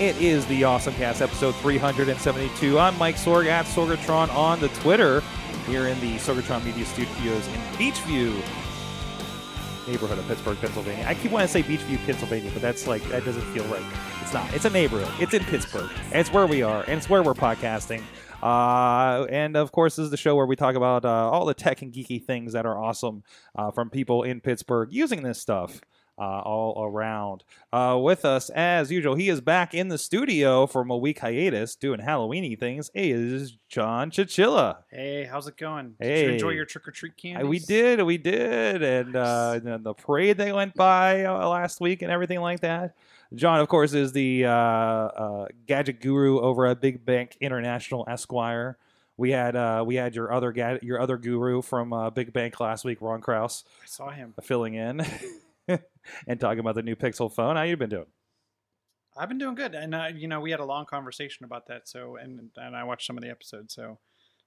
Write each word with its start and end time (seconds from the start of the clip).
It 0.00 0.16
is 0.16 0.46
the 0.46 0.64
Awesome 0.64 0.94
Cast, 0.94 1.20
episode 1.20 1.54
372. 1.56 2.78
I'm 2.78 2.96
Mike 2.96 3.16
Sorg 3.16 3.44
at 3.48 3.66
Sorgatron 3.66 4.34
on 4.34 4.58
the 4.58 4.68
Twitter 4.68 5.22
here 5.66 5.88
in 5.88 6.00
the 6.00 6.14
Sorgatron 6.14 6.64
Media 6.64 6.86
Studios 6.86 7.46
in 7.46 7.60
Beechview, 7.76 8.32
neighborhood 9.86 10.18
of 10.18 10.26
Pittsburgh, 10.26 10.56
Pennsylvania. 10.56 11.04
I 11.06 11.12
keep 11.12 11.30
wanting 11.30 11.48
to 11.48 11.52
say 11.52 11.62
Beechview, 11.62 11.98
Pennsylvania, 12.06 12.50
but 12.54 12.62
that's 12.62 12.86
like, 12.86 13.06
that 13.10 13.26
doesn't 13.26 13.44
feel 13.52 13.64
right. 13.64 13.84
It's 14.22 14.32
not. 14.32 14.50
It's 14.54 14.64
a 14.64 14.70
neighborhood. 14.70 15.12
It's 15.20 15.34
in 15.34 15.44
Pittsburgh. 15.44 15.90
And 16.06 16.14
it's 16.14 16.32
where 16.32 16.46
we 16.46 16.62
are, 16.62 16.80
and 16.84 16.96
it's 16.96 17.10
where 17.10 17.22
we're 17.22 17.34
podcasting. 17.34 18.02
Uh, 18.42 19.26
and 19.28 19.54
of 19.54 19.70
course, 19.70 19.96
this 19.96 20.04
is 20.04 20.10
the 20.10 20.16
show 20.16 20.34
where 20.34 20.46
we 20.46 20.56
talk 20.56 20.76
about 20.76 21.04
uh, 21.04 21.30
all 21.30 21.44
the 21.44 21.52
tech 21.52 21.82
and 21.82 21.92
geeky 21.92 22.24
things 22.24 22.54
that 22.54 22.64
are 22.64 22.82
awesome 22.82 23.22
uh, 23.54 23.70
from 23.70 23.90
people 23.90 24.22
in 24.22 24.40
Pittsburgh 24.40 24.88
using 24.90 25.22
this 25.22 25.38
stuff 25.38 25.82
uh, 26.20 26.40
all 26.44 26.84
around. 26.84 27.42
Uh, 27.72 27.98
with 28.00 28.24
us, 28.26 28.50
as 28.50 28.92
usual, 28.92 29.14
he 29.14 29.28
is 29.30 29.40
back 29.40 29.72
in 29.74 29.88
the 29.88 29.96
studio 29.98 30.66
from 30.66 30.90
a 30.90 30.96
week 30.96 31.20
hiatus 31.20 31.74
doing 31.74 31.98
Halloweeny 32.00 32.58
things. 32.60 32.90
Hey, 32.92 33.12
this 33.12 33.42
is 33.42 33.56
John 33.68 34.10
Chichilla. 34.10 34.78
Hey, 34.90 35.24
how's 35.24 35.48
it 35.48 35.56
going? 35.56 35.94
Did 36.00 36.06
Hey. 36.06 36.26
you 36.26 36.30
enjoy 36.32 36.50
your 36.50 36.66
trick 36.66 36.86
or 36.86 36.90
treat 36.90 37.16
candies? 37.16 37.46
We 37.48 37.58
did, 37.58 38.02
we 38.02 38.18
did, 38.18 38.82
and 38.82 39.16
uh, 39.16 39.58
and 39.64 39.82
the 39.84 39.94
parade 39.94 40.36
they 40.36 40.52
went 40.52 40.74
by 40.74 41.24
uh, 41.24 41.48
last 41.48 41.80
week 41.80 42.02
and 42.02 42.12
everything 42.12 42.40
like 42.40 42.60
that. 42.60 42.94
John, 43.34 43.60
of 43.60 43.68
course, 43.68 43.94
is 43.94 44.12
the 44.12 44.44
uh, 44.44 44.50
uh, 44.50 45.46
gadget 45.66 46.00
guru 46.00 46.40
over 46.40 46.66
at 46.66 46.80
Big 46.80 47.04
Bank 47.06 47.36
International 47.40 48.04
Esquire. 48.08 48.76
We 49.16 49.30
had 49.30 49.54
uh, 49.54 49.84
we 49.86 49.94
had 49.96 50.14
your 50.14 50.32
other 50.32 50.78
your 50.82 51.00
other 51.00 51.16
guru 51.16 51.62
from 51.62 51.92
uh, 51.92 52.10
Big 52.10 52.32
Bank 52.32 52.58
last 52.58 52.84
week, 52.84 52.98
Ron 53.00 53.20
Kraus, 53.20 53.64
I 53.82 53.86
saw 53.86 54.10
him. 54.10 54.34
filling 54.42 54.74
in 54.74 55.02
and 56.26 56.40
talking 56.40 56.60
about 56.60 56.74
the 56.74 56.82
new 56.82 56.96
Pixel 56.96 57.32
phone. 57.32 57.56
How 57.56 57.62
you 57.62 57.76
been 57.76 57.90
doing? 57.90 58.06
I've 59.16 59.28
been 59.28 59.38
doing 59.38 59.54
good, 59.54 59.74
and 59.74 59.94
uh, 59.94 60.08
you 60.14 60.28
know 60.28 60.40
we 60.40 60.50
had 60.50 60.60
a 60.60 60.64
long 60.64 60.86
conversation 60.86 61.44
about 61.44 61.66
that. 61.66 61.88
So, 61.88 62.16
and 62.16 62.50
and 62.56 62.76
I 62.76 62.84
watched 62.84 63.06
some 63.06 63.16
of 63.16 63.22
the 63.22 63.30
episodes. 63.30 63.74
So, 63.74 63.98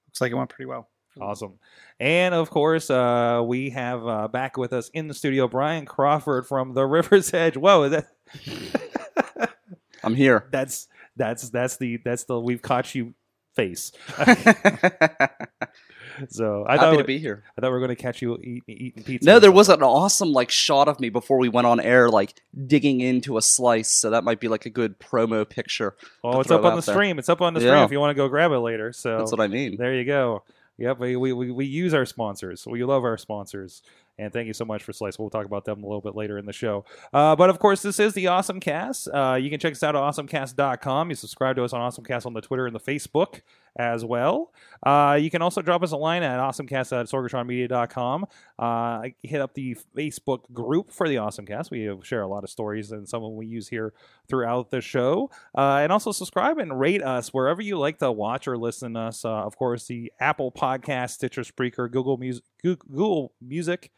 looks 0.08 0.20
like 0.20 0.32
it 0.32 0.36
went 0.36 0.50
pretty 0.50 0.66
well. 0.66 0.88
Awesome. 1.20 1.60
And 2.00 2.34
of 2.34 2.50
course, 2.50 2.90
uh, 2.90 3.42
we 3.44 3.70
have 3.70 4.06
uh, 4.06 4.28
back 4.28 4.56
with 4.56 4.72
us 4.72 4.88
in 4.88 5.06
the 5.06 5.14
studio 5.14 5.46
Brian 5.46 5.86
Crawford 5.86 6.46
from 6.46 6.74
the 6.74 6.84
River's 6.84 7.32
Edge. 7.32 7.56
Whoa, 7.56 7.84
is 7.84 7.92
that 7.92 9.50
I'm 10.02 10.14
here. 10.14 10.48
that's 10.50 10.88
that's 11.16 11.50
that's 11.50 11.76
the 11.76 11.98
that's 12.04 12.24
the 12.24 12.40
we've 12.40 12.62
caught 12.62 12.94
you 12.94 13.14
face. 13.54 13.92
so 16.28 16.64
I 16.66 16.72
Happy 16.72 16.82
thought 16.82 16.96
to 16.98 17.04
be 17.04 17.18
here. 17.18 17.44
I 17.56 17.60
thought 17.60 17.68
we 17.68 17.72
were 17.72 17.80
going 17.80 17.96
to 17.96 18.02
catch 18.02 18.22
you 18.22 18.36
eat, 18.42 18.64
eating 18.66 19.02
pizza. 19.02 19.26
No, 19.26 19.38
there 19.38 19.52
was 19.52 19.68
an 19.68 19.82
awesome 19.82 20.32
like 20.32 20.50
shot 20.50 20.88
of 20.88 21.00
me 21.00 21.08
before 21.08 21.38
we 21.38 21.48
went 21.48 21.66
on 21.66 21.80
air, 21.80 22.08
like 22.08 22.40
digging 22.66 23.00
into 23.00 23.36
a 23.36 23.42
slice. 23.42 23.92
So 23.92 24.10
that 24.10 24.24
might 24.24 24.40
be 24.40 24.48
like 24.48 24.66
a 24.66 24.70
good 24.70 24.98
promo 24.98 25.48
picture. 25.48 25.96
Oh, 26.22 26.40
it's 26.40 26.50
up 26.50 26.64
on 26.64 26.76
the 26.76 26.82
there. 26.82 26.94
stream. 26.94 27.18
It's 27.18 27.28
up 27.28 27.40
on 27.40 27.54
the 27.54 27.60
stream 27.60 27.82
if 27.82 27.92
you 27.92 28.00
want 28.00 28.10
to 28.10 28.14
go 28.14 28.28
grab 28.28 28.52
it 28.52 28.58
later. 28.58 28.92
So 28.92 29.18
That's 29.18 29.30
what 29.30 29.40
I 29.40 29.48
mean. 29.48 29.76
There 29.76 29.94
you 29.94 30.04
go. 30.04 30.42
Yep, 30.76 30.98
we, 30.98 31.14
we, 31.16 31.32
we, 31.32 31.50
we 31.52 31.66
use 31.66 31.94
our 31.94 32.04
sponsors. 32.04 32.66
We 32.66 32.82
love 32.82 33.04
our 33.04 33.16
sponsors. 33.16 33.82
And 34.18 34.32
thank 34.32 34.46
you 34.46 34.52
so 34.52 34.64
much 34.64 34.84
for 34.84 34.92
Slice. 34.92 35.18
We'll 35.18 35.30
talk 35.30 35.44
about 35.44 35.64
them 35.64 35.82
a 35.82 35.86
little 35.86 36.00
bit 36.00 36.14
later 36.14 36.38
in 36.38 36.46
the 36.46 36.52
show. 36.52 36.84
Uh, 37.12 37.34
but 37.34 37.50
of 37.50 37.58
course, 37.58 37.82
this 37.82 37.98
is 37.98 38.14
the 38.14 38.28
Awesome 38.28 38.60
Cast. 38.60 39.08
Uh, 39.12 39.36
you 39.40 39.50
can 39.50 39.58
check 39.58 39.72
us 39.72 39.82
out 39.82 39.96
at 39.96 40.02
awesomecast.com. 40.02 41.10
You 41.10 41.16
subscribe 41.16 41.56
to 41.56 41.64
us 41.64 41.72
on 41.72 41.80
Awesomecast 41.80 42.24
on 42.24 42.32
the 42.32 42.40
Twitter 42.40 42.66
and 42.66 42.74
the 42.74 42.80
Facebook 42.80 43.40
as 43.76 44.04
well. 44.04 44.52
Uh, 44.84 45.18
you 45.20 45.30
can 45.30 45.42
also 45.42 45.62
drop 45.62 45.82
us 45.82 45.90
a 45.90 45.96
line 45.96 46.22
at 46.22 46.38
awesomecast 46.38 46.96
at 46.98 47.06
sorgatronmedia.com. 47.06 48.26
Uh, 48.56 49.02
hit 49.24 49.40
up 49.40 49.54
the 49.54 49.76
Facebook 49.96 50.52
group 50.52 50.92
for 50.92 51.08
the 51.08 51.18
Awesome 51.18 51.44
Cast. 51.44 51.72
We 51.72 51.90
share 52.02 52.22
a 52.22 52.28
lot 52.28 52.44
of 52.44 52.50
stories 52.50 52.92
and 52.92 53.08
some 53.08 53.24
of 53.24 53.30
them 53.30 53.36
we 53.36 53.46
use 53.46 53.68
here 53.68 53.92
throughout 54.28 54.70
the 54.70 54.80
show. 54.80 55.28
Uh, 55.56 55.78
and 55.82 55.90
also 55.90 56.12
subscribe 56.12 56.58
and 56.58 56.78
rate 56.78 57.02
us 57.02 57.30
wherever 57.34 57.60
you 57.60 57.78
like 57.78 57.98
to 57.98 58.12
watch 58.12 58.46
or 58.46 58.56
listen 58.56 58.94
to 58.94 59.00
us. 59.00 59.24
Uh, 59.24 59.30
of 59.30 59.56
course, 59.56 59.88
the 59.88 60.12
Apple 60.20 60.52
Podcast, 60.52 61.10
Stitcher 61.10 61.42
Spreaker, 61.42 61.90
Google 61.90 62.16
Music, 62.16 62.44
Google 62.62 63.32
Music 63.40 63.90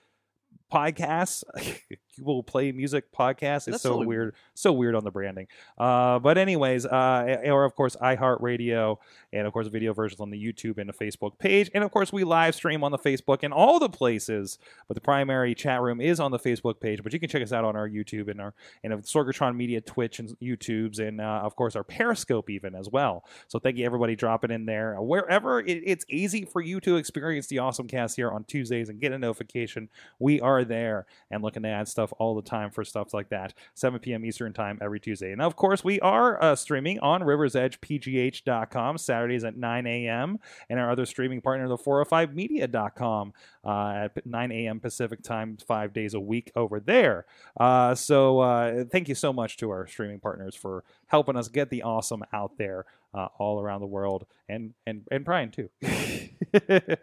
podcasts, 0.73 1.45
Google 2.17 2.43
Play 2.43 2.73
Music 2.73 3.13
podcast. 3.13 3.69
It's 3.69 3.83
so 3.83 4.05
weird, 4.05 4.35
so 4.55 4.73
weird 4.73 4.95
on 4.95 5.05
the 5.05 5.11
branding. 5.11 5.47
Uh, 5.79 6.19
but 6.19 6.39
anyways, 6.39 6.87
uh, 6.87 7.43
or 7.45 7.65
of 7.65 7.75
course 7.75 7.97
iHeartRadio, 7.97 8.97
and 9.33 9.47
of 9.47 9.53
course 9.53 9.69
video 9.69 9.93
versions 9.93 10.21
on 10.21 10.31
the 10.31 10.43
YouTube 10.43 10.79
and 10.79 10.89
the 10.89 10.93
Facebook 10.93 11.39
page, 11.39 11.71
and 11.75 11.85
of 11.85 11.91
course 11.91 12.13
we 12.13 12.25
live 12.25 12.55
stream 12.55 12.83
on 12.85 12.93
the 12.93 12.99
Facebook 12.99 13.39
and 13.43 13.53
all 13.55 13.79
the 13.79 13.89
places. 13.89 14.59
But 14.89 14.95
the 14.95 15.01
primary 15.01 15.55
chat 15.55 15.81
room 15.81 16.01
is 16.01 16.21
on 16.21 16.31
the 16.31 16.39
Facebook 16.39 16.81
page. 16.81 17.03
But 17.03 17.13
you 17.13 17.21
can 17.21 17.29
check 17.29 17.43
us 17.43 17.53
out 17.53 17.65
on 17.65 17.77
our 17.77 17.89
YouTube 17.89 18.29
and 18.29 18.41
our 18.41 18.55
and 18.83 18.93
of 18.93 19.03
Sorgatron 19.03 19.57
Media 19.57 19.81
Twitch 19.81 20.19
and 20.19 20.29
YouTubes, 20.41 20.99
and 20.99 21.21
uh, 21.21 21.41
of 21.43 21.57
course 21.57 21.77
our 21.77 21.85
Periscope 21.85 22.51
even 22.51 22.75
as 22.75 22.89
well. 22.89 23.25
So 23.49 23.59
thank 23.59 23.77
you 23.77 23.87
everybody 23.87 24.17
dropping 24.17 24.51
in 24.51 24.67
there 24.67 24.97
wherever 25.01 25.61
it, 25.61 25.83
it's 25.85 26.05
easy 26.09 26.45
for 26.45 26.61
you 26.61 26.81
to 26.81 26.97
experience 26.97 27.47
the 27.47 27.59
awesome 27.59 27.87
cast 27.87 28.17
here 28.17 28.31
on 28.31 28.45
Tuesdays 28.45 28.89
and 28.89 29.01
get 29.01 29.13
a 29.13 29.19
notification. 29.19 29.89
We 30.19 30.41
are 30.41 30.65
there 30.65 31.07
and 31.31 31.43
looking 31.43 31.63
to 31.63 31.69
add 31.69 31.89
stuff 31.89 32.06
all 32.13 32.35
the 32.35 32.43
time 32.43 32.71
for 32.71 32.85
stuff 32.85 33.15
like 33.15 33.29
that. 33.31 33.55
7 33.75 33.99
p.m. 34.01 34.25
Eastern 34.25 34.53
time 34.53 34.79
every 34.81 35.01
Tuesday. 35.01 35.33
And 35.33 35.43
of 35.43 35.57
course, 35.57 35.85
we 35.85 36.01
are 36.01 36.43
uh, 36.43 36.57
streaming 36.57 36.99
on 37.01 37.23
riversedgepgh.com 37.23 38.99
Saturdays 38.99 39.45
at 39.45 39.57
9 39.57 39.87
a.m. 39.87 40.39
and 40.69 40.81
our 40.81 40.91
other 40.91 41.07
streaming 41.07 41.41
partner, 41.41 41.69
the 41.69 41.77
405media.com 41.77 43.33
uh, 43.65 43.93
at 44.05 44.27
9 44.27 44.53
a.m. 44.53 44.81
Pacific 44.81 45.23
time, 45.23 45.57
five 45.67 45.93
days 45.93 46.15
a 46.15 46.21
week 46.21 46.51
over 46.57 46.81
there. 46.81 47.27
Uh, 47.59 47.95
so 47.95 48.41
uh, 48.41 48.85
thank 48.85 49.09
you 49.09 49.15
so 49.15 49.33
much 49.33 49.57
to 49.59 49.71
our 49.71 49.87
streaming 49.87 50.21
partners 50.21 50.55
for 50.55 50.85
helping 51.07 51.37
us 51.37 51.49
get 51.49 51.71
the 51.71 51.83
awesome 51.83 52.23
out 52.33 52.59
there 52.59 52.85
uh, 53.17 53.29
all 53.39 53.61
around 53.61 53.81
the 53.81 53.87
world, 53.87 54.27
and 54.49 54.75
and 54.87 55.03
and 55.11 55.25
Brian 55.25 55.51
too, 55.51 55.71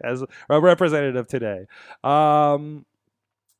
as 0.00 0.22
a 0.48 0.60
representative 0.60 1.26
today. 1.26 1.66
Um, 2.04 2.86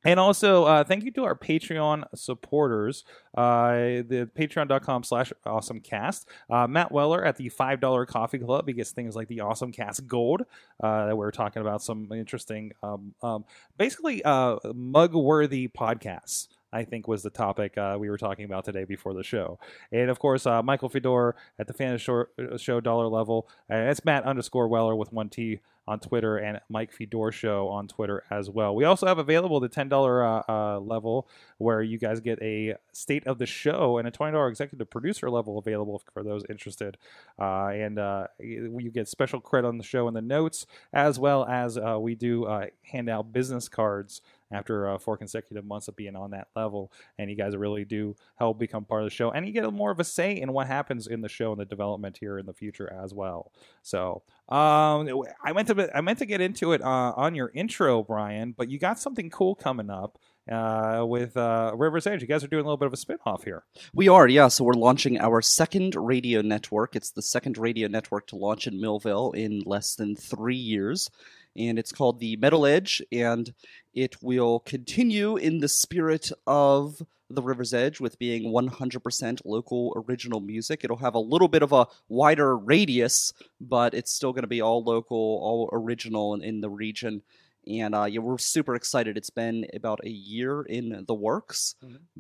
and 0.05 0.21
also, 0.21 0.65
uh, 0.65 0.85
thank 0.85 1.05
you 1.05 1.11
to 1.13 1.25
our 1.25 1.35
Patreon 1.35 2.05
supporters. 2.15 3.05
Uh, 3.37 4.03
the 4.07 4.29
patreon.com 4.37 5.03
slash 5.03 5.33
awesomecast. 5.47 6.27
Uh, 6.51 6.67
Matt 6.67 6.93
Weller 6.93 7.25
at 7.25 7.37
the 7.37 7.51
$5 7.51 8.07
Coffee 8.07 8.39
Club. 8.39 8.69
He 8.69 8.75
gets 8.75 8.93
things 8.93 9.17
like 9.17 9.29
the 9.29 9.41
Awesome 9.41 9.73
Cast 9.73 10.07
Gold. 10.07 10.43
Uh, 10.83 11.07
that 11.07 11.17
we're 11.17 11.31
talking 11.31 11.63
about 11.63 11.83
some 11.83 12.11
interesting, 12.13 12.73
um, 12.83 13.15
um, 13.23 13.45
basically, 13.79 14.23
uh, 14.25 14.57
mug 14.75 15.15
worthy 15.15 15.69
podcasts. 15.69 16.49
I 16.75 16.85
think 16.85 17.07
was 17.07 17.23
the 17.23 17.31
topic 17.31 17.79
uh, 17.79 17.97
we 17.99 18.11
were 18.11 18.19
talking 18.19 18.45
about 18.45 18.65
today 18.65 18.85
before 18.85 19.15
the 19.15 19.23
show. 19.23 19.59
And 19.93 20.11
of 20.11 20.19
course, 20.19 20.45
uh, 20.45 20.63
Michael 20.63 20.89
Fedor 20.89 21.37
at 21.59 21.69
the 21.69 21.73
Fan 21.73 21.97
Show, 21.99 22.27
show 22.57 22.81
dollar 22.81 23.07
level. 23.07 23.49
Uh, 23.71 23.77
it's 23.77 24.05
Matt 24.05 24.25
underscore 24.25 24.67
Weller 24.69 24.97
with 24.97 25.13
one 25.13 25.29
T 25.29 25.61
on 25.87 26.01
Twitter 26.01 26.39
and 26.39 26.61
Mike 26.69 26.93
Fedor 26.93 27.31
Show 27.31 27.69
on 27.69 27.89
Twitter 27.89 28.25
as 28.31 28.49
well. 28.49 28.75
We 28.75 28.85
also 28.85 29.07
have 29.07 29.19
available 29.19 29.61
the 29.61 29.69
$10 29.69 29.93
uh, 29.93 30.43
uh, 30.51 30.81
level 30.81 31.29
where 31.59 31.83
you 31.83 31.99
guys 31.99 32.21
get 32.21 32.41
a 32.43 32.77
state 32.93 33.27
of 33.27 33.39
the 33.39 33.47
show 33.47 33.99
and 33.99 34.09
a 34.09 34.11
$20 34.11 34.49
executive 34.49 34.89
producer 34.89 35.31
level 35.31 35.59
available 35.59 36.03
for 36.13 36.23
those 36.23 36.45
interested. 36.49 36.97
Uh, 37.39 37.67
and 37.67 37.99
uh, 37.99 38.27
you 38.39 38.91
get 38.91 39.09
special 39.09 39.41
credit 39.41 39.69
on 39.69 39.79
the 39.79 39.85
show 39.85 40.09
in 40.09 40.15
the 40.15 40.23
notes, 40.23 40.67
as 40.93 41.19
well 41.19 41.45
as 41.45 41.77
uh, 41.77 41.99
we 42.01 42.15
do 42.15 42.45
uh, 42.47 42.67
hand 42.83 43.11
out 43.11 43.33
business 43.33 43.69
cards 43.69 44.23
after 44.55 44.89
uh, 44.89 44.99
four 44.99 45.17
consecutive 45.17 45.65
months 45.65 45.89
of 45.89 45.97
being 45.97 46.17
on 46.17 46.31
that 46.31 46.49
level. 46.55 46.93
And 47.19 47.29
you 47.29 47.37
guys 47.37 47.57
really 47.57 47.85
do 47.85 48.15
help 48.37 48.59
become 48.59 48.85
part 48.85 49.03
of 49.03 49.07
the 49.07 49.15
show. 49.15 49.31
And 49.31 49.47
you 49.47 49.53
get 49.53 49.71
more 49.73 49.91
of 49.91 50.01
a 50.01 50.05
say 50.05 50.41
in 50.41 50.53
what 50.53 50.67
happens 50.67 51.07
in 51.07 51.21
the 51.21 51.29
show 51.29 51.53
and 51.53 51.61
the 51.61 51.65
development 51.65 52.17
here 52.19 52.39
in 52.39 52.47
the 52.47 52.55
future 52.55 52.91
as 53.05 53.13
well. 53.13 53.53
So 53.83 54.23
um, 54.49 55.09
I 55.45 55.53
meant 55.55 55.69
to 55.69 55.91
I 55.97 56.01
meant 56.01 56.21
to 56.21 56.27
get 56.27 56.41
into 56.41 56.73
it 56.73 56.81
uh, 56.83 57.13
on 57.17 57.35
your 57.35 57.51
intro, 57.55 58.03
Brian, 58.03 58.55
but 58.57 58.71
you 58.71 58.79
got 58.79 58.99
something 58.99 59.31
cool 59.31 59.55
coming 59.55 59.91
up. 59.91 60.19
uh, 60.51 61.05
with 61.07 61.37
uh, 61.37 61.73
River's 61.75 62.07
Edge. 62.07 62.21
You 62.21 62.29
guys 62.29 62.45
are 62.45 62.49
doing 62.49 62.63
a 62.63 62.67
little 62.67 62.77
bit 62.77 62.87
of 62.87 62.93
a 62.93 62.99
spin-off 62.99 63.45
here. 63.45 63.65
We 63.95 64.09
are, 64.09 64.29
yeah. 64.29 64.49
So 64.49 64.65
we're 64.65 64.75
launching 64.75 65.19
our 65.19 65.41
second 65.41 65.95
radio 65.95 66.43
network. 66.43 66.97
It's 66.97 67.11
the 67.11 67.23
second 67.23 67.57
radio 67.59 67.89
network 67.89 68.27
to 68.29 68.37
launch 68.37 68.67
in 68.67 68.75
Millvale 68.75 69.35
in 69.35 69.63
less 69.65 69.95
than 69.95 70.17
three 70.17 70.57
years. 70.57 71.11
And 71.57 71.79
it's 71.79 71.93
called 71.93 72.19
the 72.19 72.37
Metal 72.37 72.67
Edge, 72.67 73.03
and 73.13 73.55
it 73.95 74.17
will 74.23 74.61
continue 74.61 75.37
in 75.37 75.61
the 75.61 75.69
spirit 75.69 76.33
of 76.47 77.01
the 77.31 77.43
River's 77.43 77.73
Edge 77.73 78.01
with 78.01 78.19
being 78.19 78.53
100% 78.53 79.41
local 79.45 79.93
original 79.97 80.41
music. 80.41 80.85
It'll 80.85 80.97
have 80.99 81.15
a 81.15 81.21
little 81.21 81.49
bit 81.49 81.63
of 81.63 81.73
a 81.73 81.87
wider 82.09 82.57
radius, 82.57 83.33
but 83.61 83.95
it's 83.95 84.13
still 84.13 84.33
going 84.33 84.43
to 84.43 84.49
be 84.49 84.61
all 84.61 84.83
local, 84.83 85.17
all 85.17 85.71
original 85.73 86.35
in, 86.35 86.43
in 86.43 86.61
the 86.61 86.71
region. 86.71 87.23
And 87.67 87.95
uh, 87.95 88.05
yeah, 88.05 88.21
we're 88.21 88.37
super 88.39 88.75
excited. 88.75 89.17
It's 89.17 89.31
been 89.31 89.67
about 89.75 90.01
a 90.05 90.11
year 90.11 90.63
in 90.63 91.05
the 91.07 91.15
works, 91.15 91.77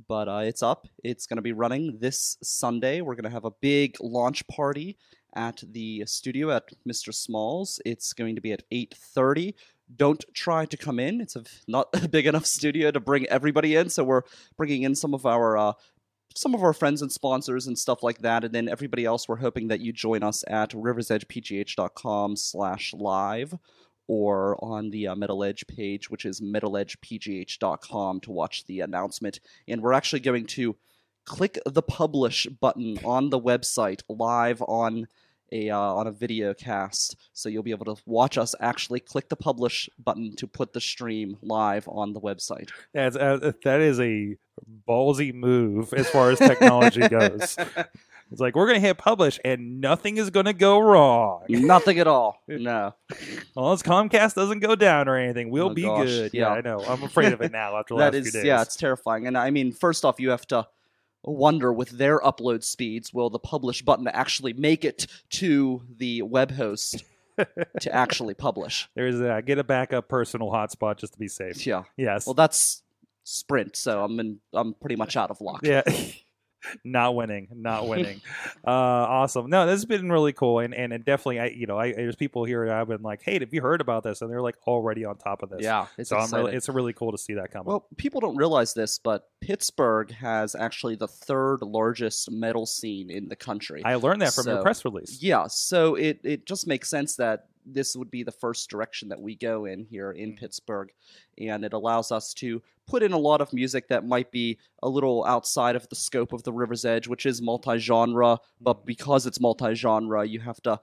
but 0.08 0.26
uh, 0.28 0.42
it's 0.44 0.62
up. 0.62 0.86
It's 1.02 1.26
going 1.26 1.36
to 1.36 1.42
be 1.42 1.52
running 1.52 1.98
this 2.00 2.38
Sunday. 2.42 3.02
We're 3.02 3.14
going 3.14 3.25
to 3.25 3.31
have 3.31 3.44
a 3.44 3.50
big 3.50 3.96
launch 4.00 4.46
party 4.46 4.96
at 5.34 5.62
the 5.66 6.04
studio 6.06 6.50
at 6.50 6.70
Mr. 6.88 7.12
Smalls. 7.12 7.81
It's 7.84 8.12
going 8.12 8.36
to 8.36 8.40
be 8.40 8.52
at 8.52 8.62
8:30. 8.70 9.54
Don't 9.96 10.25
try 10.32 10.64
to 10.66 10.76
come 10.76 10.98
in. 10.98 11.20
It's 11.20 11.36
a, 11.36 11.44
not 11.69 11.88
a 12.02 12.08
big 12.08 12.26
enough 12.26 12.46
studio 12.46 12.90
to 12.90 13.00
bring 13.00 13.26
everybody 13.26 13.76
in, 13.76 13.90
so 13.90 14.04
we're 14.04 14.22
bringing 14.56 14.82
in 14.82 14.94
some 14.94 15.14
of 15.14 15.26
our 15.26 15.56
uh, 15.56 15.72
some 16.34 16.54
of 16.54 16.62
our 16.62 16.72
friends 16.72 17.02
and 17.02 17.12
sponsors 17.12 17.66
and 17.66 17.78
stuff 17.78 18.02
like 18.02 18.19
that, 18.19 18.44
and 18.44 18.54
then 18.54 18.69
everybody 18.69 19.04
else. 19.04 19.28
We're 19.28 19.36
hoping 19.36 19.69
that 19.69 19.81
you 19.81 19.92
join 19.92 20.22
us 20.22 20.44
at 20.48 20.70
riversedgepgh.com/live 20.70 23.58
or 24.06 24.62
on 24.62 24.90
the 24.90 25.08
uh, 25.08 25.14
Metal 25.14 25.44
Edge 25.44 25.66
page, 25.66 26.10
which 26.10 26.25
is 26.25 26.40
metaledgepgh.com 26.40 28.20
to 28.20 28.31
watch 28.31 28.64
the 28.66 28.81
announcement. 28.81 29.40
And 29.66 29.81
we're 29.81 29.94
actually 29.94 30.20
going 30.20 30.46
to 30.48 30.76
click 31.25 31.58
the 31.64 31.82
publish 31.82 32.46
button 32.46 32.98
on 33.04 33.31
the 33.31 33.40
website 33.40 34.02
live 34.08 34.62
on 34.62 35.06
a 35.55 35.71
uh, 35.71 35.79
on 35.79 36.06
a 36.06 36.12
video 36.12 36.53
cast, 36.53 37.17
so 37.33 37.49
you'll 37.49 37.62
be 37.62 37.71
able 37.71 37.87
to 37.95 38.03
watch 38.05 38.37
us 38.37 38.55
actually 38.61 39.01
click 39.01 39.29
the 39.31 39.37
publish 39.37 39.89
button 40.03 40.37
to 40.37 40.47
put 40.47 40.73
the 40.75 40.81
stream 40.81 41.39
live 41.43 41.89
on 41.89 42.12
the 42.12 42.21
website. 42.21 42.71
That's, 42.93 43.17
uh, 43.17 43.53
that 43.65 43.81
is 43.81 43.99
a 44.01 44.37
ballsy 44.87 45.33
move 45.33 45.95
as 45.95 46.09
far 46.11 46.31
as 46.31 46.39
technology 46.39 47.06
goes. 47.09 47.56
It's 48.33 48.41
like 48.41 48.56
we're 48.56 48.67
going 48.67 48.81
to 48.81 48.87
hit 48.87 48.99
publish 48.99 49.39
and 49.45 49.81
nothing 49.81 50.17
is 50.17 50.31
going 50.31 50.47
to 50.47 50.53
go 50.55 50.79
wrong. 50.81 51.43
Nothing 51.49 51.99
at 51.99 52.06
all. 52.06 52.43
No. 52.49 52.95
Unless 53.56 53.83
Comcast 53.83 54.35
doesn't 54.35 54.61
go 54.61 54.75
down 54.75 55.09
or 55.09 55.17
anything, 55.17 55.51
we'll 55.51 55.71
Oh, 55.71 55.75
be 55.75 55.83
gosh, 55.83 56.06
good. 56.06 56.35
yeah. 56.35 56.49
I 56.49 56.61
know. 56.62 56.81
I'm 56.85 57.03
afraid 57.03 57.33
of 57.33 57.41
it 57.43 57.53
now 57.53 57.77
after 57.79 57.95
the 57.95 57.99
that 58.01 58.15
last 58.15 58.27
is 58.27 58.31
few 58.33 58.41
days. 58.41 58.47
yeah 58.47 58.62
it's 58.62 58.77
terrifying 58.77 59.27
and 59.27 59.37
i 59.39 59.51
mean 59.51 59.73
first 59.73 60.05
off 60.05 60.19
you 60.19 60.31
have 60.31 60.47
to 60.49 60.67
wonder 61.25 61.73
with 61.73 61.91
their 61.91 62.21
upload 62.21 62.62
speeds 62.65 63.12
will 63.12 63.31
the 63.31 63.38
publish 63.38 63.82
button 63.82 64.06
actually 64.09 64.53
make 64.53 64.85
it 64.85 65.06
to 65.31 65.82
the 65.97 66.23
web 66.23 66.50
host 66.53 67.03
to 67.81 67.94
actually 67.94 68.35
publish 68.35 68.88
There's 68.94 69.21
a 69.21 69.43
get 69.44 69.59
a 69.59 69.65
backup 69.65 70.09
personal 70.09 70.50
hotspot 70.50 70.99
just 70.99 71.15
to 71.15 71.19
be 71.19 71.29
safe. 71.29 71.67
yeah 71.67 71.85
Yes. 71.97 72.26
well 72.26 72.35
that's 72.35 72.82
sprint 73.25 73.75
so 73.75 74.05
i'm 74.05 74.21
in 74.21 74.38
i'm 74.53 74.75
pretty 74.75 74.97
much 74.97 75.17
out 75.17 75.31
of 75.31 75.41
luck 75.41 75.61
yeah. 75.65 75.82
not 76.84 77.14
winning, 77.14 77.49
not 77.55 77.87
winning. 77.88 78.20
uh, 78.66 78.70
awesome. 78.70 79.49
No, 79.50 79.66
this 79.66 79.75
has 79.75 79.84
been 79.84 80.11
really 80.11 80.32
cool, 80.32 80.58
and 80.61 80.75
and 80.75 80.93
it 80.93 81.05
definitely, 81.05 81.40
I 81.40 81.46
you 81.46 81.66
know, 81.66 81.78
I 81.78 81.93
there's 81.93 82.16
people 82.16 82.44
here 82.44 82.66
that 82.66 82.75
I've 82.76 82.88
been 82.88 83.02
like, 83.02 83.22
hey, 83.22 83.38
have 83.38 83.52
you 83.52 83.62
heard 83.62 83.81
about 83.81 84.02
this? 84.02 84.22
And 84.22 84.31
they're 84.31 84.43
like 84.43 84.56
already 84.66 85.05
on 85.05 85.16
top 85.16 85.43
of 85.43 85.50
this. 85.50 85.62
yeah 85.62 85.87
it's 85.99 86.11
So 86.11 86.16
I'm 86.16 86.31
really, 86.31 86.55
it's 86.55 86.69
really 86.69 86.93
cool 86.93 87.12
to 87.12 87.19
see 87.19 87.34
that 87.34 87.50
come. 87.50 87.64
well 87.66 87.87
people 87.96 88.20
don't 88.20 88.37
realize 88.37 88.75
this 88.75 88.99
but 88.99 89.28
pittsburgh 89.40 90.11
has 90.12 90.55
actually 90.55 90.96
the 90.96 91.08
third 91.08 91.58
largest 91.62 92.31
metal 92.31 92.67
scene 92.67 93.10
in 93.10 93.28
the 93.28 93.37
country 93.37 93.82
I 93.84 93.96
learned 93.96 94.22
that 94.22 94.32
from 94.34 94.46
your 94.46 94.62
press 94.62 94.84
release. 94.84 95.22
Yeah, 95.22 95.46
so 95.49 95.94
it 95.94 96.20
it 96.25 96.46
just 96.46 96.67
makes 96.67 96.88
sense 96.88 97.17
that 97.17 97.46
this 97.64 97.96
would 97.96 98.11
be 98.11 98.22
the 98.22 98.32
first 98.32 98.69
direction 98.70 99.08
that 99.08 99.20
we 99.20 99.34
go 99.37 99.64
in 99.64 99.84
here 99.84 100.12
in 100.12 100.32
Mhm. 100.32 100.38
Pittsburgh, 100.38 100.90
and 101.38 101.64
it 101.64 101.72
allows 101.72 102.12
us 102.12 102.34
to 102.34 102.62
put 102.87 103.02
in 103.02 103.12
a 103.12 103.19
lot 103.19 103.40
of 103.40 103.52
music 103.52 103.88
that 103.88 104.06
might 104.06 104.31
be 104.31 104.58
a 104.82 104.88
little 104.88 105.25
outside 105.25 105.75
of 105.76 105.88
the 105.88 105.96
scope 105.96 106.32
of 106.32 106.43
the 106.43 106.52
River's 106.52 106.84
Edge, 106.84 107.08
which 107.08 107.25
is 107.26 107.40
multi-genre. 107.40 108.38
But 108.61 108.84
because 108.84 109.26
it's 109.26 109.40
multi-genre, 109.40 110.25
you 110.26 110.40
have 110.40 110.61
to 110.62 110.81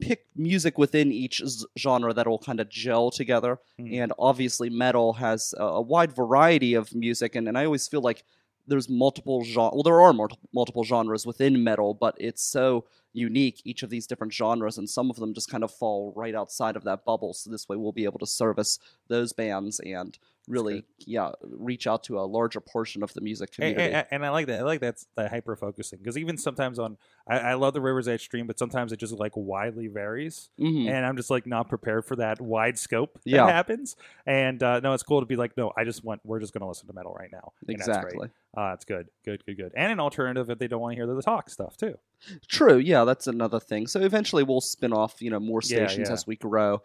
pick 0.00 0.26
music 0.34 0.78
within 0.78 1.12
each 1.12 1.42
z- 1.44 1.66
genre 1.78 2.14
that 2.14 2.26
will 2.26 2.38
kind 2.38 2.58
of 2.60 2.68
gel 2.70 3.10
together. 3.10 3.58
Mhm. 3.78 4.02
And 4.02 4.12
obviously, 4.18 4.70
metal 4.70 5.14
has 5.14 5.52
a, 5.58 5.64
a 5.64 5.80
wide 5.80 6.12
variety 6.12 6.74
of 6.74 6.94
music, 6.94 7.34
and, 7.34 7.48
and 7.48 7.58
I 7.58 7.64
always 7.66 7.86
feel 7.88 8.00
like 8.00 8.24
there's 8.66 8.88
multiple 8.88 9.44
genre. 9.44 9.74
Well, 9.74 9.82
there 9.82 10.00
are 10.00 10.14
multiple 10.52 10.84
genres 10.84 11.26
within 11.26 11.62
metal, 11.64 11.94
but 11.94 12.14
it's 12.18 12.42
so 12.42 12.84
unique 13.12 13.60
each 13.64 13.82
of 13.82 13.90
these 13.90 14.06
different 14.06 14.32
genres, 14.32 14.78
and 14.78 14.88
some 14.88 15.10
of 15.10 15.16
them 15.16 15.34
just 15.34 15.50
kind 15.50 15.64
of 15.64 15.72
fall 15.72 16.12
right 16.14 16.34
outside 16.34 16.76
of 16.76 16.84
that 16.84 17.04
bubble. 17.04 17.32
So 17.32 17.50
this 17.50 17.68
way, 17.68 17.76
we'll 17.76 17.92
be 17.92 18.04
able 18.04 18.20
to 18.20 18.26
service 18.26 18.78
those 19.08 19.32
bands 19.32 19.80
and 19.80 20.16
really, 20.50 20.84
yeah, 21.06 21.30
reach 21.42 21.86
out 21.86 22.02
to 22.04 22.18
a 22.18 22.22
larger 22.26 22.60
portion 22.60 23.02
of 23.02 23.14
the 23.14 23.20
music 23.20 23.52
community. 23.52 23.92
and- 23.94 24.06
and 24.10 24.26
I 24.26 24.30
like 24.30 24.46
that. 24.48 24.60
I 24.60 24.62
like 24.64 24.80
that's 24.80 25.06
the 25.14 25.28
hyper 25.28 25.54
focusing 25.56 25.98
because 26.00 26.18
even 26.18 26.36
sometimes 26.36 26.78
on, 26.78 26.98
I, 27.26 27.38
I 27.38 27.54
love 27.54 27.72
the 27.74 27.80
River's 27.80 28.08
Edge 28.08 28.22
stream, 28.22 28.46
but 28.46 28.58
sometimes 28.58 28.92
it 28.92 28.96
just 28.98 29.12
like 29.14 29.32
widely 29.36 29.86
varies. 29.86 30.50
Mhm. 30.58 30.88
and 30.90 31.06
I'm 31.06 31.16
just 31.16 31.30
like 31.30 31.46
not 31.46 31.68
prepared 31.68 32.04
for 32.04 32.16
that 32.16 32.40
wide 32.40 32.78
scope 32.78 33.14
that 33.24 33.30
Yeah. 33.30 33.46
happens. 33.46 33.96
And 34.26 34.62
uh, 34.62 34.80
no, 34.80 34.92
it's 34.92 35.02
cool 35.04 35.20
to 35.20 35.26
be 35.26 35.36
like, 35.36 35.56
no, 35.56 35.72
I 35.76 35.84
just 35.84 36.04
want 36.04 36.20
we're 36.24 36.40
just 36.40 36.52
going 36.52 36.62
to 36.62 36.68
listen 36.68 36.86
to 36.88 36.92
metal 36.92 37.14
right 37.18 37.30
now. 37.32 37.52
That's 37.66 37.86
great. 37.86 37.88
Exactly. 37.88 38.28
Uh, 38.56 38.72
it's 38.74 38.84
good, 38.84 39.08
good, 39.24 39.44
good, 39.46 39.56
good, 39.56 39.72
and 39.76 39.92
an 39.92 40.00
alternative 40.00 40.50
if 40.50 40.58
they 40.58 40.66
don't 40.66 40.80
want 40.80 40.92
to 40.92 40.96
hear 40.96 41.06
the 41.06 41.22
talk 41.22 41.48
stuff 41.48 41.76
too. 41.76 41.96
True. 42.48 42.76
Yeah, 42.78 43.04
that's 43.04 43.26
another 43.28 43.60
thing. 43.60 43.86
So 43.86 44.00
eventually, 44.00 44.42
we'll 44.42 44.60
spin 44.60 44.92
off, 44.92 45.22
you 45.22 45.30
know, 45.30 45.38
more 45.38 45.60
Yeah, 45.62 45.86
stations 45.86 46.08
yeah. 46.08 46.12
as 46.14 46.26
we 46.26 46.34
grow. 46.36 46.82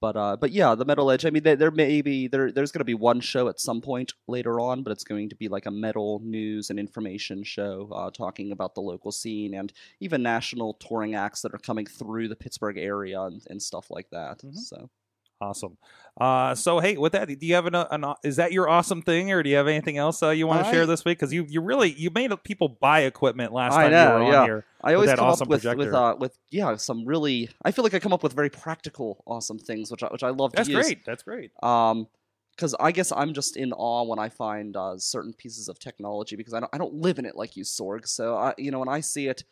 But 0.00 0.16
uh, 0.16 0.36
but 0.36 0.52
yeah, 0.52 0.74
the 0.76 0.84
Metal 0.84 1.10
Edge. 1.10 1.26
I 1.26 1.30
mean, 1.30 1.42
there, 1.42 1.56
there 1.56 1.70
may 1.72 2.02
be 2.02 2.28
there. 2.28 2.52
There's 2.52 2.70
going 2.70 2.80
to 2.80 2.84
be 2.84 2.94
one 2.94 3.20
show 3.20 3.48
at 3.48 3.58
some 3.60 3.80
point 3.80 4.12
later 4.28 4.60
on, 4.60 4.82
but 4.82 4.92
it's 4.92 5.04
going 5.04 5.28
to 5.30 5.34
be 5.36 5.48
like 5.48 5.66
a 5.66 5.70
metal 5.72 6.20
news 6.24 6.70
and 6.70 6.78
information 6.78 7.42
show, 7.42 7.90
uh, 7.92 8.10
talking 8.10 8.52
about 8.52 8.74
the 8.74 8.80
local 8.80 9.10
scene 9.10 9.54
and 9.54 9.72
even 10.00 10.22
national 10.22 10.74
touring 10.74 11.14
acts 11.16 11.42
that 11.42 11.52
are 11.54 11.58
coming 11.58 11.86
through 11.86 12.28
the 12.28 12.36
Pittsburgh 12.36 12.78
area 12.78 13.20
and, 13.22 13.42
and 13.50 13.60
stuff 13.60 13.90
like 13.90 14.08
that. 14.10 14.38
Mhm. 14.38 14.54
So 14.54 14.88
Awesome. 15.40 15.78
Uh, 16.20 16.52
so 16.54 16.80
hey, 16.80 16.96
with 16.96 17.12
that, 17.12 17.28
do 17.28 17.46
you 17.46 17.54
have 17.54 17.66
an, 17.66 17.74
an 17.76 18.14
is 18.24 18.36
that 18.36 18.50
your 18.50 18.68
awesome 18.68 19.02
thing, 19.02 19.30
or 19.30 19.42
do 19.42 19.50
you 19.50 19.56
have 19.56 19.68
anything 19.68 19.96
else 19.96 20.20
uh, 20.20 20.30
you 20.30 20.48
want 20.48 20.64
to 20.64 20.70
share 20.70 20.84
this 20.84 21.04
week? 21.04 21.18
Because 21.18 21.32
you 21.32 21.46
you 21.48 21.60
really 21.60 21.92
you 21.92 22.10
made 22.10 22.32
people 22.42 22.68
buy 22.68 23.00
equipment 23.02 23.52
last 23.52 23.74
I 23.74 23.84
time 23.84 23.92
know, 23.92 24.18
you 24.18 24.24
were 24.24 24.36
on 24.36 24.44
here. 24.46 24.64
I 24.82 24.94
always 24.94 25.10
come 25.10 25.20
awesome 25.20 25.44
up 25.44 25.50
with 25.50 25.64
with 25.64 25.94
uh, 25.94 26.16
with 26.18 26.36
yeah 26.50 26.74
some 26.76 27.04
really. 27.04 27.50
I 27.64 27.70
feel 27.70 27.84
like 27.84 27.94
I 27.94 28.00
come 28.00 28.12
up 28.12 28.24
with 28.24 28.32
very 28.32 28.50
practical, 28.50 29.22
awesome 29.26 29.58
things, 29.60 29.92
which 29.92 30.02
I, 30.02 30.08
which 30.08 30.24
I 30.24 30.30
love 30.30 30.52
That's 30.52 30.68
to 30.68 30.74
use. 30.74 30.84
great. 30.86 31.04
That's 31.04 31.22
great. 31.22 31.52
um 31.62 32.08
because 32.56 32.74
i 32.80 32.90
guess 32.90 33.12
i'm 33.12 33.34
just 33.34 33.56
in 33.56 33.72
awe 33.72 34.02
when 34.02 34.18
i 34.18 34.28
find 34.28 34.76
uh, 34.76 34.98
certain 34.98 35.32
pieces 35.32 35.68
of 35.68 35.78
technology 35.78 36.34
because 36.34 36.52
i 36.54 36.58
don't, 36.58 36.70
I 36.74 36.78
don't 36.78 36.94
live 36.94 37.20
in 37.20 37.24
it 37.24 37.36
like 37.36 37.56
you 37.56 37.62
sorg 37.62 38.08
so 38.08 38.34
i 38.36 38.52
you 38.58 38.72
know 38.72 38.80
when 38.80 38.88
i 38.88 38.98
see 38.98 39.28
it 39.28 39.44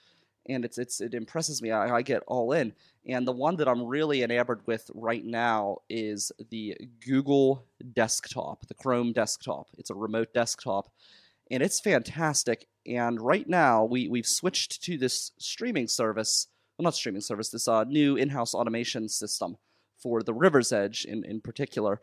and 0.49 0.65
it's 0.65 0.79
it's 0.79 1.01
it 1.01 1.15
impresses 1.15 1.61
me 1.63 1.71
I, 1.71 1.97
I 1.97 2.03
get 2.03 2.23
all 2.27 2.53
in 2.53 2.73
and 3.07 3.27
the 3.27 3.33
one 3.33 3.57
that 3.57 3.69
i'm 3.69 3.85
really 3.85 4.23
enamored 4.23 4.61
with 4.67 4.91
right 4.95 5.25
now 5.25 5.79
is 5.89 6.33
the 6.51 6.77
google 7.05 7.65
desktop 7.93 8.67
the 8.67 8.75
chrome 8.75 9.13
desktop 9.13 9.69
it's 9.79 9.91
a 9.91 9.95
remote 9.95 10.33
desktop 10.35 10.91
and 11.51 11.63
it's 11.63 11.81
fantastic 11.81 12.67
and 12.87 13.21
right 13.21 13.49
now 13.49 13.85
we 13.85 14.09
we've 14.09 14.27
switched 14.27 14.83
to 14.85 14.97
this 14.97 15.33
streaming 15.39 15.89
service 15.89 16.49
well 16.79 16.85
not 16.85 16.95
streaming 16.95 17.21
service 17.21 17.51
this 17.51 17.69
uh, 17.69 17.85
new 17.85 18.17
in-house 18.17 18.55
automation 18.55 19.09
system 19.09 19.57
for 20.07 20.23
the 20.23 20.35
River's 20.35 20.73
Edge 20.73 21.05
in, 21.05 21.25
in 21.25 21.41
particular. 21.41 22.01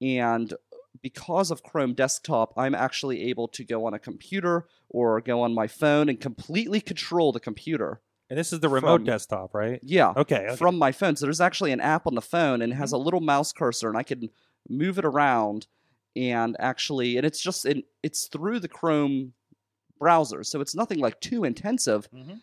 And 0.00 0.52
because 1.02 1.50
of 1.50 1.62
Chrome 1.62 1.94
Desktop, 1.94 2.52
I'm 2.56 2.74
actually 2.74 3.22
able 3.28 3.48
to 3.48 3.64
go 3.64 3.86
on 3.86 3.94
a 3.94 3.98
computer 3.98 4.66
or 4.88 5.20
go 5.20 5.42
on 5.42 5.54
my 5.54 5.66
phone 5.66 6.08
and 6.08 6.20
completely 6.20 6.80
control 6.80 7.32
the 7.32 7.40
computer. 7.40 8.00
And 8.28 8.38
this 8.38 8.52
is 8.52 8.60
the 8.60 8.68
remote 8.68 8.98
From- 8.98 9.04
desktop, 9.04 9.54
right? 9.54 9.80
Yeah, 9.82 10.12
Okay. 10.16 10.46
okay. 10.46 10.56
from 10.56 10.78
my 10.78 10.92
phone. 10.92 11.16
So 11.16 11.26
there's 11.26 11.40
actually 11.40 11.72
an 11.72 11.80
app 11.80 12.06
on 12.06 12.14
the 12.14 12.20
phone 12.20 12.62
and 12.62 12.72
it 12.72 12.76
has 12.76 12.92
a 12.92 12.98
little 12.98 13.20
mouse 13.20 13.52
cursor, 13.52 13.88
and 13.88 13.98
I 13.98 14.02
can 14.02 14.30
move 14.68 14.98
it 14.98 15.04
around 15.04 15.66
and 16.16 16.56
actually, 16.58 17.16
and 17.16 17.24
it's 17.26 17.40
just 17.40 17.64
in, 17.66 17.82
it's 18.02 18.26
through 18.28 18.60
the 18.60 18.68
Chrome 18.68 19.32
browser, 19.98 20.42
so 20.44 20.60
it's 20.60 20.74
nothing 20.74 20.98
like 20.98 21.20
too 21.20 21.44
intensive. 21.44 22.08
Mhm. 22.12 22.40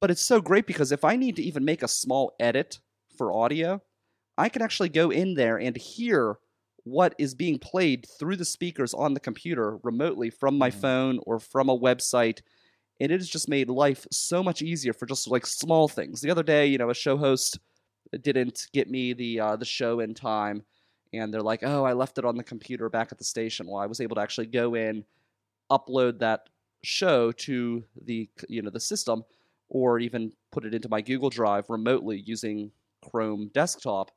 But 0.00 0.10
it's 0.10 0.22
so 0.22 0.40
great 0.40 0.66
because 0.66 0.92
if 0.92 1.04
I 1.04 1.16
need 1.16 1.36
to 1.36 1.42
even 1.42 1.64
make 1.64 1.82
a 1.82 1.88
small 1.88 2.34
edit 2.40 2.80
for 3.16 3.32
audio, 3.32 3.82
I 4.38 4.48
can 4.48 4.62
actually 4.62 4.88
go 4.90 5.10
in 5.10 5.34
there 5.34 5.58
and 5.58 5.76
hear 5.76 6.38
what 6.84 7.14
is 7.18 7.34
being 7.34 7.58
played 7.58 8.06
through 8.18 8.36
the 8.36 8.44
speakers 8.44 8.94
on 8.94 9.14
the 9.14 9.20
computer 9.20 9.78
remotely 9.82 10.30
from 10.30 10.58
my 10.58 10.70
Mhm. 10.70 10.70
phone 10.70 11.20
or 11.26 11.38
from 11.40 11.68
a 11.68 11.78
website. 11.78 12.40
And 13.00 13.12
it 13.12 13.20
has 13.20 13.28
just 13.28 13.48
made 13.48 13.70
life 13.70 14.06
so 14.12 14.42
much 14.42 14.62
easier 14.62 14.92
for 14.92 15.06
just 15.06 15.28
like 15.28 15.46
small 15.46 15.88
things. 15.88 16.20
The 16.20 16.30
other 16.30 16.42
day, 16.42 16.66
you 16.66 16.78
know, 16.78 16.90
a 16.90 16.94
show 16.94 17.16
host 17.16 17.58
didn't 18.22 18.66
get 18.72 18.90
me 18.90 19.12
the 19.12 19.40
uh, 19.40 19.56
the 19.56 19.64
show 19.64 20.00
in 20.00 20.14
time, 20.14 20.64
and 21.12 21.32
they're 21.32 21.42
like, 21.42 21.62
"Oh, 21.62 21.84
I 21.84 21.92
left 21.92 22.18
it 22.18 22.24
on 22.24 22.36
the 22.36 22.44
computer 22.44 22.88
back 22.88 23.12
at 23.12 23.18
the 23.18 23.24
station." 23.24 23.66
Well, 23.68 23.80
I 23.80 23.86
was 23.86 24.00
able 24.00 24.16
to 24.16 24.22
actually 24.22 24.46
go 24.48 24.74
in, 24.74 25.04
upload 25.70 26.18
that 26.20 26.48
show 26.82 27.32
to 27.32 27.84
the 28.04 28.28
you 28.48 28.62
know 28.62 28.70
the 28.70 28.80
system, 28.80 29.24
or 29.68 29.98
even 29.98 30.32
put 30.52 30.64
it 30.64 30.74
into 30.74 30.88
my 30.88 31.00
Google 31.00 31.30
Drive 31.30 31.70
remotely 31.70 32.20
using 32.26 32.72
Chrome 33.10 33.50
Desktop, 33.54 34.10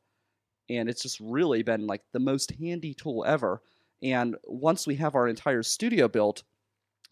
and 0.69 0.89
it's 0.89 1.01
just 1.01 1.19
really 1.19 1.63
been 1.63 1.87
like 1.87 2.01
the 2.11 2.19
most 2.19 2.51
handy 2.59 2.93
tool 2.93 3.23
ever. 3.25 3.61
And 4.01 4.35
once 4.45 4.85
we 4.85 4.95
have 4.95 5.15
our 5.15 5.27
entire 5.27 5.63
studio 5.63 6.07
built, 6.07 6.43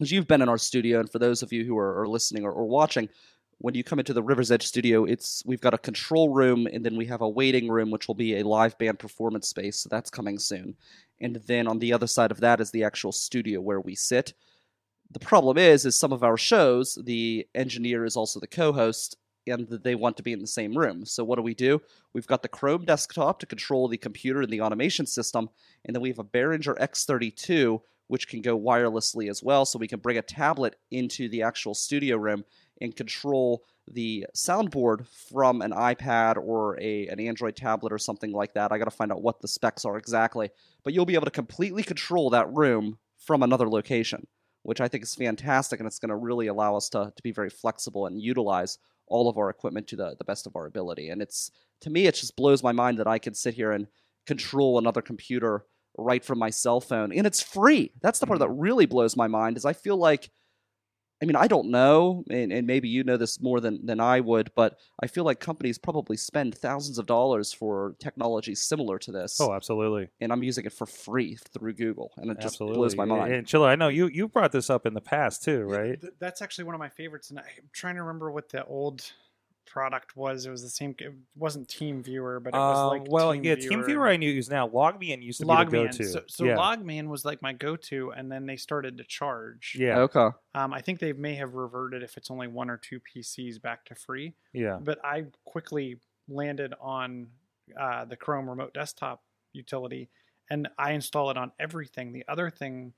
as 0.00 0.10
you've 0.10 0.28
been 0.28 0.42
in 0.42 0.48
our 0.48 0.58
studio, 0.58 1.00
and 1.00 1.10
for 1.10 1.18
those 1.18 1.42
of 1.42 1.52
you 1.52 1.64
who 1.64 1.76
are, 1.78 2.00
are 2.00 2.08
listening 2.08 2.44
or, 2.44 2.52
or 2.52 2.66
watching, 2.66 3.08
when 3.58 3.74
you 3.74 3.84
come 3.84 4.00
into 4.00 4.12
the 4.12 4.22
River's 4.22 4.50
Edge 4.50 4.66
studio, 4.66 5.04
it's 5.04 5.42
we've 5.46 5.60
got 5.60 5.74
a 5.74 5.78
control 5.78 6.30
room, 6.30 6.66
and 6.66 6.84
then 6.84 6.96
we 6.96 7.06
have 7.06 7.20
a 7.20 7.28
waiting 7.28 7.68
room, 7.68 7.90
which 7.90 8.08
will 8.08 8.14
be 8.14 8.38
a 8.38 8.46
live 8.46 8.76
band 8.78 8.98
performance 8.98 9.48
space. 9.48 9.76
So 9.78 9.88
that's 9.88 10.10
coming 10.10 10.38
soon. 10.38 10.74
And 11.20 11.36
then 11.46 11.68
on 11.68 11.78
the 11.78 11.92
other 11.92 12.08
side 12.08 12.32
of 12.32 12.40
that 12.40 12.60
is 12.60 12.72
the 12.72 12.82
actual 12.82 13.12
studio 13.12 13.60
where 13.60 13.80
we 13.80 13.94
sit. 13.94 14.34
The 15.12 15.20
problem 15.20 15.58
is, 15.58 15.86
is 15.86 15.98
some 15.98 16.12
of 16.12 16.24
our 16.24 16.36
shows, 16.36 16.98
the 17.04 17.46
engineer 17.54 18.04
is 18.04 18.16
also 18.16 18.40
the 18.40 18.46
co-host, 18.46 19.16
and 19.46 19.68
they 19.68 19.94
want 19.94 20.16
to 20.16 20.22
be 20.22 20.32
in 20.32 20.40
the 20.40 20.46
same 20.46 20.76
room. 20.76 21.04
So 21.04 21.24
what 21.24 21.36
do 21.36 21.42
we 21.42 21.54
do? 21.54 21.80
We've 22.12 22.26
got 22.26 22.42
the 22.42 22.48
Chrome 22.48 22.84
desktop 22.84 23.38
to 23.40 23.46
control 23.46 23.88
the 23.88 23.98
computer 23.98 24.42
and 24.42 24.52
the 24.52 24.60
automation 24.60 25.06
system, 25.06 25.50
and 25.84 25.94
then 25.94 26.02
we 26.02 26.10
have 26.10 26.18
a 26.18 26.24
Behringer 26.24 26.78
X32 26.78 27.80
which 28.12 28.28
can 28.28 28.42
go 28.42 28.58
wirelessly 28.58 29.30
as 29.30 29.42
well. 29.42 29.64
So 29.64 29.78
we 29.78 29.88
can 29.88 29.98
bring 29.98 30.18
a 30.18 30.22
tablet 30.22 30.76
into 30.90 31.30
the 31.30 31.40
actual 31.42 31.74
studio 31.74 32.18
room 32.18 32.44
and 32.78 32.94
control 32.94 33.64
the 33.90 34.26
soundboard 34.36 35.06
from 35.08 35.62
an 35.62 35.70
iPad 35.70 36.36
or 36.36 36.78
a 36.78 37.06
an 37.08 37.20
Android 37.20 37.56
tablet 37.56 37.90
or 37.90 37.96
something 37.96 38.30
like 38.30 38.52
that. 38.52 38.70
I 38.70 38.76
got 38.76 38.84
to 38.84 38.90
find 38.90 39.10
out 39.10 39.22
what 39.22 39.40
the 39.40 39.48
specs 39.48 39.86
are 39.86 39.96
exactly, 39.96 40.50
but 40.84 40.92
you'll 40.92 41.06
be 41.06 41.14
able 41.14 41.24
to 41.24 41.30
completely 41.30 41.82
control 41.82 42.28
that 42.30 42.52
room 42.52 42.98
from 43.16 43.42
another 43.42 43.66
location, 43.66 44.26
which 44.62 44.82
I 44.82 44.88
think 44.88 45.04
is 45.04 45.14
fantastic, 45.14 45.80
and 45.80 45.86
it's 45.86 45.98
going 45.98 46.10
to 46.10 46.16
really 46.16 46.48
allow 46.48 46.76
us 46.76 46.90
to 46.90 47.14
to 47.16 47.22
be 47.22 47.32
very 47.32 47.48
flexible 47.48 48.04
and 48.04 48.20
utilize 48.20 48.76
all 49.06 49.28
of 49.28 49.38
our 49.38 49.50
equipment 49.50 49.86
to 49.88 49.96
the 49.96 50.14
the 50.18 50.24
best 50.24 50.46
of 50.46 50.56
our 50.56 50.66
ability. 50.66 51.08
And 51.08 51.22
it's 51.22 51.50
to 51.80 51.90
me, 51.90 52.06
it 52.06 52.14
just 52.14 52.36
blows 52.36 52.62
my 52.62 52.72
mind 52.72 52.98
that 52.98 53.06
I 53.06 53.18
can 53.18 53.34
sit 53.34 53.54
here 53.54 53.72
and 53.72 53.86
control 54.26 54.78
another 54.78 55.02
computer 55.02 55.64
right 55.98 56.24
from 56.24 56.38
my 56.38 56.50
cell 56.50 56.80
phone. 56.80 57.12
And 57.12 57.26
it's 57.26 57.42
free. 57.42 57.92
That's 58.00 58.18
the 58.18 58.26
part 58.26 58.38
that 58.38 58.48
mm-hmm. 58.48 58.60
really 58.60 58.86
blows 58.86 59.16
my 59.16 59.28
mind 59.28 59.56
is 59.56 59.64
i 59.64 59.72
feel 59.72 59.96
like 59.96 60.30
i 61.22 61.24
mean 61.24 61.36
i 61.36 61.46
don't 61.46 61.70
know 61.70 62.24
and, 62.30 62.52
and 62.52 62.66
maybe 62.66 62.88
you 62.88 63.04
know 63.04 63.16
this 63.16 63.40
more 63.40 63.60
than, 63.60 63.84
than 63.86 64.00
i 64.00 64.20
would 64.20 64.50
but 64.54 64.78
i 65.02 65.06
feel 65.06 65.24
like 65.24 65.40
companies 65.40 65.78
probably 65.78 66.16
spend 66.16 66.54
thousands 66.54 66.98
of 66.98 67.06
dollars 67.06 67.52
for 67.52 67.94
technology 68.00 68.54
similar 68.54 68.98
to 68.98 69.12
this 69.12 69.38
Oh, 69.40 69.52
absolutely. 69.52 70.08
and 70.20 70.32
i'm 70.32 70.42
using 70.42 70.64
it 70.66 70.72
for 70.72 70.86
free 70.86 71.36
through 71.54 71.74
google 71.74 72.12
and 72.16 72.30
it 72.30 72.34
just 72.40 72.54
absolutely. 72.56 72.78
blows 72.78 72.96
my 72.96 73.04
mind 73.04 73.32
And 73.32 73.46
Chilla, 73.46 73.68
I 73.68 73.76
know 73.76 73.88
you 73.88 74.08
you 74.08 74.28
brought 74.28 74.52
this 74.52 74.68
up 74.68 74.84
in 74.86 74.94
the 74.94 75.00
past 75.00 75.42
too, 75.44 75.60
right? 75.60 76.00
Th- 76.00 76.12
That's 76.18 76.42
actually 76.42 76.64
one 76.64 76.74
of 76.74 76.78
my 76.80 76.88
favorites, 76.88 77.30
and 77.30 77.38
I'm 77.38 77.44
trying 77.72 77.94
to 77.94 78.02
remember 78.02 78.30
what 78.30 78.48
the 78.50 78.64
old 78.64 79.02
product 79.72 80.14
was. 80.16 80.44
It 80.44 80.50
was 80.50 80.62
the 80.62 80.68
same. 80.68 80.94
It 80.98 81.14
wasn't 81.34 81.66
Team 81.68 82.02
Viewer, 82.02 82.40
but 82.40 82.54
it 82.54 82.58
was 82.58 82.78
Um, 82.78 82.88
like 83.00 83.10
well, 83.10 83.32
Team 83.32 83.42
yeah, 83.44 83.54
Team 83.54 83.82
Viewer 83.82 84.06
I 84.06 84.16
knew 84.18 84.30
use 84.30 84.50
now. 84.50 84.68
Logmein 84.68 85.22
used 85.22 85.40
to 85.40 85.46
be 85.46 85.48
the 85.48 85.54
LogMeIn. 85.54 85.70
go-to. 85.70 86.04
So, 86.04 86.22
so 86.28 86.44
yeah. 86.44 86.56
LogMeIn 86.56 87.08
was 87.08 87.24
like 87.24 87.40
my 87.40 87.54
go-to, 87.54 88.10
and 88.12 88.30
then 88.30 88.44
they 88.44 88.56
started 88.56 88.98
to 88.98 89.04
charge. 89.04 89.74
yeah, 89.78 90.00
okay 90.00 90.28
Um, 90.54 90.74
I 90.74 90.80
think 90.82 90.98
they 91.00 91.12
may 91.14 91.34
have 91.36 91.54
reverted 91.54 92.02
if 92.02 92.16
it's 92.18 92.30
only 92.30 92.48
one 92.48 92.68
or 92.68 92.76
two 92.76 93.00
PCs 93.00 93.60
back 93.62 93.84
to 93.86 93.94
free. 93.94 94.34
yeah. 94.52 94.78
But 94.80 95.02
I 95.04 95.24
quickly 95.46 95.98
landed 96.28 96.74
on 96.80 97.28
uh, 97.80 98.04
the 98.04 98.16
Chrome 98.16 98.48
Remote 98.50 98.74
Desktop 98.74 99.22
utility, 99.54 100.10
and 100.50 100.68
I 100.78 100.92
install 100.92 101.30
it 101.30 101.36
on 101.38 101.50
everything. 101.58 102.12
The 102.12 102.24
other 102.28 102.50
thing 102.50 102.92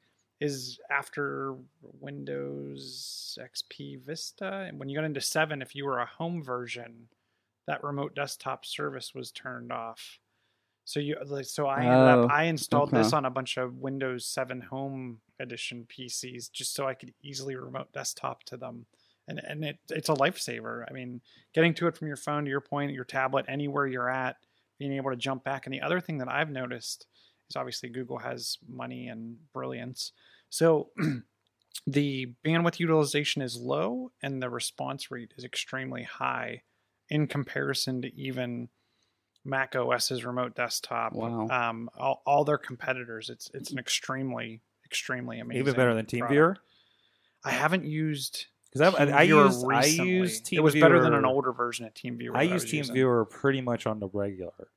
is 0.45 0.79
after 0.91 1.57
Windows 2.01 3.39
XP 3.41 4.01
Vista, 4.05 4.67
and 4.69 4.79
when 4.79 4.89
you 4.89 4.97
got 4.97 5.05
into 5.05 5.21
seven, 5.21 5.63
if 5.63 5.75
you 5.75 5.85
were 5.85 5.99
a 6.01 6.07
home 6.07 6.43
version, 6.43 7.09
that 7.67 7.83
remote 7.83 8.15
desktop 8.15 8.65
service 8.67 9.15
was 9.15 9.33
turned 9.33 9.73
off. 9.73 10.19
So 10.85 11.01
you, 11.01 11.17
like, 11.27 11.47
so 11.47 11.67
I 11.67 11.85
ended 11.85 11.93
Oh, 11.93 12.25
up, 12.25 12.31
I 12.31 12.45
installed 12.45 12.91
this 12.91 13.13
on 13.15 13.25
a 13.25 13.31
bunch 13.31 13.57
of 13.57 13.79
Windows 13.79 14.27
7 14.27 14.61
Home 14.61 15.21
Edition 15.41 15.87
PCs 15.89 16.51
just 16.53 16.75
so 16.75 16.87
I 16.87 16.95
could 16.95 17.15
easily 17.23 17.57
remote 17.57 17.91
desktop 17.95 18.45
to 18.45 18.57
them, 18.59 18.85
and 19.27 19.41
and 19.49 19.65
it 19.65 19.79
it's 19.89 20.11
a 20.11 20.15
lifesaver. 20.15 20.85
I 20.89 20.93
mean, 20.93 21.23
getting 21.55 21.73
to 21.75 21.87
it 21.87 21.97
from 21.97 22.09
your 22.09 22.19
phone, 22.19 22.45
to 22.45 22.51
your 22.51 22.61
point, 22.61 22.93
your 22.93 23.05
tablet, 23.05 23.47
anywhere 23.49 23.87
you're 23.87 24.11
at, 24.11 24.37
being 24.79 24.93
able 24.93 25.11
to 25.11 25.17
jump 25.17 25.43
back. 25.43 25.67
And 25.67 25.73
the 25.75 25.81
other 25.81 26.01
thing 26.01 26.19
that 26.19 26.29
I've 26.29 26.51
noticed 26.51 27.07
is 27.49 27.57
obviously 27.57 27.89
Google 27.89 28.19
has 28.19 28.59
money 28.69 29.09
and 29.09 29.37
brilliance, 29.55 30.13
so 30.55 30.91
the 31.87 32.33
bandwidth 32.45 32.79
utilization 32.79 33.43
is 33.43 33.57
low 33.57 34.13
and 34.23 34.41
the 34.41 34.49
response 34.49 35.11
rate 35.11 35.35
is 35.37 35.43
extremely 35.43 36.05
high 36.05 36.63
in 37.09 37.27
comparison 37.27 38.03
to 38.03 38.15
even 38.15 38.69
Mac 39.45 39.75
OS's 39.75 40.25
remote 40.25 40.55
desktop. 40.55 41.13
Wow. 41.13 41.49
Um, 41.49 41.91
all, 41.99 42.23
all 42.25 42.45
their 42.45 42.57
competitors. 42.57 43.31
It's 43.31 43.51
it's 43.53 43.73
an 43.73 43.79
extremely 43.79 44.61
extremely 44.87 45.41
amazing. 45.41 45.61
Even 45.61 45.75
better 45.75 45.93
than 45.93 46.07
product. 46.07 46.33
TeamViewer 46.33 46.57
I 47.45 47.51
haven't 47.51 47.85
used 47.85 48.47
because 48.73 48.95
I, 48.95 49.05
I 49.05 49.19
I 49.19 49.23
used 49.23 50.47
TeamViewer. 50.47 50.53
It 50.53 50.61
was 50.61 50.75
better 50.75 51.03
than 51.03 51.15
an 51.15 51.25
older 51.25 51.53
version 51.53 51.85
of 51.85 51.95
TeamViewer. 51.95 52.37
I 52.37 52.43
use. 52.43 52.65
TeamViewer 52.65 53.29
pretty 53.29 53.61
much 53.61 53.87
on 53.87 53.99
the 53.99 54.09
regular. 54.09 54.69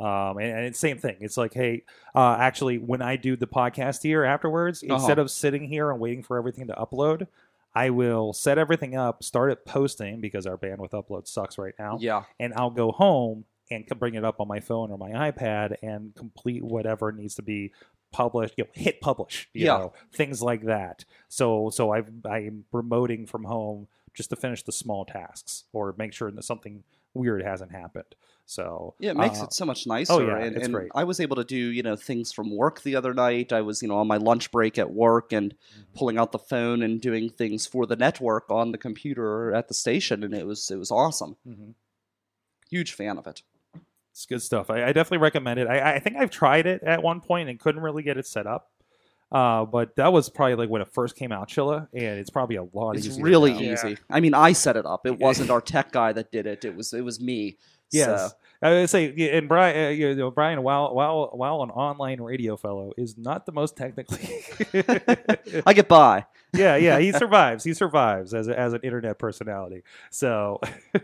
Um, 0.00 0.38
and, 0.38 0.50
and 0.56 0.64
it's 0.66 0.78
same 0.78 0.98
thing. 0.98 1.16
It's 1.20 1.36
like, 1.36 1.52
hey, 1.54 1.82
uh, 2.14 2.36
actually, 2.40 2.78
when 2.78 3.02
I 3.02 3.16
do 3.16 3.36
the 3.36 3.46
podcast 3.46 4.02
here 4.02 4.24
afterwards, 4.24 4.82
Uh-huh. 4.82 4.94
instead 4.94 5.18
of 5.18 5.30
sitting 5.30 5.68
here 5.68 5.90
and 5.90 6.00
waiting 6.00 6.22
for 6.22 6.38
everything 6.38 6.66
to 6.68 6.72
upload, 6.74 7.26
I 7.74 7.90
will 7.90 8.32
set 8.32 8.58
everything 8.58 8.96
up, 8.96 9.22
start 9.22 9.52
it 9.52 9.64
posting 9.66 10.20
because 10.20 10.46
our 10.46 10.56
bandwidth 10.56 10.90
upload 10.90 11.28
sucks 11.28 11.56
right 11.58 11.74
now, 11.78 11.98
yeah 12.00 12.24
and 12.40 12.52
I'll 12.54 12.70
go 12.70 12.90
home 12.92 13.44
and 13.70 13.86
bring 14.00 14.14
it 14.14 14.24
up 14.24 14.40
on 14.40 14.48
my 14.48 14.58
phone 14.58 14.90
or 14.90 14.98
my 14.98 15.10
iPad 15.30 15.76
and 15.82 16.12
complete 16.16 16.64
whatever 16.64 17.12
needs 17.12 17.36
to 17.36 17.42
be 17.42 17.70
published. 18.10 18.54
You 18.56 18.64
know, 18.64 18.70
hit 18.72 19.00
publish. 19.00 19.48
You 19.54 19.66
Yeah. 19.66 19.76
know, 19.78 19.92
things 20.12 20.42
like 20.42 20.62
that. 20.64 21.04
So, 21.28 21.70
so 21.70 21.92
I've, 21.92 22.08
I'm 22.24 22.64
remoting 22.72 23.28
from 23.28 23.44
home 23.44 23.86
just 24.12 24.30
to 24.30 24.36
finish 24.36 24.64
the 24.64 24.72
small 24.72 25.04
tasks 25.04 25.64
or 25.72 25.94
make 25.96 26.12
sure 26.12 26.32
that 26.32 26.42
something 26.42 26.82
weird 27.14 27.42
hasn't 27.42 27.72
happened. 27.72 28.14
So 28.46 28.94
Yeah, 28.98 29.12
it 29.12 29.16
makes 29.16 29.40
uh, 29.40 29.44
it 29.44 29.52
so 29.54 29.64
much 29.64 29.86
nicer. 29.86 30.12
oh, 30.12 30.18
yeah, 30.26 30.38
and, 30.38 30.56
it's 30.56 30.66
and 30.66 30.74
great. 30.74 30.90
I 30.94 31.04
was 31.04 31.20
able 31.20 31.36
to 31.36 31.44
do, 31.44 31.56
you 31.56 31.82
know, 31.84 31.94
things 31.94 32.32
from 32.32 32.56
work 32.56 32.82
the 32.82 32.96
other 32.96 33.14
night. 33.14 33.52
I 33.52 33.60
was, 33.60 33.80
you 33.80 33.86
know, 33.88 33.98
on 33.98 34.08
my 34.08 34.16
lunch 34.16 34.50
break 34.50 34.78
at 34.78 34.90
work 34.92 35.32
and 35.32 35.54
Mm-hmm. 35.54 35.98
pulling 35.98 36.18
out 36.18 36.32
the 36.32 36.38
phone 36.38 36.82
and 36.82 37.00
doing 37.00 37.30
things 37.30 37.66
for 37.66 37.86
the 37.86 37.94
network 37.96 38.50
on 38.50 38.72
the 38.72 38.78
computer 38.78 39.54
at 39.54 39.68
the 39.68 39.74
station, 39.74 40.24
and 40.24 40.34
it 40.34 40.46
was 40.46 40.70
it 40.70 40.76
was 40.76 40.90
awesome. 40.90 41.36
Mhm. 41.46 41.74
Huge 42.68 42.92
fan 42.92 43.18
of 43.18 43.26
it. 43.26 43.42
It's 44.12 44.26
good 44.26 44.42
stuff. 44.42 44.70
I, 44.70 44.84
I 44.84 44.92
definitely 44.92 45.18
recommend 45.18 45.60
it. 45.60 45.68
I, 45.68 45.94
I 45.96 45.98
think 46.00 46.16
I've 46.16 46.30
tried 46.30 46.66
it 46.66 46.82
at 46.82 47.02
one 47.02 47.20
point 47.20 47.48
and 47.48 47.58
couldn't 47.60 47.82
really 47.82 48.02
get 48.02 48.16
it 48.18 48.26
set 48.26 48.46
up. 48.46 48.70
Uh, 49.32 49.64
but 49.64 49.94
that 49.96 50.12
was 50.12 50.28
probably 50.28 50.56
like 50.56 50.68
when 50.68 50.82
it 50.82 50.92
first 50.92 51.14
came 51.16 51.30
out, 51.32 51.48
Chilla, 51.48 51.86
and 51.94 52.18
it's 52.18 52.30
probably 52.30 52.56
a 52.56 52.64
lot 52.72 52.96
It's 52.96 53.06
easier. 53.06 53.22
really 53.24 53.52
now. 53.52 53.58
Yeah. 53.60 53.72
easy. 53.74 53.98
I 54.10 54.20
mean, 54.20 54.34
I 54.34 54.52
set 54.52 54.76
it 54.76 54.84
up. 54.86 55.06
It 55.06 55.18
wasn't 55.20 55.50
our 55.50 55.60
tech 55.60 55.92
guy 55.92 56.12
that 56.12 56.32
did 56.32 56.46
it. 56.46 56.64
It 56.64 56.74
was 56.74 56.92
it 56.92 57.02
was 57.04 57.20
me. 57.20 57.56
Yes, 57.92 58.06
So, 58.30 58.36
I 58.62 58.70
would 58.70 58.88
say, 58.90 59.30
and 59.36 59.48
Brian, 59.48 59.86
uh, 59.86 59.88
you 59.90 60.14
know, 60.14 60.30
Brian, 60.30 60.62
while 60.62 60.94
while 60.94 61.30
while 61.32 61.62
an 61.62 61.70
online 61.70 62.20
radio 62.20 62.56
fellow, 62.56 62.92
is 62.96 63.18
not 63.18 63.46
the 63.46 63.52
most 63.52 63.76
technically. 63.76 64.42
I 65.66 65.72
get 65.74 65.88
by. 65.88 66.26
yeah, 66.54 66.76
yeah, 66.76 66.98
he 67.00 67.10
survives. 67.12 67.64
He 67.64 67.74
survives 67.74 68.32
as 68.34 68.46
a, 68.48 68.58
as 68.58 68.72
an 68.74 68.80
internet 68.84 69.18
personality. 69.18 69.82
So, 70.10 70.60
I 70.94 71.00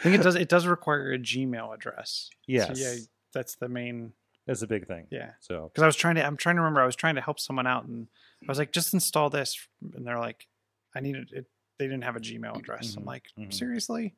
think 0.00 0.16
it 0.16 0.22
does. 0.22 0.34
It 0.34 0.48
does 0.48 0.66
require 0.66 1.12
a 1.12 1.18
Gmail 1.18 1.74
address. 1.74 2.28
yes, 2.46 2.78
So 2.78 2.84
yeah, 2.84 2.96
that's 3.32 3.54
the 3.56 3.68
main. 3.68 4.12
That's 4.48 4.62
a 4.62 4.66
big 4.66 4.88
thing. 4.88 5.06
Yeah. 5.10 5.30
So, 5.38 5.70
Because 5.72 5.82
I 5.84 5.86
was 5.86 5.94
trying 5.96 6.16
to. 6.16 6.26
I'm 6.26 6.36
trying 6.36 6.56
to 6.56 6.62
remember. 6.62 6.80
I 6.82 6.86
was 6.86 6.96
trying 6.96 7.14
to 7.14 7.20
help 7.20 7.38
someone 7.38 7.66
out, 7.68 7.84
and 7.84 8.08
I 8.42 8.46
was 8.50 8.58
like, 8.58 8.72
just 8.72 8.92
install 8.94 9.30
this, 9.30 9.56
and 9.94 10.04
they're 10.04 10.18
like, 10.18 10.48
I 10.96 11.00
needed 11.00 11.30
it. 11.32 11.46
They 11.78 11.84
didn't 11.86 12.02
have 12.02 12.16
a 12.16 12.20
Gmail 12.20 12.56
address. 12.58 12.96
I'm 12.96 13.04
Mhm, 13.04 13.06
like, 13.06 13.24
mhm. 13.38 13.52
seriously? 13.54 14.16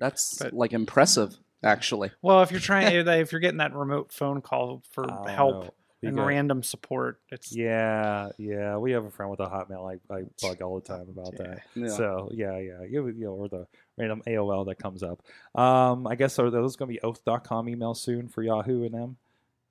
That's 0.00 0.38
But- 0.38 0.54
like 0.54 0.72
impressive, 0.72 1.36
actually. 1.62 2.10
Well, 2.22 2.42
if 2.42 2.50
you're 2.50 2.60
trying, 2.70 2.94
if 2.96 3.30
you're 3.32 3.40
getting 3.42 3.58
that 3.58 3.74
remote 3.74 4.10
phone 4.12 4.40
call 4.40 4.82
for 4.90 5.04
I 5.04 5.14
don't 5.14 5.28
help 5.28 5.64
know. 5.64 5.74
We 6.02 6.08
and 6.08 6.16
got- 6.18 6.26
random 6.26 6.62
support, 6.62 7.20
it's 7.30 7.54
Yeah, 7.54 8.28
yeah, 8.38 8.76
we 8.76 8.92
have 8.92 9.04
a 9.06 9.10
friend 9.10 9.30
with 9.30 9.40
a 9.40 9.46
Hotmail. 9.46 9.98
I, 10.10 10.14
I 10.14 10.22
bug 10.42 10.60
all 10.62 10.74
the 10.80 10.86
time 10.86 11.08
about 11.08 11.32
Yeah. 11.38 11.46
that. 11.46 11.62
Yeah. 11.74 11.88
So 11.88 12.28
yeah, 12.32 12.58
yeah, 12.58 12.82
you, 12.88 13.06
you 13.08 13.24
know, 13.24 13.32
or 13.34 13.48
the 13.48 13.66
random 13.96 14.22
AOL 14.26 14.66
that 14.66 14.76
comes 14.78 15.02
up. 15.02 15.22
Um, 15.58 16.06
I 16.06 16.14
guess 16.14 16.38
are 16.38 16.50
those 16.50 16.76
going 16.76 16.88
to 16.90 16.92
be 16.94 17.00
oath.com 17.02 17.66
emails 17.66 17.98
soon 17.98 18.28
for 18.28 18.42
Yahoo 18.42 18.84
and 18.84 18.94
them? 18.94 19.16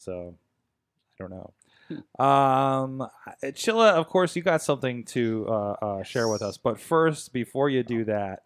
So 0.03 0.35
I 1.19 1.23
don't 1.23 1.31
know. 1.31 1.53
Um, 2.17 3.07
Chilla, 3.43 3.91
of 3.91 4.07
course, 4.07 4.35
you 4.35 4.41
got 4.41 4.61
something 4.61 5.03
to 5.05 5.45
uh, 5.47 5.71
uh, 5.81 6.03
share 6.03 6.27
with 6.27 6.41
us. 6.41 6.57
But 6.57 6.79
first, 6.79 7.33
before 7.33 7.69
you 7.69 7.83
do 7.83 8.05
that, 8.05 8.43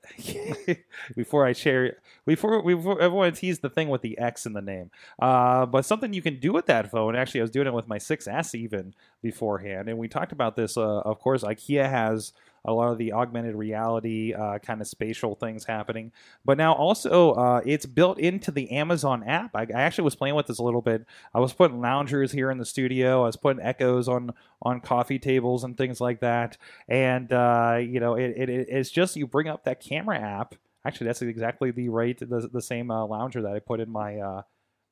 before 1.16 1.46
I 1.46 1.54
share, 1.54 1.98
before 2.26 2.62
we, 2.62 2.74
before, 2.76 2.98
to 2.98 3.32
tease 3.32 3.60
the 3.60 3.70
thing 3.70 3.90
with 3.90 4.02
the 4.02 4.18
X 4.18 4.46
in 4.46 4.54
the 4.54 4.62
name. 4.62 4.92
Uh, 5.20 5.66
but 5.66 5.86
something 5.86 6.14
you 6.14 6.22
can 6.22 6.40
do 6.40 6.52
with 6.52 6.66
that 6.66 6.92
phone. 6.92 7.16
Actually, 7.16 7.42
I 7.42 7.44
was 7.44 7.52
doing 7.52 7.68
it 7.68 7.74
with 7.74 7.88
my 7.88 7.98
6S 7.98 8.56
even 8.56 8.94
beforehand, 9.22 9.88
and 9.88 9.98
we 9.98 10.08
talked 10.08 10.32
about 10.32 10.56
this. 10.56 10.78
Uh, 10.78 11.00
of 11.00 11.20
course, 11.20 11.44
IKEA 11.44 11.90
has 11.90 12.34
a 12.68 12.74
lot 12.74 12.92
of 12.92 12.98
the 12.98 13.14
augmented 13.14 13.56
reality 13.56 14.34
uh, 14.34 14.60
kind 14.60 14.82
of 14.82 14.88
spatial 14.88 15.36
things 15.36 15.66
happening. 15.66 16.12
But 16.46 16.58
now 16.58 16.74
also, 16.74 17.32
uh, 17.32 17.62
it's 17.66 17.86
built 17.86 18.20
into 18.20 18.52
the 18.52 18.70
Amazon 18.72 19.24
app. 19.24 19.56
I, 19.56 19.62
I 19.64 19.82
actually 19.82 20.04
was 20.04 20.16
playing 20.16 20.36
with 20.36 20.48
this 20.48 20.60
a 20.60 20.64
little 20.64 20.82
bit. 20.82 21.06
I 21.34 21.40
was 21.40 21.54
putting 21.54 21.80
loungers 21.80 22.32
here 22.32 22.52
in 22.52 22.58
the 22.58 22.66
studio. 22.66 23.24
I 23.24 23.28
was 23.28 23.38
putting 23.38 23.64
echoes 23.64 24.08
on 24.08 24.32
on 24.62 24.82
coffee 24.82 25.20
tables 25.20 25.64
and 25.64 25.78
things 25.78 26.02
like 26.02 26.20
that. 26.20 26.58
And 26.88 27.32
uh, 27.32 27.80
you 27.82 28.00
know, 28.00 28.16
it, 28.16 28.32
it, 28.36 28.50
it's 28.50 28.90
just 28.90 29.16
you 29.16 29.28
bring 29.28 29.48
up 29.48 29.64
that 29.64 29.80
camera 29.80 30.20
app. 30.20 30.56
Actually, 30.86 31.08
that's 31.08 31.22
exactly 31.22 31.72
the 31.72 31.90
right 31.90 32.18
the, 32.18 32.50
the 32.52 32.62
same 32.62 32.92
uh, 32.92 33.06
lounger 33.06 33.42
that 33.42 33.54
I 33.54 33.60
put 33.60 33.80
in 33.80 33.90
my 33.90 34.18
uh, 34.18 34.42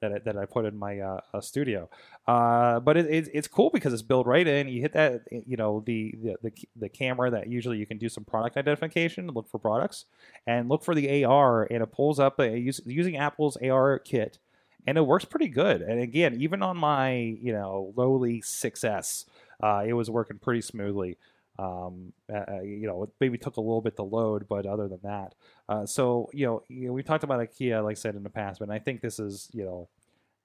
that 0.02 0.12
I, 0.14 0.20
that 0.20 0.38
I 0.38 0.46
put 0.46 0.66
in 0.66 0.78
my 0.78 1.00
uh, 1.00 1.22
uh, 1.34 1.42
studio. 1.42 1.90
Uh, 2.28 2.80
but 2.80 2.98
it, 2.98 3.06
it, 3.08 3.30
it's 3.34 3.48
cool 3.48 3.70
because 3.70 3.94
it's 3.94 4.02
built 4.02 4.28
right 4.28 4.46
in. 4.46 4.68
You 4.68 4.82
hit 4.82 4.94
that, 4.94 5.24
you 5.32 5.58
know, 5.58 5.84
the, 5.86 6.16
the 6.22 6.36
the 6.44 6.52
the 6.76 6.90
camera 6.90 7.32
that 7.32 7.48
usually 7.48 7.78
you 7.78 7.86
can 7.86 7.98
do 7.98 8.10
some 8.10 8.26
product 8.26 8.58
identification, 8.58 9.28
look 9.28 9.50
for 9.50 9.60
products, 9.60 10.06
and 10.46 10.70
look 10.70 10.84
for 10.84 10.96
the 10.96 11.24
AR, 11.24 11.64
and 11.64 11.82
it 11.82 11.92
pulls 11.92 12.20
up 12.20 12.40
a, 12.40 12.58
using 12.58 13.18
Apple's 13.18 13.58
AR 13.58 14.00
kit, 14.00 14.40
and 14.86 14.98
it 14.98 15.02
works 15.02 15.26
pretty 15.26 15.48
good. 15.48 15.82
And 15.82 16.00
again, 16.00 16.36
even 16.42 16.62
on 16.62 16.78
my 16.78 17.14
you 17.14 17.54
know 17.54 17.94
lowly 17.96 18.42
6S, 18.42 19.26
uh, 19.62 19.84
it 19.86 19.94
was 19.94 20.10
working 20.10 20.40
pretty 20.40 20.62
smoothly. 20.62 21.18
Um, 21.58 22.12
uh, 22.34 22.62
you 22.62 22.86
know, 22.88 23.04
it 23.04 23.10
maybe 23.22 23.38
took 23.38 23.56
a 23.58 23.62
little 23.62 23.82
bit 23.82 23.96
to 23.96 24.04
load, 24.04 24.48
but 24.50 24.66
other 24.66 24.88
than 24.90 25.00
that, 25.04 25.36
uh, 25.70 25.86
so 25.86 26.30
you 26.34 26.46
know, 26.46 26.64
you 26.68 26.88
know, 26.88 26.94
we 26.94 27.02
talked 27.02 27.24
about 27.24 27.40
IKEA, 27.40 27.82
like 27.84 27.92
I 27.98 28.00
said 28.00 28.16
in 28.16 28.24
the 28.24 28.30
past, 28.30 28.60
but 28.60 28.70
I 28.70 28.80
think 28.80 29.00
this 29.02 29.20
is, 29.20 29.50
you 29.54 29.64
know, 29.64 29.88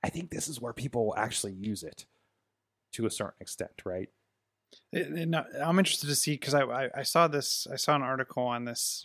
I 0.05 0.09
think 0.09 0.31
this 0.31 0.47
is 0.47 0.61
where 0.61 0.73
people 0.73 1.13
actually 1.17 1.53
use 1.55 1.83
it 1.83 2.07
to 2.93 3.07
a 3.07 3.11
certain 3.11 3.35
extent, 3.41 3.83
right? 3.85 4.09
It- 4.93 5.13
it- 5.19 5.29
no, 5.29 5.45
I'm 5.61 5.79
interested 5.81 6.07
to 6.07 6.15
see 6.15 6.33
because 6.35 6.55
I, 6.55 6.63
I 6.63 6.89
I 6.99 7.03
saw 7.03 7.27
this 7.27 7.67
I 7.73 7.75
saw 7.77 7.97
an 7.97 8.03
article 8.03 8.45
on 8.45 8.65
this, 8.65 9.05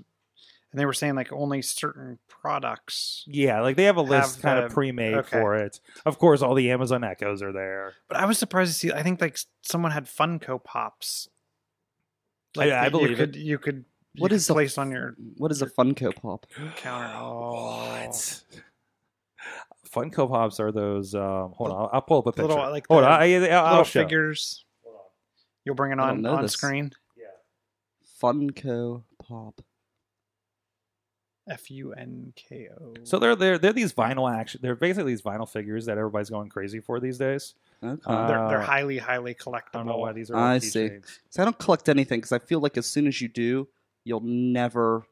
and 0.72 0.80
they 0.80 0.86
were 0.86 0.94
saying 0.94 1.16
like 1.16 1.34
only 1.34 1.64
certain 1.64 2.20
products. 2.28 3.24
Yeah, 3.26 3.62
like 3.62 3.78
they 3.78 3.86
have 3.86 3.98
a 3.98 4.02
list 4.04 4.36
Have 4.36 4.42
kind 4.44 4.60
the- 4.60 4.66
of 4.68 4.72
pre-made 4.74 5.16
okay. 5.16 5.40
for 5.42 5.56
it. 5.56 5.80
Of 6.06 6.20
course, 6.20 6.44
all 6.44 6.54
the 6.54 6.70
Amazon 6.70 7.04
Echoes 7.04 7.42
are 7.42 7.52
there. 7.52 7.94
But 8.08 8.18
I 8.18 8.26
was 8.26 8.38
surprised 8.38 8.74
to 8.74 8.78
see. 8.78 8.92
I 8.94 9.02
think 9.02 9.20
like 9.22 9.40
someone 9.64 9.92
had 9.92 10.06
Funko 10.06 10.64
Pops. 10.64 11.30
I- 12.58 12.86
I 12.86 12.90
believe 12.90 13.10
you 13.10 13.14
it. 13.16 13.18
could, 13.18 13.36
You 13.36 13.58
could. 13.60 13.86
You 14.14 14.22
What 14.22 14.30
could 14.30 14.36
is 14.38 14.50
a- 14.50 14.54
on 14.78 14.92
your 14.92 15.16
What 15.38 15.52
is 15.52 15.62
a 15.62 15.66
Funko 15.68 16.16
Pop? 16.16 16.46
counter? 16.78 17.14
Oh, 17.18 17.52
What? 18.08 18.44
Funko 19.94 20.30
Pops 20.30 20.60
are 20.60 20.72
those. 20.72 21.16
Um, 21.16 21.52
hold 21.56 21.72
on, 21.72 21.78
I'll, 21.78 21.90
I'll 21.94 22.02
pull 22.02 22.20
up 22.20 22.28
a 22.28 22.32
picture. 22.32 22.48
Little, 22.48 22.70
like 22.70 22.86
hold 22.88 23.04
the 23.04 23.08
on, 23.08 23.22
I, 23.22 23.26
I, 23.26 23.48
I'll 23.50 23.70
little 23.70 23.84
show. 23.86 24.02
figures. 24.04 24.66
You'll 25.66 25.76
bring 25.76 25.92
it 25.94 26.00
on 26.00 26.22
know 26.22 26.36
on 26.36 26.42
this. 26.44 26.54
screen. 26.54 26.92
Yeah. 27.18 27.26
Funko 28.22 29.04
Pop. 29.28 29.62
F 31.48 31.70
U 31.70 31.94
N 31.94 32.34
K 32.36 32.70
O. 32.80 32.94
So 33.04 33.20
they're 33.20 33.36
they're 33.36 33.58
they're 33.58 33.74
these 33.74 33.94
vinyl 33.94 34.32
action. 34.34 34.60
They're 34.64 34.76
basically 34.76 35.12
these 35.12 35.22
vinyl 35.22 35.48
figures 35.48 35.86
that 35.86 35.98
everybody's 35.98 36.30
going 36.30 36.50
crazy 36.50 36.80
for 36.80 37.00
these 37.00 37.18
days. 37.18 37.56
Okay. 37.84 38.02
Uh, 38.06 38.28
they're, 38.28 38.48
they're 38.50 38.62
highly 38.62 38.98
highly 38.98 39.32
I 39.32 39.36
don't 39.44 39.86
know 39.86 39.94
collectible. 39.94 40.00
why 40.00 40.12
these 40.14 40.32
are. 40.32 40.38
I 40.38 40.58
see. 40.60 40.90
keychains. 40.90 41.20
so 41.30 41.42
I 41.42 41.46
don't 41.46 41.60
collect 41.60 41.90
anything 41.90 42.20
because 42.20 42.32
I 42.32 42.40
feel 42.40 42.60
like 42.60 42.78
as 42.78 42.86
soon 42.88 43.06
as 43.08 43.22
you 43.22 43.28
do, 43.28 43.68
you'll 44.04 44.22
never 44.22 45.06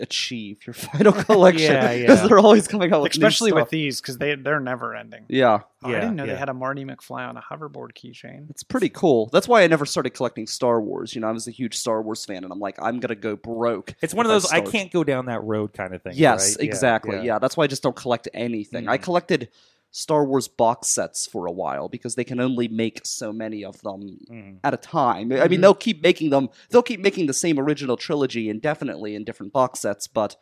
achieve 0.00 0.66
your 0.66 0.74
final 0.74 1.12
collection 1.24 1.74
because 1.80 2.20
yeah. 2.20 2.26
they're 2.26 2.38
always 2.38 2.68
coming 2.68 2.92
out 2.92 3.02
with 3.02 3.16
new 3.16 3.26
especially 3.26 3.52
with 3.52 3.70
these 3.70 4.00
because 4.00 4.18
they 4.18 4.34
they're 4.34 4.60
never 4.60 4.94
ending. 4.94 5.24
yeah 5.28 5.60
Oh, 5.82 5.90
I 5.90 5.92
didn't 6.00 6.16
know 6.16 6.24
yeah. 6.24 6.32
they 6.32 6.38
had 6.38 6.48
a 6.48 6.54
Marty 6.54 6.84
McFly 6.84 7.26
on 7.28 7.36
a 7.36 7.40
hoverboard 7.40 7.92
keychain. 7.94 8.50
it's 8.50 8.62
pretty 8.64 8.88
cool 8.88 9.30
that's 9.32 9.46
why 9.48 9.62
i 9.62 9.66
never 9.66 9.86
started 9.86 10.10
collecting 10.10 10.46
star 10.46 10.80
wars 10.80 11.14
you 11.14 11.20
know 11.20 11.28
i 11.28 11.32
was 11.32 11.46
a 11.48 11.52
huge 11.52 11.76
star 11.76 12.02
wars 12.02 12.24
fan 12.24 12.42
and 12.44 12.52
i'm 12.52 12.58
like 12.58 12.76
i'm 12.82 12.98
gonna 13.00 13.14
go 13.14 13.36
broke 13.36 13.94
It's 14.02 14.12
one 14.12 14.26
of 14.26 14.30
those 14.30 14.44
I 14.46 14.58
start. 14.58 14.72
can't 14.72 14.90
go 14.92 15.04
down 15.04 15.26
that 15.26 15.42
road 15.44 15.72
kind 15.72 15.94
of 15.94 16.02
thing. 16.02 16.12
yes 16.16 16.56
right? 16.56 16.64
Yeah, 16.64 16.68
exactly 16.68 17.24
yeah, 17.24 17.38
that's 17.38 17.56
why 17.56 17.64
i 17.64 17.66
just 17.68 17.82
don't 17.82 17.96
collect 17.96 18.28
anything 18.34 18.88
i 18.88 18.98
Mhm. 18.98 19.02
collected 19.02 19.48
star 19.90 20.24
wars 20.24 20.48
box 20.48 20.88
sets 20.88 21.26
for 21.26 21.46
a 21.46 21.52
while 21.52 21.88
because 21.88 22.14
they 22.14 22.24
can 22.24 22.40
only 22.40 22.68
make 22.68 23.00
so 23.04 23.32
many 23.32 23.64
of 23.64 23.80
them 23.82 24.18
Mhm. 24.30 24.58
at 24.62 24.74
a 24.74 24.76
time. 24.76 25.32
I 25.32 25.48
mean, 25.48 25.58
Mhm. 25.58 25.62
they'll 25.62 25.74
keep 25.74 26.02
making 26.02 26.30
them. 26.30 26.50
They'll 26.70 26.82
keep 26.82 27.00
making 27.00 27.26
the 27.26 27.32
same 27.34 27.58
original 27.58 27.96
trilogy 27.96 28.48
indefinitely 28.48 29.14
in 29.14 29.24
different 29.24 29.52
box 29.52 29.80
sets, 29.80 30.06
but 30.06 30.36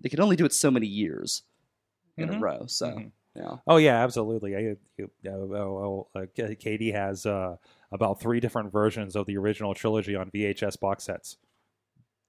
they 0.00 0.08
can 0.08 0.20
only 0.20 0.36
do 0.36 0.44
it 0.44 0.52
so 0.52 0.70
many 0.70 0.86
years 0.88 1.42
in 2.16 2.28
Mhm. 2.28 2.36
a 2.36 2.40
row. 2.40 2.66
So 2.66 2.86
Mhm. 2.88 3.12
yeah, 3.36 3.56
Oh 3.66 3.76
yeah, 3.76 4.02
absolutely. 4.02 4.56
I, 4.56 4.76
you, 4.98 5.10
oh, 5.26 5.54
oh, 5.54 6.08
oh, 6.14 6.20
uh, 6.20 6.26
Katie 6.34 6.90
has 6.92 7.24
uh, 7.24 7.56
about 7.92 8.20
three 8.20 8.40
different 8.40 8.72
versions 8.72 9.14
of 9.16 9.26
the 9.26 9.36
original 9.36 9.74
trilogy 9.74 10.16
on 10.16 10.30
VHS 10.30 10.76
box 10.76 11.04
sets. 11.04 11.36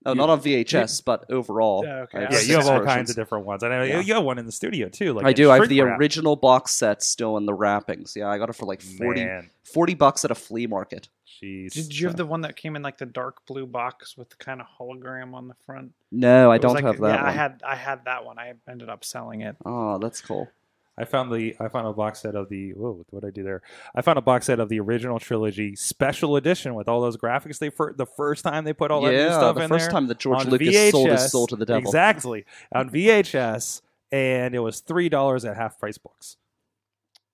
Oh, 0.06 0.12
You- 0.12 0.16
not 0.18 0.30
on 0.30 0.39
VHS, 0.42 1.02
but 1.04 1.26
overall. 1.32 1.84
Yeah, 1.86 2.02
okay. 2.02 2.20
Yeah, 2.20 2.22
have 2.24 2.32
Yeah, 2.32 2.38
six 2.38 2.50
you 2.50 2.56
have 2.56 2.66
all 2.68 2.72
versions. 2.80 2.94
kinds 2.96 3.10
of 3.12 3.16
different 3.16 3.46
ones, 3.46 3.63
and 3.63 3.74
I, 3.74 3.84
Yeah. 3.86 4.00
you 4.02 4.13
have 4.13 4.24
one 4.24 4.38
in 4.38 4.46
the 4.46 4.52
studio 4.52 4.89
too. 4.89 5.13
Like 5.13 5.26
I 5.26 5.34
do. 5.34 5.50
I 5.52 5.58
have 5.60 5.70
the 5.70 5.82
wrap. 5.82 6.00
original 6.00 6.36
box 6.36 6.72
set 6.72 7.02
still 7.04 7.38
in 7.38 7.46
the 7.46 7.54
wrappings. 7.54 8.16
Yeah, 8.16 8.28
I 8.30 8.38
got 8.38 8.50
it 8.50 8.54
for 8.56 8.66
like 8.66 8.82
40, 8.82 9.28
40 9.74 9.94
bucks 9.96 10.24
at 10.26 10.32
a 10.32 10.36
flea 10.36 10.68
market. 10.68 11.10
jeez. 11.42 11.74
Did 11.74 12.00
you 12.00 12.08
have 12.08 12.16
the 12.16 12.26
one 12.26 12.42
that 12.42 12.56
came 12.56 12.76
in 12.76 12.82
like 12.84 12.98
the 13.00 13.06
dark 13.06 13.46
blue 13.48 13.66
box 13.66 14.16
with 14.18 14.30
the 14.30 14.36
kind 14.38 14.62
of 14.62 14.68
hologram 14.80 15.34
on 15.34 15.48
the 15.48 15.56
front? 15.66 15.92
No, 16.12 16.52
I 16.52 16.56
It 16.56 16.58
was 16.60 16.62
don't 16.62 16.74
like- 16.76 16.84
have 16.86 17.00
that 17.02 17.08
Yeah, 17.16 17.22
one. 17.22 17.26
I 17.26 17.32
had 17.32 17.62
I 17.68 17.76
had 17.76 18.06
that 18.06 18.24
one. 18.26 18.39
I 18.39 18.54
ended 18.70 18.88
up 18.89 19.04
selling 19.04 19.42
it. 19.42 19.56
Oh, 19.66 19.98
that's 19.98 20.22
cool. 20.22 20.48
I 20.97 21.06
found 21.06 21.32
the 21.32 21.56
I 21.60 21.69
found 21.69 21.88
a 21.88 21.93
box 21.93 22.21
set 22.21 22.36
of 22.36 22.49
the 22.49 22.71
whoa 22.73 23.03
what 23.10 23.21
did 23.21 23.27
I 23.27 23.32
do 23.32 23.43
there? 23.43 23.62
I 23.95 24.01
found 24.01 24.19
a 24.19 24.21
box 24.21 24.45
set 24.45 24.60
of 24.60 24.69
the 24.69 24.79
original 24.79 25.19
trilogy 25.19 25.75
special 25.75 26.36
edition 26.36 26.75
with 26.75 26.88
all 26.88 27.01
those 27.01 27.17
graphics. 27.17 27.58
They 27.58 27.69
fir- 27.69 27.93
the 27.93 28.06
first 28.06 28.43
time 28.43 28.63
they 28.63 28.73
put 28.73 28.91
all 28.91 29.01
that 29.01 29.12
new 29.12 29.17
yeah, 29.17 29.38
stuff 29.38 29.56
the 29.56 29.63
in 29.63 29.69
first 29.69 29.86
there 29.86 29.91
time 29.91 30.08
that 30.08 30.19
George 30.19 30.45
on 30.45 30.49
Lucas 30.49 30.91
sold 30.91 31.10
his 31.10 31.32
soul 31.32 31.47
to 31.47 31.56
the 31.56 31.65
devil. 31.65 31.82
Exactly 31.82 32.45
on 32.71 32.89
VHS, 32.89 33.82
and 34.12 34.53
it 34.53 34.60
was 34.60 34.82
three 34.82 35.10
dollars 35.10 35.45
at 35.45 35.58
half 35.58 35.79
price 35.79 35.97
books. 35.97 36.38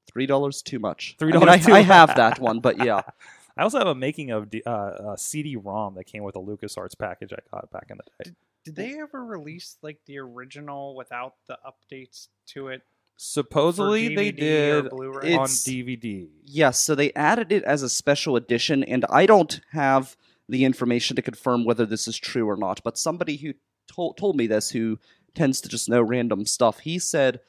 Three 0.08 0.26
dollars 0.26 0.62
too 0.62 0.80
much. 0.80 1.18
$3 1.20 1.36
I, 1.36 1.40
mean, 1.40 1.50
I, 1.50 1.58
too 1.58 1.74
I 1.74 1.82
have 1.82 2.16
that 2.16 2.40
one, 2.40 2.62
but 2.62 2.84
yeah. 2.84 3.02
I 3.58 3.64
also 3.64 3.78
have 3.78 3.88
a 3.88 3.96
making 3.96 4.32
of 4.32 4.48
uh, 4.66 4.70
a 4.70 5.18
CD-ROM 5.18 5.96
that 5.96 6.06
came 6.06 6.24
with 6.24 6.38
a 6.38 6.40
LucasArts 6.40 6.98
package 6.98 7.34
I 7.34 7.40
got 7.52 7.70
back 7.72 7.88
in 7.90 7.98
the 7.98 8.24
day. 8.24 8.32
Did 8.64 8.76
they 8.78 9.00
ever 9.00 9.26
release 9.26 9.76
like 9.82 10.00
the 10.06 10.20
original 10.20 10.96
without 10.96 11.34
the 11.48 11.58
updates 11.66 12.30
to 12.48 12.70
it? 12.70 12.84
Supposedly 13.22 14.16
for 14.16 14.16
they 14.16 14.32
did 14.32 14.90
Blu-ray? 14.92 15.34
on 15.34 15.44
It's- 15.44 15.66
DVD. 15.66 16.30
Yes, 16.46 16.80
so 16.80 16.96
they 16.96 17.12
added 17.14 17.52
it 17.52 17.64
as 17.66 17.84
a 17.84 17.90
special 17.90 18.38
edition, 18.38 18.82
and 18.82 19.04
I 19.10 19.26
don't 19.26 19.60
have 19.72 20.16
the 20.48 20.64
information 20.64 21.18
to 21.18 21.22
confirm 21.22 21.66
whether 21.66 21.86
this 21.86 22.08
is 22.08 22.18
true 22.18 22.50
or 22.50 22.56
not. 22.56 22.82
But 22.82 22.98
somebody 22.98 23.36
who 23.36 23.56
told 23.90 24.16
told 24.16 24.38
me 24.38 24.48
this, 24.48 24.70
who 24.70 25.00
tends 25.36 25.60
to 25.62 25.68
just 25.68 25.90
know 25.90 26.02
random 26.02 26.46
stuff, 26.46 26.80
he 26.80 26.98
said 26.98 27.42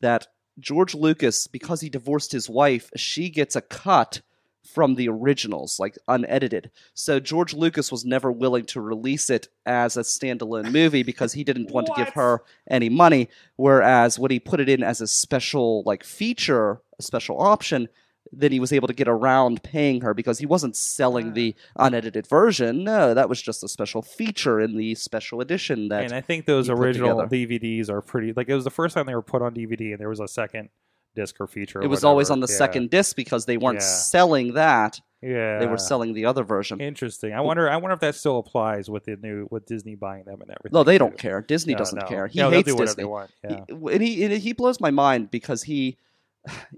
that 0.00 0.28
George 0.60 0.94
Lucas, 0.94 1.48
because 1.48 1.80
he 1.80 1.90
divorced 1.90 2.30
his 2.30 2.48
wife, 2.48 2.92
she 2.94 3.28
gets 3.28 3.56
a 3.56 3.60
cut 3.60 4.20
from 4.66 4.94
the 4.94 5.08
originals, 5.08 5.78
like 5.78 5.96
unedited. 6.08 6.70
So 6.94 7.20
George 7.20 7.54
Lucas 7.54 7.90
was 7.90 8.04
never 8.04 8.30
willing 8.30 8.64
to 8.66 8.80
release 8.80 9.30
it 9.30 9.48
as 9.64 9.96
a 9.96 10.00
standalone 10.00 10.72
movie 10.72 11.02
because 11.02 11.32
he 11.32 11.44
didn't 11.44 11.70
want 11.70 11.86
to 11.86 11.94
give 11.96 12.10
her 12.10 12.42
any 12.68 12.88
money. 12.88 13.28
Whereas 13.56 14.18
when 14.18 14.30
he 14.30 14.40
put 14.40 14.60
it 14.60 14.68
in 14.68 14.82
as 14.82 15.00
a 15.00 15.06
special 15.06 15.82
like 15.84 16.04
feature, 16.04 16.80
a 16.98 17.02
special 17.02 17.40
option, 17.40 17.88
then 18.32 18.52
he 18.52 18.60
was 18.60 18.72
able 18.72 18.88
to 18.88 18.94
get 18.94 19.08
around 19.08 19.62
paying 19.62 20.00
her 20.00 20.14
because 20.14 20.38
he 20.38 20.46
wasn't 20.46 20.76
selling 20.76 21.32
the 21.32 21.54
ah. 21.76 21.86
unedited 21.86 22.26
version. 22.26 22.84
No, 22.84 23.14
that 23.14 23.28
was 23.28 23.40
just 23.40 23.62
a 23.62 23.68
special 23.68 24.02
feature 24.02 24.60
in 24.60 24.76
the 24.76 24.94
special 24.94 25.40
edition 25.40 25.88
that 25.88 26.04
and 26.04 26.12
I 26.12 26.20
think 26.20 26.46
those 26.46 26.68
original. 26.68 27.22
DVDs 27.22 27.88
are 27.88 28.02
pretty. 28.02 28.32
Like 28.32 28.48
it 28.48 28.54
was 28.54 28.64
the 28.64 28.70
first 28.70 28.94
time 28.94 29.06
they 29.06 29.14
were 29.14 29.22
put 29.22 29.42
on 29.42 29.54
DVD, 29.54 29.92
and 29.92 29.98
there 29.98 30.08
was 30.08 30.20
a 30.20 30.28
second 30.28 30.70
disc 31.16 31.36
or 31.40 31.48
feature. 31.48 31.80
or 31.80 31.82
it 31.82 31.88
was 31.88 32.04
always 32.04 32.30
on 32.30 32.38
the 32.38 32.46
Yeah. 32.48 32.56
second 32.56 32.90
disc 32.90 33.16
because 33.16 33.46
they 33.46 33.56
weren't 33.56 33.80
Yeah. 33.80 33.86
selling 33.86 34.52
that. 34.54 35.00
Yeah, 35.22 35.58
They 35.58 35.66
were 35.66 35.78
selling 35.78 36.12
the 36.12 36.26
other 36.26 36.44
version. 36.44 36.80
Interesting. 36.80 37.32
I 37.32 37.40
wonder. 37.40 37.68
I 37.68 37.76
wonder 37.78 37.94
if 37.94 38.00
that 38.00 38.14
still 38.14 38.38
applies 38.38 38.88
with 38.88 39.04
the 39.06 39.16
new 39.16 39.48
with 39.50 39.66
Disney 39.66 39.96
buying 39.96 40.24
them 40.24 40.40
and 40.42 40.50
everything. 40.50 40.70
No, 40.72 40.84
they 40.84 40.94
too. 40.94 40.98
don't 41.00 41.18
care. 41.18 41.40
Disney 41.40 41.72
No, 41.72 41.78
doesn't 41.78 41.98
no. 42.02 42.06
care. 42.06 42.26
He 42.28 42.38
No, 42.38 42.50
hates 42.50 42.68
do 42.68 42.74
whatever 42.74 42.86
Disney. 42.86 43.02
They 43.02 43.06
want. 43.08 43.30
Yeah. 43.42 43.64
He- 43.66 43.94
and 43.94 44.02
he 44.02 44.24
and 44.24 44.32
he 44.34 44.52
blows 44.52 44.78
my 44.78 44.90
mind 44.92 45.30
because 45.32 45.64
he 45.64 45.96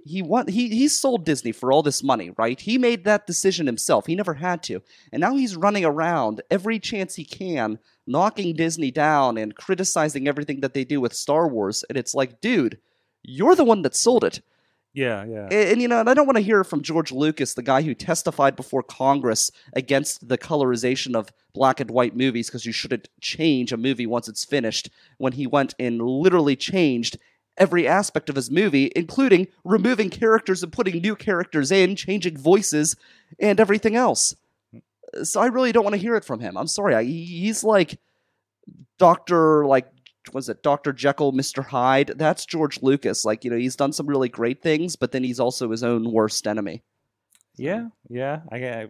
he 0.07 0.23
want 0.23 0.49
he 0.49 0.69
he 0.71 0.89
sold 0.89 1.27
Disney 1.27 1.53
for 1.53 1.71
all 1.73 1.83
this 1.83 2.03
money, 2.03 2.31
right? 2.39 2.59
He 2.59 2.79
made 2.79 3.05
that 3.05 3.27
decision 3.27 3.67
himself. 3.67 4.07
He 4.07 4.15
never 4.15 4.35
had 4.35 4.63
to. 4.63 4.81
And 5.13 5.21
now 5.21 5.37
he's 5.37 5.57
running 5.57 5.85
around 5.85 6.41
every 6.51 6.79
chance 6.79 7.17
he 7.17 7.25
can 7.25 7.79
knocking 8.07 8.55
Disney 8.57 8.91
down 8.91 9.37
and 9.37 9.55
criticizing 9.55 10.27
everything 10.27 10.61
that 10.61 10.73
they 10.73 10.85
do 10.85 11.01
with 11.03 11.13
Star 11.13 11.47
Wars 11.49 11.85
and 11.91 11.99
it's 11.99 12.15
like, 12.15 12.41
dude, 12.41 12.79
you're 13.23 13.55
the 13.55 13.65
one 13.65 13.83
that 13.83 13.95
sold 13.95 14.25
it. 14.25 14.41
Yeah, 14.95 15.25
yeah. 15.27 15.45
And, 15.45 15.53
and, 15.53 15.83
you 15.83 15.89
know, 15.89 16.01
and 16.01 16.11
I 16.11 16.15
don't 16.15 16.27
want 16.27 16.39
to 16.39 16.43
hear 16.43 16.65
from 16.65 16.83
George 16.83 17.13
Lucas, 17.13 17.55
the 17.55 17.63
guy 17.63 17.83
who 17.83 17.95
testified 17.95 18.57
before 18.57 18.83
Congress 18.83 19.51
against 19.75 20.29
the 20.29 20.39
colorization 20.39 21.15
of 21.15 21.31
black 21.53 21.79
and 21.79 21.91
white 21.91 22.17
movies 22.17 22.49
because 22.49 22.67
you 22.67 22.73
shouldn't 22.73 23.09
change 23.21 23.73
a 23.73 23.77
movie 23.77 24.07
once 24.07 24.29
it's 24.29 24.45
finished, 24.45 24.91
when 25.19 25.35
he 25.35 25.47
went 25.47 25.75
and 25.79 26.01
literally 26.01 26.57
changed 26.57 27.19
every 27.59 27.87
aspect 27.87 28.29
of 28.29 28.37
his 28.37 28.51
movie, 28.51 28.91
including 28.97 29.49
removing 29.65 30.11
characters 30.11 30.63
and 30.63 30.73
putting 30.73 31.01
new 31.01 31.15
characters 31.15 31.71
in, 31.71 31.95
changing 31.95 32.37
voices, 32.37 32.97
and 33.39 33.61
everything 33.61 33.95
else. 33.95 34.35
Hmm. 34.73 35.23
So 35.25 35.41
I 35.41 35.47
really 35.47 35.73
don't 35.73 35.85
want 35.85 35.95
to 35.95 36.01
hear 36.01 36.17
it 36.17 36.25
from 36.25 36.41
him. 36.41 36.57
I'm 36.57 36.67
sorry. 36.67 36.95
I, 36.95 37.05
he's 37.05 37.63
like 37.63 37.99
Doctor, 38.99 39.65
like 39.67 39.87
was 40.33 40.49
it 40.49 40.63
Dr. 40.63 40.93
Jekyll, 40.93 41.33
Mr. 41.33 41.65
Hyde? 41.67 42.13
That's 42.17 42.45
George 42.47 42.83
Lucas. 42.83 43.25
Like, 43.25 43.45
you 43.45 43.51
know, 43.51 43.57
he's 43.57 43.77
done 43.77 43.93
some 43.93 44.07
really 44.07 44.29
great 44.29 44.63
things, 44.63 44.97
but 44.97 45.13
then 45.13 45.25
he's 45.25 45.41
also 45.41 45.71
his 45.71 45.83
own 45.83 46.13
worst 46.13 46.47
enemy. 46.47 46.83
Yeah, 47.57 47.89
yeah. 48.09 48.41
I, 48.53 48.57
I 48.57 48.89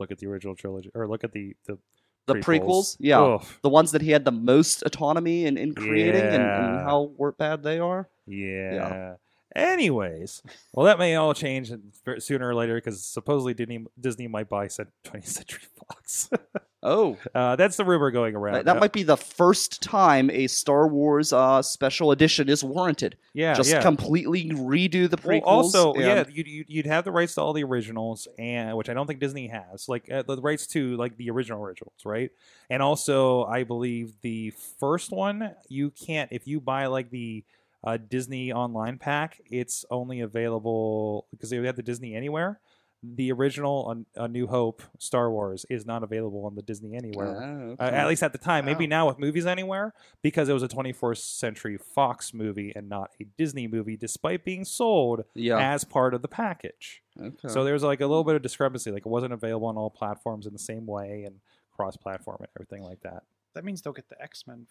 look 0.00 0.10
at 0.10 0.18
the 0.18 0.26
original 0.26 0.54
trilogy, 0.56 0.90
or 0.94 1.06
look 1.06 1.24
at 1.24 1.32
the 1.32 1.54
the, 1.66 1.78
The 2.26 2.34
prequels, 2.36 2.96
yeah. 2.98 3.20
Ugh. 3.20 3.44
The 3.62 3.68
ones 3.68 3.92
that 3.92 4.00
he 4.02 4.10
had 4.10 4.24
the 4.24 4.32
most 4.32 4.82
autonomy 4.86 5.44
in, 5.44 5.58
in 5.58 5.74
creating 5.74 6.22
and, 6.22 6.42
and 6.42 6.80
how 6.80 7.10
bad 7.38 7.62
they 7.62 7.78
are. 7.78 8.08
yeah. 8.26 9.14
Anyways, 9.54 10.42
well, 10.72 10.86
that 10.86 10.98
may 10.98 11.14
all 11.14 11.32
change 11.34 11.70
sooner 12.18 12.48
or 12.48 12.54
later 12.54 12.74
because 12.76 13.04
supposedly 13.04 13.54
Disney 13.54 13.86
Disney 14.00 14.26
might 14.28 14.48
buy 14.48 14.66
cent- 14.68 14.88
20th 15.04 15.26
Century 15.26 15.62
Fox. 15.88 16.30
Oh, 16.86 17.16
uh, 17.34 17.56
that's 17.56 17.78
the 17.78 17.84
rumor 17.86 18.10
going 18.10 18.36
around. 18.36 18.56
that, 18.56 18.64
that 18.66 18.76
Uh, 18.76 18.80
might 18.80 18.92
be 18.92 19.04
the 19.04 19.16
first 19.16 19.80
time 19.80 20.28
a 20.30 20.46
Star 20.46 20.86
Wars 20.86 21.32
uh, 21.32 21.62
special 21.62 22.10
edition 22.10 22.50
is 22.50 22.62
warranted. 22.62 23.16
yeah, 23.32 23.54
Just 23.54 23.70
yeah. 23.70 23.80
completely 23.80 24.50
redo 24.50 25.08
the 25.08 25.16
Well, 25.26 25.40
also, 25.46 25.94
yeah, 25.94 26.24
you'd, 26.30 26.46
you'd 26.46 26.66
you'd 26.68 26.84
have 26.86 27.04
the 27.06 27.10
rights 27.10 27.36
to 27.36 27.40
all 27.40 27.54
the 27.54 27.64
originals, 27.64 28.28
and 28.38 28.76
which 28.76 28.90
I 28.90 28.92
don't 28.92 29.06
think 29.06 29.18
Disney 29.18 29.46
has, 29.48 29.88
like 29.88 30.12
uh, 30.12 30.24
the 30.24 30.36
rights 30.42 30.66
to 30.68 30.94
like 30.98 31.16
the 31.16 31.30
original 31.30 31.64
originals, 31.64 31.94
right? 32.04 32.30
And 32.68 32.82
also, 32.82 33.44
I 33.46 33.64
believe 33.64 34.20
the 34.20 34.50
first 34.78 35.10
one 35.10 35.54
you 35.70 35.88
can't 35.90 36.30
if 36.32 36.46
you 36.46 36.60
buy 36.60 36.84
like 36.88 37.08
the 37.08 37.44
uh, 37.84 37.98
Disney 38.08 38.52
online 38.52 38.98
pack, 38.98 39.40
it's 39.46 39.84
only 39.90 40.20
available 40.20 41.26
because 41.30 41.50
they 41.50 41.56
have 41.58 41.76
the 41.76 41.82
Disney 41.82 42.14
Anywhere. 42.14 42.60
The 43.06 43.30
original 43.32 44.04
A, 44.16 44.22
A 44.24 44.28
New 44.28 44.46
Hope 44.46 44.82
Star 44.98 45.30
Wars 45.30 45.66
is 45.68 45.84
not 45.84 46.02
available 46.02 46.46
on 46.46 46.54
the 46.54 46.62
Disney 46.62 46.96
Anywhere. 46.96 47.36
Oh, 47.42 47.76
Uh, 47.78 47.82
at 47.90 48.08
least 48.08 48.22
at 48.22 48.32
the 48.32 48.38
time. 48.38 48.64
Maybe 48.64 48.84
Oh. 48.86 48.88
now 48.88 49.06
with 49.06 49.18
Movies 49.18 49.44
Anywhere, 49.44 49.92
because 50.22 50.48
it 50.48 50.54
was 50.54 50.62
a 50.62 50.68
24th 50.68 51.18
Century 51.18 51.76
Fox 51.76 52.32
movie 52.32 52.72
and 52.74 52.88
not 52.88 53.10
a 53.20 53.24
Disney 53.36 53.66
movie, 53.68 53.98
despite 53.98 54.42
being 54.42 54.64
sold 54.64 55.24
yeah. 55.34 55.58
as 55.58 55.84
part 55.84 56.14
of 56.14 56.22
the 56.22 56.28
package. 56.28 57.02
okay. 57.20 57.48
So 57.48 57.62
there's 57.62 57.82
like 57.82 58.00
a 58.00 58.06
little 58.06 58.24
bit 58.24 58.36
of 58.36 58.40
discrepancy. 58.42 58.90
Like 58.90 59.04
it 59.04 59.10
wasn't 59.10 59.34
available 59.34 59.66
on 59.68 59.76
all 59.76 59.90
platforms 59.90 60.46
in 60.46 60.54
the 60.54 60.58
same 60.58 60.86
way 60.86 61.24
and 61.26 61.40
cross 61.76 61.98
platform 61.98 62.38
and 62.40 62.48
everything 62.56 62.82
like 62.82 63.00
that. 63.02 63.24
That 63.52 63.64
means 63.66 63.82
they'll 63.82 63.92
get 63.92 64.08
the 64.08 64.20
X 64.22 64.46
Men 64.46 64.66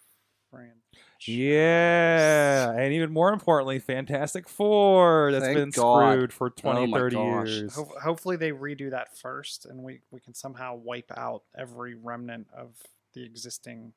franchise. 0.54 0.80
Yeah. 1.26 2.72
And 2.72 2.92
even 2.92 3.12
more 3.12 3.32
importantly, 3.32 3.78
Fantastic 3.78 4.48
Four 4.48 5.30
that's 5.32 5.44
Thank 5.44 5.56
been 5.58 5.70
God. 5.70 6.12
screwed 6.12 6.32
for 6.32 6.50
20, 6.50 6.80
Oh 6.80 6.86
my 6.86 6.98
30 6.98 7.16
gosh. 7.16 7.48
years. 7.48 7.74
Ho- 7.74 7.92
hopefully 8.02 8.36
they 8.36 8.50
redo 8.52 8.90
that 8.90 9.16
first, 9.16 9.66
and 9.66 9.82
we 9.82 10.00
we 10.10 10.20
can 10.20 10.34
somehow 10.34 10.74
wipe 10.76 11.10
out 11.16 11.42
every 11.56 11.94
remnant 11.94 12.46
of 12.56 12.76
the 13.14 13.24
existing 13.24 13.92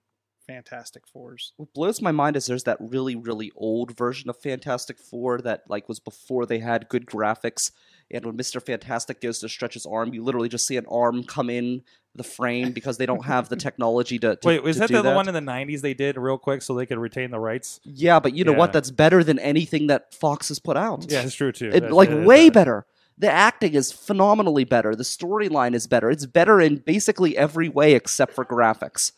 Fantastic 0.46 1.06
Fours. 1.06 1.52
what 1.58 1.74
blows 1.74 2.02
my 2.02 2.14
mind 2.14 2.38
is 2.38 2.46
there's 2.46 2.64
that 2.64 2.78
really 2.80 3.16
really 3.18 3.52
old 3.58 3.98
version 3.98 4.30
of 4.30 4.38
Fantastic 4.38 4.98
Four 4.98 5.40
that 5.42 5.64
like 5.68 5.90
was 5.90 6.00
before 6.00 6.46
they 6.46 6.60
had 6.60 6.88
good 6.88 7.06
graphics. 7.06 7.72
And 8.10 8.26
when 8.26 8.38
Mister 8.38 8.62
Fantastic 8.62 9.20
goes 9.20 9.40
to 9.40 9.50
stretch 9.50 9.74
his 9.74 9.86
arm, 9.86 10.14
you 10.14 10.24
literally 10.24 10.48
just 10.50 10.66
see 10.66 10.78
an 10.78 10.86
arm 10.90 11.24
come 11.26 11.50
in 11.50 11.84
the 12.18 12.24
frame 12.24 12.72
because 12.74 12.98
they 12.98 13.06
don't 13.06 13.26
have 13.26 13.48
the 13.50 13.56
technology 13.68 14.20
to. 14.20 14.36
to 14.36 14.48
Wait, 14.48 14.64
was 14.64 14.76
to 14.76 14.80
that 14.82 14.88
do 14.90 15.02
the 15.02 15.14
one 15.14 15.28
in 15.28 15.34
the 15.34 15.40
90s 15.40 15.82
they 15.82 15.94
did 15.94 16.18
real 16.18 16.38
quick 16.38 16.62
so 16.62 16.74
they 16.76 16.86
could 16.86 16.98
retain 16.98 17.32
the 17.32 17.40
rights? 17.40 17.80
Yeah, 17.84 18.20
but 18.20 18.34
you 18.34 18.44
know 18.44 18.52
Yeah. 18.52 18.58
what? 18.58 18.74
That's 18.74 18.92
better 18.92 19.24
than 19.24 19.40
anything 19.40 19.88
that 19.88 20.14
Fox 20.14 20.50
has 20.50 20.60
put 20.60 20.76
out. 20.78 21.06
Yeah, 21.10 21.22
it's 21.22 21.36
true 21.36 21.52
too. 21.52 21.68
It, 21.70 21.72
That's- 21.72 21.92
like 21.94 22.10
it 22.10 22.20
is 22.20 22.26
way 22.28 22.50
better. 22.50 22.82
better. 22.82 22.86
The 23.20 23.32
acting 23.32 23.74
is 23.74 23.92
phenomenally 23.92 24.64
better. 24.64 24.96
The 24.96 25.04
storyline 25.04 25.74
is 25.74 25.88
better. 25.88 26.12
It's 26.12 26.26
better 26.28 26.62
in 26.62 26.76
basically 26.78 27.36
every 27.38 27.68
way 27.70 27.94
except 27.94 28.34
for 28.34 28.46
graphics. 28.46 29.12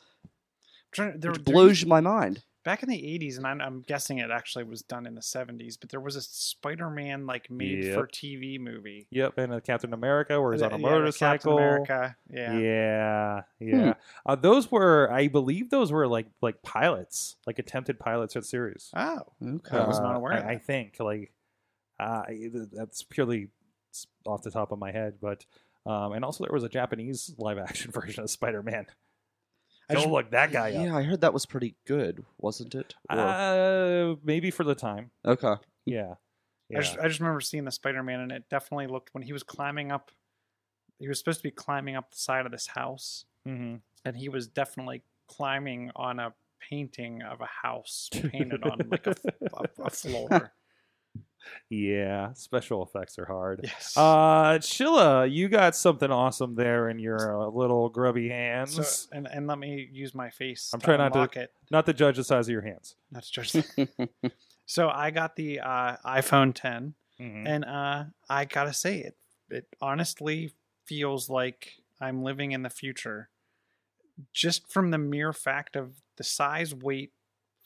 Trying- 0.91 1.19
There, 1.19 1.31
Which 1.31 1.43
there- 1.43 1.53
blows 1.53 1.85
my 1.85 1.99
mind. 2.01 2.43
Back 2.69 2.84
in 2.84 2.89
the 2.89 3.01
80s 3.01 3.38
and 3.38 3.47
I'm, 3.47 3.60
I'm 3.62 3.82
guessing 3.82 4.19
it 4.19 4.29
actually 4.29 4.63
was 4.63 4.84
done 4.84 5.08
in 5.08 5.15
the 5.15 5.21
70s 5.21 5.75
but 5.79 5.89
there 5.89 5.99
was 5.99 6.15
a 6.15 6.21
spider-man 6.21 7.25
like 7.25 7.49
made 7.49 7.84
Yep. 7.84 7.93
for 7.95 8.05
tv 8.08 8.60
movie 8.60 9.08
Yep, 9.10 9.38
and 9.39 9.53
a 9.55 9.62
Captain 9.62 9.91
America, 9.93 10.39
where 10.39 10.53
he's 10.53 10.62
on 10.62 10.71
a 10.73 10.77
Yeah, 10.77 10.82
the 10.82 10.84
Captain 10.84 10.99
motorcycle. 11.01 11.58
America 11.58 12.15
yeah, 12.29 12.60
Yeah, 12.60 13.41
yeah. 13.60 13.93
Uh, 14.25 14.36
those 14.36 14.71
were, 14.71 15.12
I 15.12 15.27
believe, 15.29 15.69
those 15.71 15.91
were 15.91 16.08
like 16.08 16.27
like 16.41 16.62
pilots, 16.62 17.38
like 17.47 17.58
attempted 17.58 17.99
pilots 17.99 18.36
at 18.36 18.45
series. 18.45 18.91
oh 18.95 19.21
Okay. 19.43 19.77
I 19.77 19.88
was 19.88 19.99
not 19.99 20.13
Uh, 20.13 20.17
aware 20.19 20.34
of 20.34 20.45
I, 20.45 20.51
I 20.53 20.58
think 20.60 20.97
like 20.99 21.32
uh, 21.99 22.23
that's 22.71 23.01
purely 23.03 23.47
off 24.25 24.43
the 24.43 24.51
top 24.51 24.71
of 24.71 24.77
my 24.79 24.91
head, 24.91 25.15
but 25.21 25.45
um, 25.86 26.12
and 26.13 26.23
also 26.23 26.43
there 26.43 26.53
was 26.53 26.63
a 26.63 26.69
Japanese 26.69 27.34
live 27.38 27.58
action 27.58 27.91
version 27.99 28.23
of 28.23 28.29
Spider 28.29 28.62
Man. 28.62 28.86
I 29.89 29.93
Don't 29.95 30.04
just- 30.04 30.12
look 30.13 30.32
that 30.32 30.52
guy 30.52 30.73
up. 30.73 30.86
Yeah, 30.86 30.95
I 30.95 31.02
heard 31.04 31.21
that 31.21 31.34
was 31.34 31.45
pretty 31.45 31.75
good, 31.88 32.23
wasn't 32.38 32.75
it? 32.75 32.95
Or- 33.10 33.17
Uh, 33.17 34.15
maybe 34.23 34.52
for 34.52 34.63
the 34.63 34.75
time. 34.75 35.12
okay. 35.25 35.56
Yeah. 35.86 36.15
Yeah. 36.69 36.78
I, 36.78 36.82
just, 36.82 36.99
I 36.99 37.08
just 37.08 37.19
remember 37.19 37.41
seeing 37.41 37.65
the 37.65 37.71
spider-man 37.71 38.19
and 38.19 38.32
it 38.32 38.43
definitely 38.49 38.86
looked 38.88 39.10
when 39.13 39.23
he 39.23 39.34
was 39.34 39.41
climbing 39.43 39.91
up 39.91 40.12
he 40.99 41.08
was 41.08 41.17
supposed 41.17 41.39
to 41.39 41.43
be 41.43 41.49
climbing 41.52 41.95
up 41.95 42.12
the 42.12 42.17
side 42.17 42.45
of 42.45 42.52
this 42.52 42.67
house 42.67 43.25
hmm 43.45 43.75
and 44.06 44.15
he 44.17 44.30
was 44.30 44.47
definitely 44.47 45.02
climbing 45.28 45.89
on 45.95 46.19
a 46.19 46.34
painting 46.60 47.21
of 47.23 47.41
a 47.41 47.47
house 47.63 48.10
painted 48.32 48.63
on 48.63 48.78
like 48.91 49.08
a, 49.08 49.15
a, 49.54 49.84
a 49.86 49.89
floor 49.89 50.52
Yeah. 51.69 52.34
Special 52.34 52.84
effects 52.84 53.17
are 53.19 53.25
hard. 53.25 53.62
yes 53.63 53.93
Uh, 53.97 54.58
Chilla, 54.60 55.32
you 55.32 55.47
got 55.49 55.75
something 55.75 56.12
awesome 56.12 56.56
there 56.56 56.89
in 56.89 56.99
your 56.99 57.41
uh, 57.43 57.47
little 57.49 57.89
grubby 57.89 58.30
hands. 58.30 58.75
so, 58.75 59.10
and, 59.12 59.28
and 59.32 59.47
let 59.47 59.58
me 59.60 59.88
use 59.91 60.13
my 60.15 60.30
face 60.30 60.71
I'm 60.73 60.80
trying 60.80 60.97
not 60.99 61.13
to- 61.34 61.41
it 61.41 61.54
Not 61.71 61.86
to 61.86 61.93
judge 61.93 62.17
the 62.17 62.23
size 62.23 62.47
of 62.47 62.52
your 62.52 62.62
hands. 62.63 62.95
That's 63.12 63.30
just 63.30 63.56
so 64.65 64.89
I 64.89 65.12
got 65.12 65.36
the 65.36 65.60
uh, 65.60 65.97
iPhone 66.06 66.54
10, 66.54 66.93
Mhm. 67.19 67.47
and 67.47 67.65
uh, 67.65 68.04
I 68.30 68.45
gotta 68.45 68.73
say 68.73 68.99
it. 68.99 69.15
It 69.49 69.67
honestly 69.82 70.54
feels 70.86 71.30
like 71.30 71.73
I'm 71.99 72.23
living 72.23 72.52
in 72.52 72.63
the 72.63 72.69
future, 72.69 73.30
just 74.34 74.71
from 74.71 74.91
the 74.91 74.97
mere 74.97 75.34
fact 75.34 75.75
of 75.75 75.95
the 76.17 76.23
size, 76.23 76.73
weight, 76.73 77.12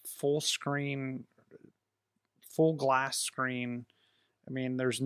full 0.06 0.42
screen, 0.42 1.26
full 2.56 2.74
glass 2.74 3.18
screen. 3.18 3.86
I 4.48 4.52
mean, 4.52 4.78
there's 4.78 5.02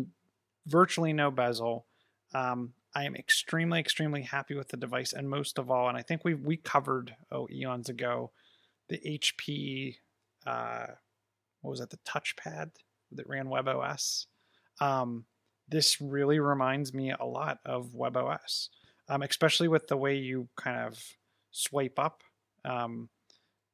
virtually 0.66 1.14
no 1.14 1.32
bezel. 1.32 1.86
Um, 2.34 2.74
I 2.96 3.04
am 3.04 3.16
extremely, 3.16 3.80
extremely 3.80 4.24
happy 4.24 4.56
with 4.56 4.70
the 4.70 4.78
device, 4.78 5.14
and 5.14 5.30
most 5.30 5.60
of 5.60 5.70
all, 5.70 5.88
and 5.88 5.98
I 5.98 6.02
think 6.02 6.24
we 6.24 6.34
we 6.34 6.58
covered 6.58 7.16
oh 7.32 7.48
eons 7.52 7.90
ago, 7.90 8.32
the 8.90 8.98
HP 8.98 9.98
uh, 10.46 10.88
what 11.62 11.72
was 11.72 11.80
that 11.80 11.90
the 11.90 11.98
touchpad 11.98 12.72
that 13.12 13.28
ran 13.28 13.48
WebOS. 13.48 14.26
Um, 14.80 15.26
this 15.70 16.00
really 16.00 16.40
reminds 16.40 16.94
me 16.94 17.12
a 17.12 17.26
lot 17.26 17.60
of 17.66 17.94
WebOS, 17.94 18.70
um, 19.10 19.22
especially 19.22 19.68
with 19.68 19.88
the 19.88 19.98
way 19.98 20.16
you 20.16 20.48
kind 20.56 20.88
of 20.88 20.98
swipe 21.52 22.00
up 22.00 22.24
um, 22.64 23.10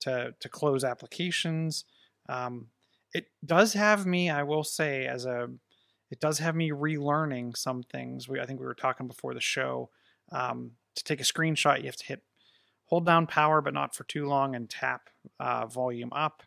to 0.02 0.34
to 0.40 0.50
close 0.50 0.84
applications. 0.84 1.86
Um, 2.28 2.68
it 3.14 3.28
does 3.46 3.74
have 3.74 4.06
me, 4.06 4.30
I 4.30 4.44
will 4.44 4.64
say, 4.64 5.06
as 5.08 5.26
a 5.26 5.50
it 6.12 6.20
does 6.20 6.40
have 6.40 6.56
me 6.56 6.70
relearning 6.72 7.58
some 7.58 7.84
things. 7.84 8.28
We 8.28 8.40
I 8.40 8.46
think 8.46 8.60
we 8.60 8.66
were 8.66 8.74
talking 8.76 9.08
before 9.08 9.34
the 9.34 9.42
show. 9.42 9.90
Um, 10.32 10.72
to 10.96 11.04
take 11.04 11.20
a 11.20 11.24
screenshot, 11.24 11.80
you 11.80 11.86
have 11.86 11.96
to 11.98 12.06
hit 12.06 12.22
hold 12.86 13.06
down 13.06 13.26
power, 13.28 13.62
but 13.62 13.74
not 13.74 13.96
for 13.96 14.04
too 14.04 14.26
long, 14.28 14.56
and 14.56 14.70
tap 14.70 15.10
uh, 15.40 15.66
volume 15.66 16.12
up. 16.14 16.44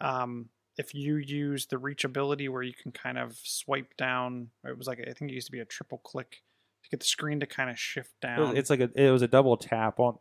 Um, 0.00 0.48
if 0.78 0.94
you 0.94 1.16
use 1.16 1.66
the 1.66 1.76
reachability 1.76 2.48
where 2.48 2.62
you 2.62 2.72
can 2.72 2.92
kind 2.92 3.18
of 3.18 3.38
swipe 3.42 3.96
down, 3.98 4.48
it 4.64 4.78
was 4.78 4.86
like 4.86 5.00
I 5.00 5.12
think 5.12 5.30
it 5.30 5.34
used 5.34 5.48
to 5.48 5.52
be 5.52 5.60
a 5.60 5.64
triple 5.66 5.98
click 5.98 6.42
to 6.84 6.90
get 6.90 7.00
the 7.00 7.06
screen 7.06 7.40
to 7.40 7.46
kind 7.46 7.68
of 7.68 7.78
shift 7.78 8.12
down. 8.22 8.56
It's 8.56 8.70
like 8.70 8.80
a 8.80 8.90
it 8.94 9.10
was 9.10 9.22
a 9.22 9.28
double 9.28 9.56
tap 9.56 10.00
on 10.00 10.18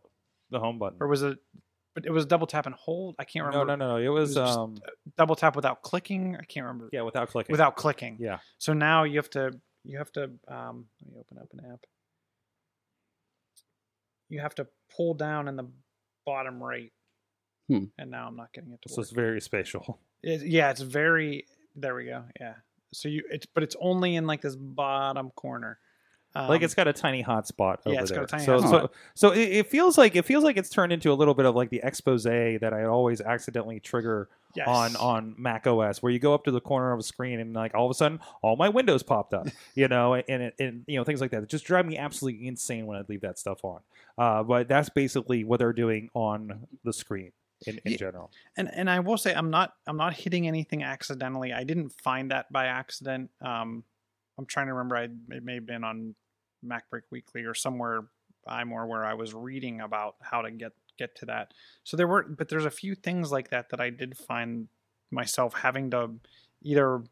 the 0.50 0.60
home 0.60 0.80
button. 0.80 0.98
or 1.00 1.08
was 1.08 1.24
it? 1.24 1.38
But 1.96 2.06
it 2.06 2.12
was 2.12 2.26
double 2.26 2.46
tap 2.48 2.66
and 2.68 2.76
hold. 2.76 3.16
I 3.20 3.24
can't 3.26 3.46
remember. 3.46 3.76
no, 3.76 3.76
no, 3.76 3.98
no. 3.98 3.98
It 3.98 4.10
was, 4.10 4.36
was 4.36 4.56
um 4.58 4.78
Double 5.18 5.36
tap 5.36 5.56
without 5.56 5.82
clicking. 5.82 6.36
I 6.40 6.44
can't 6.44 6.66
remember. 6.66 6.90
yeah, 6.94 7.02
without 7.02 7.30
clicking. 7.30 7.52
Without 7.54 7.76
clicking. 7.76 8.18
yeah. 8.20 8.40
So 8.60 8.74
now 8.74 9.04
you 9.04 9.18
have 9.18 9.30
to 9.32 9.52
you 9.84 9.98
have 9.98 10.12
to 10.14 10.30
um, 10.48 10.86
let 11.02 11.12
me 11.14 11.20
open 11.20 11.38
up 11.40 11.48
an 11.54 11.72
app. 11.74 11.80
You 14.30 14.40
have 14.42 14.56
to 14.56 14.68
pull 14.96 15.14
down 15.16 15.48
in 15.48 15.56
the 15.56 15.68
bottom 16.26 16.62
right. 16.62 16.92
Hmm. 17.68 17.86
And 17.98 18.12
now 18.12 18.28
I'm 18.28 18.36
not 18.36 18.52
getting 18.54 18.72
it 18.72 18.82
to 18.84 18.90
So 18.90 18.98
work. 18.98 19.04
it's 19.06 19.12
very 19.12 19.42
spatial. 19.42 20.00
It- 20.22 20.42
yeah, 20.48 20.70
it's 20.70 20.82
very. 20.82 21.46
There 21.78 21.96
we 21.96 22.06
go. 22.06 22.26
Yeah, 22.42 22.56
So 22.94 23.08
you 23.08 23.24
it's 23.32 23.46
but 23.46 23.64
it's 23.64 23.78
only 23.80 24.18
in 24.18 24.28
like 24.28 24.42
this 24.42 24.56
bottom 24.58 25.32
corner. 25.32 25.80
Like 26.36 26.60
Um, 26.62 26.64
it's 26.64 26.76
got 26.76 26.88
a 26.88 26.94
tiny 26.94 27.24
hotspot. 27.24 27.78
yeah, 27.86 27.94
over 27.94 28.02
it's 28.02 28.12
got 28.12 28.24
a 28.24 28.28
tiny 28.28 28.44
so, 28.44 28.62
hot 28.62 28.70
so, 28.70 28.92
so 29.16 29.32
it, 29.32 29.50
it 29.50 29.68
feels 29.68 29.98
like 29.98 30.16
it 30.16 30.26
feels 30.26 30.44
like 30.44 30.58
it's 30.58 30.70
turned 30.70 30.94
into 30.94 31.12
a 31.12 31.16
little 31.16 31.34
bit 31.34 31.46
of 31.46 31.56
like 31.56 31.70
the 31.70 31.82
expose 31.84 32.24
that 32.24 32.72
I 32.74 32.84
always 32.86 33.20
accidentally 33.22 33.80
trigger 33.80 34.30
yes. 34.56 34.68
on 34.68 34.96
on 34.98 35.36
Mac 35.38 35.66
OS, 35.66 36.04
where 36.04 36.12
you 36.12 36.20
go 36.20 36.34
up 36.34 36.44
to 36.46 36.52
the 36.52 36.62
corner 36.62 36.92
of 36.92 37.00
a 37.00 37.04
screen 37.04 37.40
and 37.40 37.54
like 37.54 37.74
all 37.74 37.86
of 37.86 37.92
a 37.92 37.94
sudden 37.96 38.20
all 38.42 38.56
my 38.56 38.70
windows 38.70 39.04
popped 39.04 39.34
up, 39.34 39.48
you 39.76 39.88
know, 39.88 40.16
and 40.16 40.44
it, 40.44 40.56
and 40.60 40.84
you 40.88 40.98
know 40.98 41.04
things 41.04 41.22
like 41.22 41.32
that. 41.32 41.44
It 41.44 41.50
just 41.50 41.66
drive 41.66 41.86
me 41.86 41.98
absolutely 41.98 42.48
insane 42.48 42.86
when 42.86 42.98
I 42.98 43.04
leave 43.08 43.22
that 43.22 43.40
stuff 43.40 43.64
on. 43.64 43.80
Uh, 44.18 44.44
but 44.44 44.68
that's 44.68 44.90
basically 44.90 45.44
what 45.44 45.60
they're 45.60 45.74
doing 45.74 46.10
on 46.14 46.68
the 46.84 46.94
screen 46.94 47.32
in, 47.66 47.80
in 47.86 47.92
Yeah. 47.94 47.98
general. 47.98 48.32
and 48.58 48.70
and 48.74 48.90
I 48.90 49.00
will 49.00 49.18
say 49.18 49.34
I'm 49.34 49.50
not 49.50 49.74
I'm 49.88 49.98
not 49.98 50.14
hitting 50.14 50.48
anything 50.48 50.84
accidentally. 50.84 51.54
I 51.54 51.64
didn't 51.64 51.90
find 52.04 52.32
that 52.32 52.52
by 52.52 52.66
accident. 52.68 53.32
Um, 53.42 53.84
I'm 54.40 54.46
trying 54.46 54.68
to 54.68 54.74
remember. 54.74 54.96
I 54.98 55.04
it 55.36 55.44
may 55.44 55.56
have 55.56 55.66
been 55.68 55.84
on 55.84 56.16
MacBreak 56.66 57.04
Weekly 57.12 57.44
or 57.44 57.54
somewhere 57.54 58.02
I'm 58.48 58.72
or 58.72 58.88
where 58.88 59.06
I 59.06 59.14
was 59.14 59.34
reading 59.34 59.82
about 59.82 60.16
how 60.22 60.42
to 60.42 60.50
get 60.52 60.72
get 60.98 61.16
to 61.18 61.26
that. 61.28 61.54
So 61.84 61.96
there 61.98 62.08
were, 62.08 62.24
but 62.24 62.50
there's 62.50 62.66
a 62.66 62.72
few 62.72 62.96
things 62.96 63.32
like 63.32 63.50
that 63.52 63.70
that 63.70 63.80
I 63.80 63.90
did 63.90 64.18
find 64.18 64.68
myself 65.12 65.54
having 65.54 65.92
to 65.92 66.12
either 66.62 67.04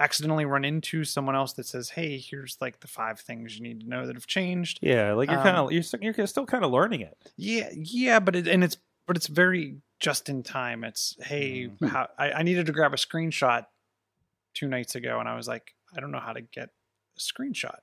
accidentally 0.00 0.44
run 0.44 0.64
into 0.64 1.04
someone 1.04 1.34
else 1.34 1.52
that 1.54 1.66
says, 1.66 1.90
"Hey, 1.90 2.18
here's 2.18 2.56
like 2.60 2.80
the 2.80 2.88
five 2.88 3.18
things 3.20 3.56
you 3.56 3.62
need 3.62 3.80
to 3.80 3.88
know 3.88 4.06
that 4.06 4.14
have 4.16 4.26
changed." 4.26 4.78
Yeah, 4.82 5.12
like 5.12 5.28
you're 5.28 5.38
Um, 5.38 5.44
kind 5.44 5.56
of 5.56 5.72
you're, 5.72 5.82
st- 5.82 6.02
you're 6.02 6.26
still 6.26 6.46
kind 6.46 6.64
of 6.64 6.70
learning 6.70 7.00
it. 7.02 7.16
Yeah, 7.36 7.70
yeah, 7.74 8.20
but 8.20 8.36
it 8.36 8.46
and 8.48 8.62
it's 8.64 8.76
but 9.06 9.16
it's 9.16 9.26
very 9.26 9.76
just 10.00 10.28
in 10.28 10.42
time. 10.42 10.84
It's 10.84 11.16
hey, 11.20 11.68
Mhm. 11.68 11.88
how, 11.88 12.08
I, 12.18 12.32
I 12.32 12.42
needed 12.42 12.66
to 12.66 12.72
grab 12.72 12.92
a 12.92 12.96
screenshot 12.96 13.66
two 14.54 14.68
nights 14.68 14.94
ago, 14.94 15.18
and 15.20 15.28
I 15.28 15.34
was 15.34 15.48
like, 15.48 15.74
I 15.96 16.00
don't 16.00 16.10
know 16.10 16.20
how 16.20 16.32
to 16.32 16.40
get 16.40 16.70
a 17.16 17.20
screenshot. 17.20 17.78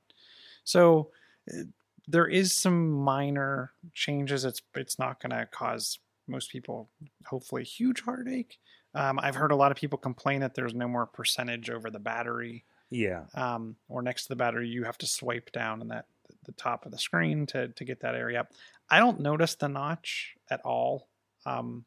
So 0.63 1.11
uh, 1.51 1.63
there 2.07 2.27
is 2.27 2.53
some 2.53 2.91
minor 2.91 3.71
changes. 3.93 4.45
It's 4.45 4.61
it's 4.75 4.99
not 4.99 5.21
going 5.21 5.31
to 5.31 5.47
cause 5.51 5.99
most 6.27 6.51
people 6.51 6.89
hopefully 7.25 7.63
huge 7.63 8.01
heartache. 8.01 8.57
Um, 8.93 9.19
I've 9.19 9.35
heard 9.35 9.51
a 9.51 9.55
lot 9.55 9.71
of 9.71 9.77
people 9.77 9.97
complain 9.97 10.41
that 10.41 10.55
there's 10.55 10.73
no 10.73 10.87
more 10.87 11.05
percentage 11.05 11.69
over 11.69 11.89
the 11.91 11.99
battery 11.99 12.65
Yeah, 12.89 13.25
um, 13.33 13.75
or 13.89 14.01
next 14.01 14.23
to 14.23 14.29
the 14.29 14.35
battery, 14.35 14.69
you 14.69 14.83
have 14.83 14.97
to 14.99 15.07
swipe 15.07 15.51
down 15.51 15.81
in 15.81 15.87
that 15.89 16.05
the 16.45 16.53
top 16.53 16.85
of 16.85 16.91
the 16.91 16.97
screen 16.97 17.45
to 17.47 17.69
to 17.69 17.85
get 17.85 18.01
that 18.01 18.15
area 18.15 18.41
up. 18.41 18.51
I 18.89 18.99
don't 18.99 19.19
notice 19.19 19.55
the 19.55 19.67
notch 19.67 20.35
at 20.49 20.61
all. 20.63 21.07
Um, 21.45 21.85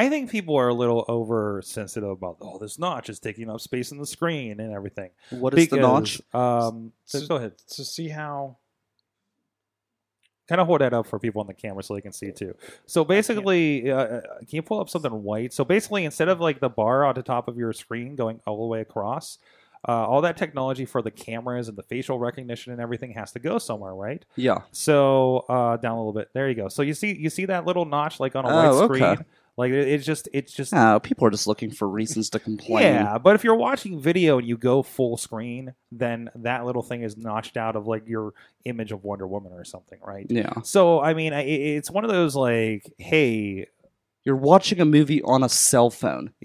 I 0.00 0.08
think 0.08 0.30
people 0.30 0.56
are 0.56 0.68
a 0.68 0.74
little 0.74 1.04
oversensitive 1.08 2.08
about 2.08 2.38
oh 2.40 2.58
this 2.58 2.78
notch 2.78 3.08
is 3.10 3.18
taking 3.20 3.50
up 3.50 3.60
space 3.60 3.92
in 3.92 3.98
the 3.98 4.06
screen 4.06 4.58
and 4.60 4.72
everything. 4.72 5.10
What 5.30 5.56
is 5.58 5.68
the 5.68 5.76
notch? 5.76 6.20
Um, 6.34 6.92
so 7.04 7.18
So- 7.20 7.26
go 7.28 7.36
ahead. 7.36 7.52
to 7.76 7.84
see 7.84 8.08
how 8.08 8.56
kind 10.48 10.60
of 10.60 10.66
hold 10.66 10.80
that 10.80 10.92
up 10.92 11.06
for 11.06 11.18
people 11.18 11.40
on 11.40 11.46
the 11.46 11.54
camera 11.54 11.82
so 11.82 11.94
they 11.94 12.00
can 12.00 12.12
see 12.12 12.32
too. 12.32 12.54
So 12.86 13.04
basically, 13.04 13.90
uh, 13.90 14.20
can 14.40 14.48
you 14.50 14.62
pull 14.62 14.80
up 14.80 14.88
something 14.88 15.22
white? 15.22 15.52
So 15.52 15.64
basically, 15.64 16.04
instead 16.04 16.28
of 16.28 16.40
like 16.40 16.58
the 16.60 16.68
bar 16.68 17.04
on 17.04 17.14
the 17.14 17.22
top 17.22 17.46
of 17.46 17.56
your 17.56 17.72
screen 17.72 18.16
going 18.16 18.40
all 18.46 18.58
the 18.62 18.66
way 18.66 18.80
across, 18.80 19.38
uh, 19.88 19.92
all 19.92 20.20
that 20.22 20.36
technology 20.36 20.84
for 20.84 21.02
the 21.02 21.10
cameras 21.10 21.68
and 21.68 21.78
the 21.78 21.82
facial 21.84 22.18
recognition 22.18 22.72
and 22.72 22.80
everything 22.82 23.12
has 23.12 23.30
to 23.32 23.38
go 23.38 23.58
somewhere, 23.58 23.94
right? 23.94 24.24
Yeah. 24.36 24.62
So 24.72 25.44
uh, 25.48 25.76
down 25.76 25.92
a 25.92 26.00
little 26.00 26.12
bit. 26.12 26.30
There 26.34 26.48
you 26.48 26.54
go. 26.56 26.68
So 26.68 26.82
you 26.82 26.94
see, 26.94 27.16
you 27.16 27.30
see 27.30 27.44
that 27.46 27.64
little 27.64 27.84
notch 27.84 28.18
like 28.18 28.34
on 28.34 28.44
a 28.44 28.48
Oh, 28.48 28.88
white 28.88 29.02
okay. 29.02 29.22
Like 29.60 29.70
it, 29.72 29.86
it's 29.86 30.04
just, 30.04 30.28
it's 30.32 30.52
just 30.52 30.74
Oh, 30.74 30.98
people 30.98 31.26
are 31.26 31.30
just 31.30 31.46
looking 31.46 31.70
for 31.70 31.86
reasons 31.88 32.30
to 32.30 32.40
complain. 32.40 32.82
yeah, 32.82 33.18
but 33.18 33.34
if 33.36 33.44
you're 33.44 33.54
watching 33.54 34.00
video 34.00 34.38
and 34.38 34.48
you 34.48 34.56
go 34.56 34.82
full 34.82 35.16
screen, 35.16 35.74
then 35.92 36.30
that 36.34 36.64
little 36.64 36.82
thing 36.82 37.02
is 37.02 37.16
notched 37.16 37.56
out 37.56 37.76
of 37.76 37.86
like 37.86 38.08
your 38.08 38.32
image 38.64 38.90
of 38.90 39.04
Wonder 39.04 39.26
Woman 39.28 39.52
or 39.52 39.64
something, 39.64 39.98
right? 40.04 40.26
Yeah. 40.28 40.62
So 40.62 41.00
I 41.00 41.14
mean, 41.14 41.32
it, 41.32 41.46
it's 41.46 41.90
one 41.90 42.04
of 42.04 42.10
those 42.10 42.34
like, 42.34 42.92
hey, 42.98 43.66
You're 44.24 44.36
watching 44.36 44.80
a 44.80 44.84
movie 44.84 45.22
on 45.22 45.42
a 45.42 45.48
cell 45.48 45.88
phone. 45.90 46.32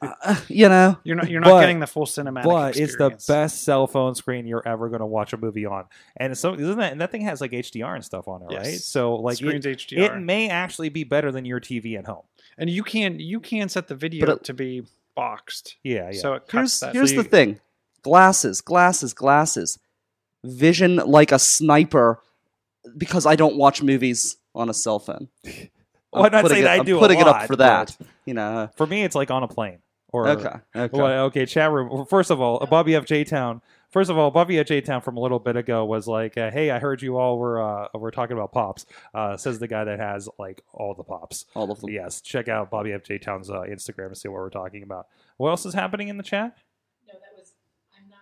Uh, 0.00 0.36
you 0.48 0.68
know? 0.68 0.96
you're 1.04 1.16
not 1.16 1.28
you're 1.28 1.40
not 1.40 1.50
But- 1.50 1.60
getting 1.60 1.80
the 1.80 1.86
full 1.86 2.06
cinematic. 2.06 2.44
but 2.44 2.76
it's 2.76 2.96
the 2.96 3.10
best 3.28 3.64
cell 3.64 3.86
phone 3.86 4.14
screen 4.14 4.46
you're 4.46 4.66
ever 4.66 4.88
going 4.88 5.00
to 5.00 5.06
watch 5.06 5.32
a 5.32 5.36
movie 5.36 5.66
on, 5.66 5.84
and 6.16 6.36
so 6.38 6.54
isn't 6.54 6.78
that? 6.78 6.92
And 6.92 7.00
that 7.00 7.10
thing 7.10 7.22
has 7.22 7.40
like 7.40 7.50
HDR 7.50 7.94
and 7.96 8.04
stuff 8.04 8.28
on 8.28 8.42
it, 8.42 8.54
right? 8.54 8.78
So 8.78 9.16
like, 9.16 9.36
Screen's 9.38 9.66
it, 9.66 9.78
HDR, 9.78 10.16
it 10.16 10.20
may 10.20 10.48
actually 10.48 10.88
be 10.88 11.02
better 11.04 11.32
than 11.32 11.44
your 11.44 11.60
TV 11.60 11.98
at 11.98 12.06
home. 12.06 12.22
and 12.58 12.70
you 12.70 12.82
can 12.84 13.18
you 13.18 13.40
can 13.40 13.68
set 13.68 13.88
the 13.88 13.94
video 13.96 14.30
it- 14.30 14.44
to 14.44 14.54
be 14.54 14.82
boxed, 15.14 15.76
Yeah, 15.82 16.10
yeah. 16.12 16.20
so 16.20 16.34
it 16.34 16.46
cuts 16.46 16.52
Here's 16.52 16.80
that. 16.80 16.94
here's 16.94 17.10
So 17.10 17.22
the 17.22 17.28
thing. 17.28 17.60
Glasses, 18.02 18.60
glasses, 18.60 19.12
glasses. 19.14 19.78
Vision 20.44 20.96
like 20.96 21.32
a 21.32 21.38
sniper 21.40 22.22
because 22.96 23.26
I 23.26 23.34
don't 23.34 23.56
watch 23.56 23.82
movies 23.82 24.36
on 24.54 24.68
a 24.70 24.74
cell 24.74 24.98
phone. 25.00 25.28
Well, 26.16 26.24
I'm 26.26 26.32
not 26.32 26.42
putting 26.42 26.56
saying 26.56 26.66
it, 26.66 26.70
I 26.70 26.76
I'm 26.78 26.84
do 26.84 26.96
a 26.96 27.00
putting 27.00 27.20
it 27.20 27.26
lot, 27.26 27.42
up 27.42 27.46
for 27.46 27.56
that. 27.56 27.96
but- 27.98 28.06
You 28.24 28.34
know. 28.34 28.68
For 28.76 28.86
me, 28.86 29.04
it's 29.04 29.14
like 29.14 29.30
on 29.30 29.42
a 29.42 29.48
plane. 29.48 29.78
Or 30.12 30.28
Okay. 30.28 30.48
Okay. 30.74 30.96
Well, 30.98 31.24
okay, 31.26 31.46
chat 31.46 31.70
room. 31.70 32.06
First 32.06 32.30
of 32.30 32.40
all, 32.40 32.64
Bobby 32.66 32.94
F. 32.94 33.04
J. 33.04 33.24
Town. 33.24 33.60
First 33.90 34.08
of 34.10 34.16
all, 34.16 34.30
Bobby 34.30 34.58
F. 34.58 34.66
J. 34.66 34.80
Town 34.80 35.00
from 35.00 35.16
a 35.16 35.20
little 35.20 35.38
bit 35.38 35.56
ago 35.56 35.84
was 35.84 36.06
like, 36.06 36.38
uh, 36.38 36.50
"Hey, 36.50 36.70
I 36.70 36.78
heard 36.78 37.02
you 37.02 37.18
all 37.18 37.38
were 37.38 37.60
uh, 37.60 37.88
were 37.94 38.10
talking 38.10 38.36
about 38.36 38.52
pops." 38.52 38.86
Uh, 39.14 39.36
says 39.36 39.58
the 39.58 39.68
guy 39.68 39.84
that 39.84 39.98
has 39.98 40.28
like 40.38 40.62
all 40.72 40.94
the 40.94 41.02
pops. 41.04 41.44
All 41.54 41.70
of 41.70 41.80
them. 41.80 41.90
Yes, 41.90 42.20
check 42.20 42.48
out 42.48 42.70
Bobby 42.70 42.92
F. 42.92 43.02
J. 43.02 43.18
Town's 43.18 43.50
uh, 43.50 43.62
Instagram 43.62 44.06
and 44.06 44.16
see 44.16 44.28
what 44.28 44.36
we're 44.40 44.48
talking 44.48 44.82
about. 44.82 45.06
What 45.38 45.50
else 45.50 45.66
is 45.66 45.74
happening 45.74 46.08
in 46.08 46.16
the 46.16 46.22
chat? 46.22 46.56
No, 47.06 47.12
that 47.14 47.20
was. 47.36 47.52
I'm 47.98 48.08
not 48.08 48.18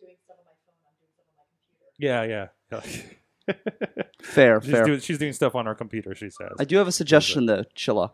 doing 0.00 0.16
stuff 0.22 0.36
on 0.40 0.44
my 0.44 0.52
phone. 0.66 0.84
I'm 0.86 0.96
doing 1.00 1.12
stuff 1.14 1.38
on 1.38 1.46
my 1.46 2.82
computer. 2.82 2.90
Yeah, 2.92 3.02
yeah. 3.02 3.12
Fair, 4.22 4.60
she's, 4.60 4.70
fair. 4.70 4.84
doing, 4.84 5.00
she's 5.00 5.18
doing 5.18 5.32
stuff 5.32 5.54
on 5.54 5.66
her 5.66 5.74
computer. 5.74 6.14
She 6.14 6.30
says. 6.30 6.52
I 6.58 6.64
do 6.64 6.76
have 6.76 6.88
a 6.88 6.92
suggestion 6.92 7.46
though, 7.46 7.64
Chilla. 7.76 8.12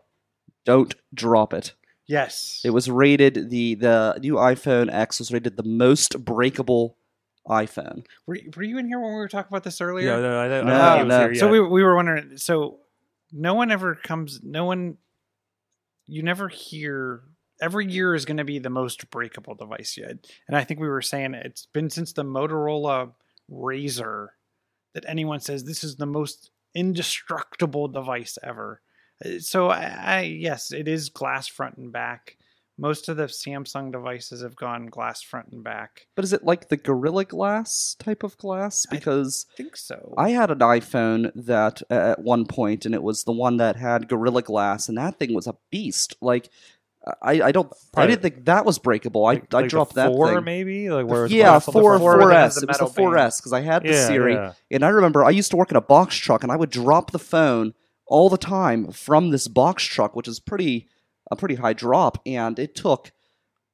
Don't 0.65 0.95
drop 1.13 1.53
it. 1.53 1.73
yes, 2.07 2.61
It 2.63 2.69
was 2.71 2.89
rated 2.89 3.49
the 3.49 3.75
the 3.75 4.17
new 4.21 4.35
iPhone 4.35 4.91
X 4.91 5.19
was 5.19 5.31
rated 5.31 5.57
the 5.57 5.63
most 5.63 6.23
breakable 6.23 6.97
iPhone. 7.47 8.05
were, 8.25 8.37
were 8.55 8.63
you 8.63 8.77
in 8.79 8.87
here 8.87 8.99
when 8.99 9.09
we 9.11 9.15
were 9.17 9.27
talking 9.27 9.49
about 9.49 9.63
this 9.63 9.81
earlier? 9.81 10.07
yeah, 10.15 10.19
no, 10.19 10.39
I, 10.39 10.45
I 10.45 10.47
don't 10.49 10.65
No, 10.65 10.73
think 10.73 10.97
he 10.97 11.03
was 11.03 11.09
no. 11.09 11.19
here 11.25 11.35
So 11.35 11.47
we 11.49 11.59
we 11.61 11.83
were 11.83 11.95
wondering. 11.95 12.37
So 12.37 12.79
no 13.31 13.53
one 13.55 13.71
ever 13.71 13.95
comes. 13.95 14.39
No 14.43 14.65
one. 14.65 14.97
You 16.07 16.23
never 16.23 16.47
hear. 16.47 17.21
Every 17.61 17.85
year 17.89 18.13
is 18.13 18.25
going 18.25 18.37
to 18.37 18.43
be 18.43 18.59
the 18.59 18.69
most 18.69 19.09
breakable 19.09 19.55
device 19.55 19.95
yet, 19.97 20.17
and 20.47 20.57
I 20.57 20.63
think 20.65 20.79
we 20.79 20.87
were 20.89 21.01
saying 21.01 21.33
it's 21.35 21.67
been 21.67 21.89
since 21.89 22.11
the 22.13 22.23
Motorola 22.25 23.13
Razor 23.49 24.33
that 24.95 25.05
anyone 25.07 25.39
says 25.39 25.63
this 25.63 25.83
is 25.83 25.97
the 25.97 26.07
most 26.07 26.49
indestructible 26.73 27.87
device 27.87 28.37
ever. 28.41 28.81
Uh, 29.23 29.39
So 29.39 29.69
I, 29.69 29.83
I 30.03 30.21
yes, 30.21 30.71
it 30.71 30.87
is 30.87 31.09
glass 31.09 31.47
front 31.47 31.77
and 31.77 31.91
back. 31.91 32.37
Most 32.77 33.07
of 33.07 33.15
the 33.15 33.27
Samsung 33.27 33.91
devices 33.91 34.41
have 34.41 34.57
gone 34.57 34.87
glass 34.87 35.21
front 35.21 35.47
and 35.53 35.63
back. 35.63 36.07
But 36.15 36.25
is 36.25 36.33
it 36.33 36.43
like 36.43 36.67
the 36.67 36.75
Gorilla 36.75 37.23
Glass 37.23 37.95
type 37.97 38.21
of 38.21 38.37
glass? 38.37 38.85
Because 38.91 39.45
I 39.53 39.55
think 39.55 39.77
so. 39.77 40.13
I 40.17 40.31
had 40.31 40.51
an 40.51 40.59
iPhone 40.59 41.31
that 41.35 41.81
uh, 41.89 41.93
at 41.93 42.21
one 42.21 42.45
point, 42.45 42.85
and 42.85 42.93
it 42.93 43.01
was 43.03 43.23
the 43.23 43.31
one 43.31 43.55
that 43.57 43.77
had 43.77 44.09
Gorilla 44.09 44.41
Glass, 44.41 44.89
and 44.89 44.97
that 44.97 45.17
thing 45.19 45.33
was 45.33 45.47
a 45.47 45.55
beast. 45.71 46.17
Like, 46.19 46.49
I, 47.21 47.41
I 47.43 47.51
don't, 47.51 47.71
I 47.95 48.07
didn't 48.07 48.23
think 48.23 48.45
that 48.45 48.65
was 48.65 48.79
breakable. 48.79 49.25
I, 49.25 49.33
Like- 49.35 49.53
I 49.53 49.57
like 49.57 49.65
the 49.65 49.69
dropped 49.69 49.93
that 49.95 50.07
four 50.07 50.33
thing. 50.35 50.43
maybe 50.43 50.89
like 50.89 51.05
where 51.05 51.25
it's 51.25 51.33
Yeah, 51.33 51.43
glass 51.49 51.67
on 51.67 51.73
four. 51.73 51.99
Four 51.99 52.17
that 52.29 52.33
has 52.35 52.57
4S. 52.57 52.59
the 52.59 52.63
It 52.63 52.67
was 52.69 52.77
the 52.79 52.87
four 52.87 53.17
S 53.17 53.39
because 53.39 53.53
I 53.53 53.61
had 53.61 53.83
the 53.83 53.89
Yeah, 53.89 54.07
Siri, 54.07 54.33
yeah. 54.33 54.53
and 54.71 54.83
I 54.83 54.89
remember 54.89 55.23
I 55.23 55.29
used 55.29 55.51
to 55.51 55.57
work 55.57 55.69
in 55.69 55.77
a 55.77 55.81
box 55.81 56.15
truck, 56.17 56.41
and 56.41 56.51
I 56.51 56.55
would 56.55 56.71
drop 56.71 57.11
the 57.11 57.19
phone 57.19 57.73
all 58.07 58.29
the 58.29 58.37
time 58.37 58.91
from 58.91 59.29
this 59.29 59.47
box 59.47 59.83
truck, 59.83 60.15
which 60.15 60.27
is 60.27 60.39
pretty 60.39 60.87
a 61.31 61.35
pretty 61.35 61.55
high 61.55 61.73
drop, 61.73 62.19
and 62.25 62.57
it 62.59 62.75
took 62.75 63.11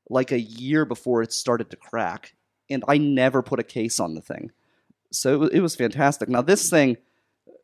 like 0.10 0.32
a 0.32 0.40
year 0.40 0.84
before 0.86 1.22
it 1.22 1.32
started 1.32 1.70
to 1.72 1.78
crack, 1.78 2.34
and 2.70 2.84
I 2.88 2.98
never 2.98 3.42
put 3.42 3.60
a 3.60 3.64
case 3.64 4.00
on 4.00 4.14
the 4.16 4.22
thing, 4.22 4.52
so 5.12 5.34
it 5.34 5.40
was, 5.40 5.50
it 5.52 5.60
was 5.62 5.76
fantastic. 5.76 6.28
Now 6.28 6.42
this 6.42 6.70
thing 6.70 6.98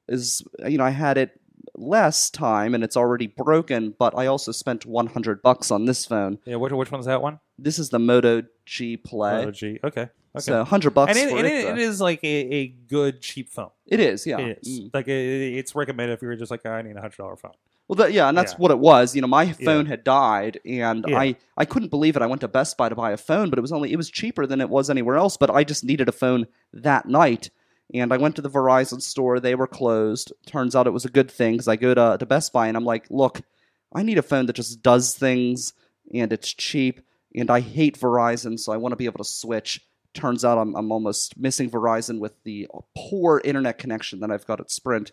is, 0.07 0.41
you 0.65 0.77
know, 0.77 0.85
I 0.85 0.91
had 0.91 1.17
it 1.17 1.39
less 1.75 2.29
time, 2.29 2.73
and 2.75 2.83
it's 2.83 2.97
already 2.97 3.27
broken, 3.27 3.93
but 3.97 4.13
I 4.17 4.27
also 4.27 4.51
spent 4.51 4.85
100 4.85 5.41
bucks 5.41 5.71
on 5.71 5.85
this 5.85 6.05
phone. 6.05 6.39
Yeah, 6.45 6.55
which 6.57 6.71
which 6.73 6.91
one's 6.91 7.05
that 7.05 7.21
one? 7.21 7.39
This 7.57 7.79
is 7.79 7.89
the 7.89 7.99
Moto 7.99 8.43
G 8.65 8.97
Play. 8.97 9.45
Oh, 9.45 9.51
G. 9.51 9.79
Okay. 9.83 10.01
Okay. 10.01 10.09
So 10.39 10.57
100 10.57 10.91
bucks 10.91 11.09
and 11.09 11.17
it, 11.31 11.35
and 11.35 11.47
it, 11.47 11.53
it, 11.53 11.65
it 11.69 11.77
is 11.79 11.99
like 11.99 12.23
a, 12.23 12.27
a 12.27 12.67
good 12.67 13.21
cheap 13.21 13.49
phone. 13.49 13.71
It 13.87 13.99
is, 13.99 14.27
yeah. 14.27 14.37
It 14.37 14.59
is 14.61 14.79
Mm. 14.81 14.93
like 14.93 15.07
it, 15.07 15.11
it's 15.57 15.73
recommended 15.73 16.13
if 16.13 16.21
you're 16.21 16.35
just 16.35 16.51
like 16.51 16.63
I 16.65 16.81
need 16.83 16.95
a 16.95 17.01
hundred 17.01 17.17
dollar 17.17 17.35
phone. 17.35 17.53
Well, 17.87 17.95
that, 17.95 18.11
yeah, 18.11 18.27
and 18.27 18.37
that's 18.37 18.51
Yeah. 18.51 18.57
what 18.57 18.71
it 18.71 18.79
was. 18.79 19.15
You 19.15 19.21
know, 19.21 19.27
my 19.29 19.51
phone 19.53 19.85
had 19.85 20.03
died, 20.03 20.59
and 20.65 21.05
Yeah. 21.07 21.17
I 21.17 21.35
I 21.55 21.65
couldn't 21.65 21.89
believe 21.89 22.15
it. 22.15 22.21
I 22.21 22.27
went 22.27 22.41
to 22.41 22.47
Best 22.47 22.77
Buy 22.77 22.89
to 22.89 22.95
buy 22.95 23.11
a 23.11 23.17
phone, 23.17 23.49
but 23.49 23.57
it 23.57 23.61
was 23.61 23.71
only 23.71 23.91
it 23.93 23.95
was 23.95 24.11
cheaper 24.11 24.45
than 24.45 24.61
it 24.61 24.69
was 24.69 24.89
anywhere 24.89 25.15
else. 25.15 25.37
But 25.37 25.49
I 25.49 25.63
just 25.63 25.83
needed 25.83 26.07
a 26.09 26.11
phone 26.11 26.45
that 26.73 27.07
night, 27.07 27.49
and 27.93 28.13
I 28.13 28.17
went 28.17 28.35
to 28.35 28.41
the 28.41 28.49
Verizon 28.49 29.01
store. 29.01 29.39
They 29.39 29.55
were 29.55 29.67
closed. 29.67 30.33
Turns 30.45 30.75
out 30.75 30.87
it 30.87 30.93
was 30.93 31.05
a 31.05 31.09
good 31.09 31.31
thing 31.31 31.53
because 31.53 31.67
I 31.67 31.75
go 31.75 31.93
to 31.93 32.17
to 32.19 32.25
Best 32.25 32.51
Buy 32.53 32.67
and 32.67 32.75
I'm 32.75 32.85
like, 32.85 33.05
look, 33.09 33.41
I 33.93 34.03
need 34.03 34.17
a 34.17 34.23
phone 34.23 34.45
that 34.47 34.55
just 34.55 34.81
does 34.81 35.15
things 35.15 35.73
and 36.13 36.31
it's 36.31 36.53
cheap. 36.53 37.01
and 37.35 37.49
I 37.49 37.59
hate 37.59 37.99
Verizon, 37.99 38.59
so 38.59 38.71
I 38.71 38.77
want 38.77 38.93
to 38.93 38.97
be 38.97 39.05
able 39.05 39.19
to 39.19 39.29
switch. 39.29 39.81
Turns 40.13 40.43
out 40.43 40.57
I'm, 40.57 40.75
I'm 40.75 40.91
almost 40.91 41.37
missing 41.37 41.69
Verizon 41.69 42.19
with 42.19 42.33
the 42.43 42.67
poor 42.95 43.41
internet 43.43 43.77
connection 43.77 44.19
that 44.21 44.31
I've 44.31 44.47
got 44.47 44.59
at 44.59 44.71
Sprint. 44.71 45.11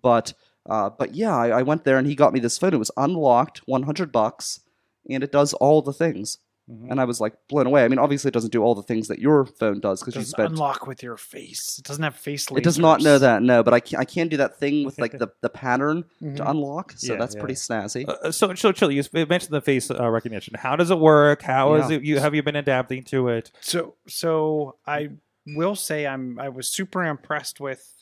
But 0.00 0.32
uh, 0.68 0.90
but 0.90 1.14
yeah, 1.14 1.36
I, 1.36 1.48
I 1.48 1.62
went 1.62 1.84
there 1.84 1.98
and 1.98 2.06
he 2.06 2.14
got 2.14 2.32
me 2.32 2.40
this 2.40 2.58
phone. 2.58 2.74
It 2.74 2.78
was 2.78 2.90
unlocked, 2.96 3.58
100 3.66 4.10
bucks, 4.10 4.60
and 5.08 5.22
it 5.22 5.30
does 5.30 5.52
all 5.54 5.82
the 5.82 5.92
things. 5.92 6.38
Mhm. 6.70 6.90
And 6.90 7.00
I 7.00 7.04
was 7.04 7.20
like 7.20 7.34
blown 7.48 7.66
away. 7.66 7.84
I 7.84 7.88
mean, 7.88 7.98
obviously, 8.00 8.28
it 8.28 8.32
doesn't 8.34 8.50
do 8.52 8.60
all 8.62 8.74
the 8.74 8.82
things 8.82 9.06
that 9.08 9.20
your 9.20 9.46
phone 9.46 9.78
does 9.78 10.00
because 10.00 10.14
you 10.16 10.20
doesn't 10.22 10.32
spent. 10.32 10.50
unlock 10.50 10.86
with 10.86 11.00
your 11.02 11.16
face. 11.16 11.78
It 11.78 11.84
doesn't 11.84 12.02
have 12.02 12.16
face. 12.16 12.46
It 12.50 12.64
does 12.64 12.78
not 12.78 13.00
know 13.02 13.18
that, 13.18 13.42
no. 13.42 13.62
But 13.62 13.72
I 13.74 13.78
can, 13.80 14.00
I 14.00 14.04
can 14.04 14.26
do 14.28 14.36
that 14.38 14.58
thing 14.58 14.84
with 14.84 14.98
like 14.98 15.12
the, 15.18 15.28
the 15.42 15.48
pattern 15.48 16.04
Mhm. 16.20 16.36
to 16.36 16.50
unlock, 16.50 16.94
so 16.96 17.12
Yeah, 17.12 17.18
that's 17.20 17.34
yeah. 17.36 17.40
pretty 17.40 17.54
snazzy. 17.54 18.08
Uh, 18.08 18.32
so, 18.32 18.52
so 18.54 18.72
chill. 18.72 18.90
You 18.90 19.04
mentioned 19.12 19.52
the 19.52 19.60
face 19.60 19.90
uh, 19.90 20.10
recognition. 20.10 20.54
How 20.58 20.74
does 20.74 20.90
it 20.90 20.98
work? 20.98 21.42
How 21.42 21.74
is 21.74 21.88
Yeah. 21.90 21.96
it? 21.98 22.02
You 22.04 22.18
have 22.18 22.34
you 22.34 22.42
been 22.42 22.56
adapting 22.56 23.04
to 23.04 23.28
it? 23.28 23.52
So 23.60 23.94
so 24.08 24.76
I 24.86 25.10
will 25.46 25.76
say 25.76 26.04
I'm 26.06 26.38
I 26.40 26.48
was 26.48 26.66
super 26.68 27.04
impressed 27.04 27.60
with 27.60 27.92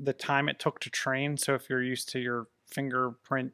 the 0.00 0.12
time 0.12 0.48
it 0.48 0.60
took 0.60 0.78
to 0.80 0.90
train. 0.90 1.36
So 1.36 1.54
if 1.54 1.68
you're 1.68 1.82
used 1.82 2.08
to 2.10 2.20
your 2.20 2.46
fingerprint 2.66 3.52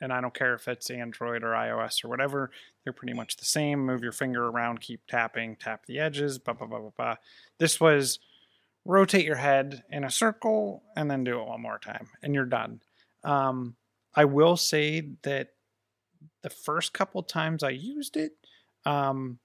and 0.00 0.12
I 0.12 0.20
don't 0.20 0.34
care 0.34 0.54
if 0.54 0.68
it's 0.68 0.90
Android 0.90 1.42
or 1.42 1.52
iOS 1.52 2.04
or 2.04 2.08
whatever, 2.08 2.50
they're 2.84 2.92
pretty 2.92 3.14
much 3.14 3.36
the 3.36 3.44
same. 3.44 3.84
Move 3.84 4.02
your 4.02 4.12
finger 4.12 4.46
around, 4.46 4.80
keep 4.80 5.06
tapping, 5.06 5.56
tap 5.56 5.86
the 5.86 5.98
edges, 5.98 6.38
blah 6.38 6.54
blah 6.54 6.66
blah 6.66 6.80
blah 6.80 6.92
blah. 6.96 7.14
This 7.58 7.80
was 7.80 8.18
rotate 8.84 9.24
your 9.24 9.36
head 9.36 9.82
in 9.90 10.02
a 10.02 10.10
circle 10.10 10.82
and 10.96 11.10
then 11.10 11.22
do 11.22 11.38
it 11.38 11.46
one 11.46 11.60
more 11.60 11.78
time 11.78 12.08
and 12.22 12.34
you're 12.34 12.46
done. 12.46 12.80
Um, 13.22 13.76
I 14.14 14.24
will 14.24 14.56
say 14.56 15.10
that 15.22 15.50
the 16.42 16.50
first 16.50 16.92
couple 16.92 17.22
times 17.22 17.62
I 17.62 17.70
used 17.70 18.16
it, 18.16 18.32
um, 18.86 19.38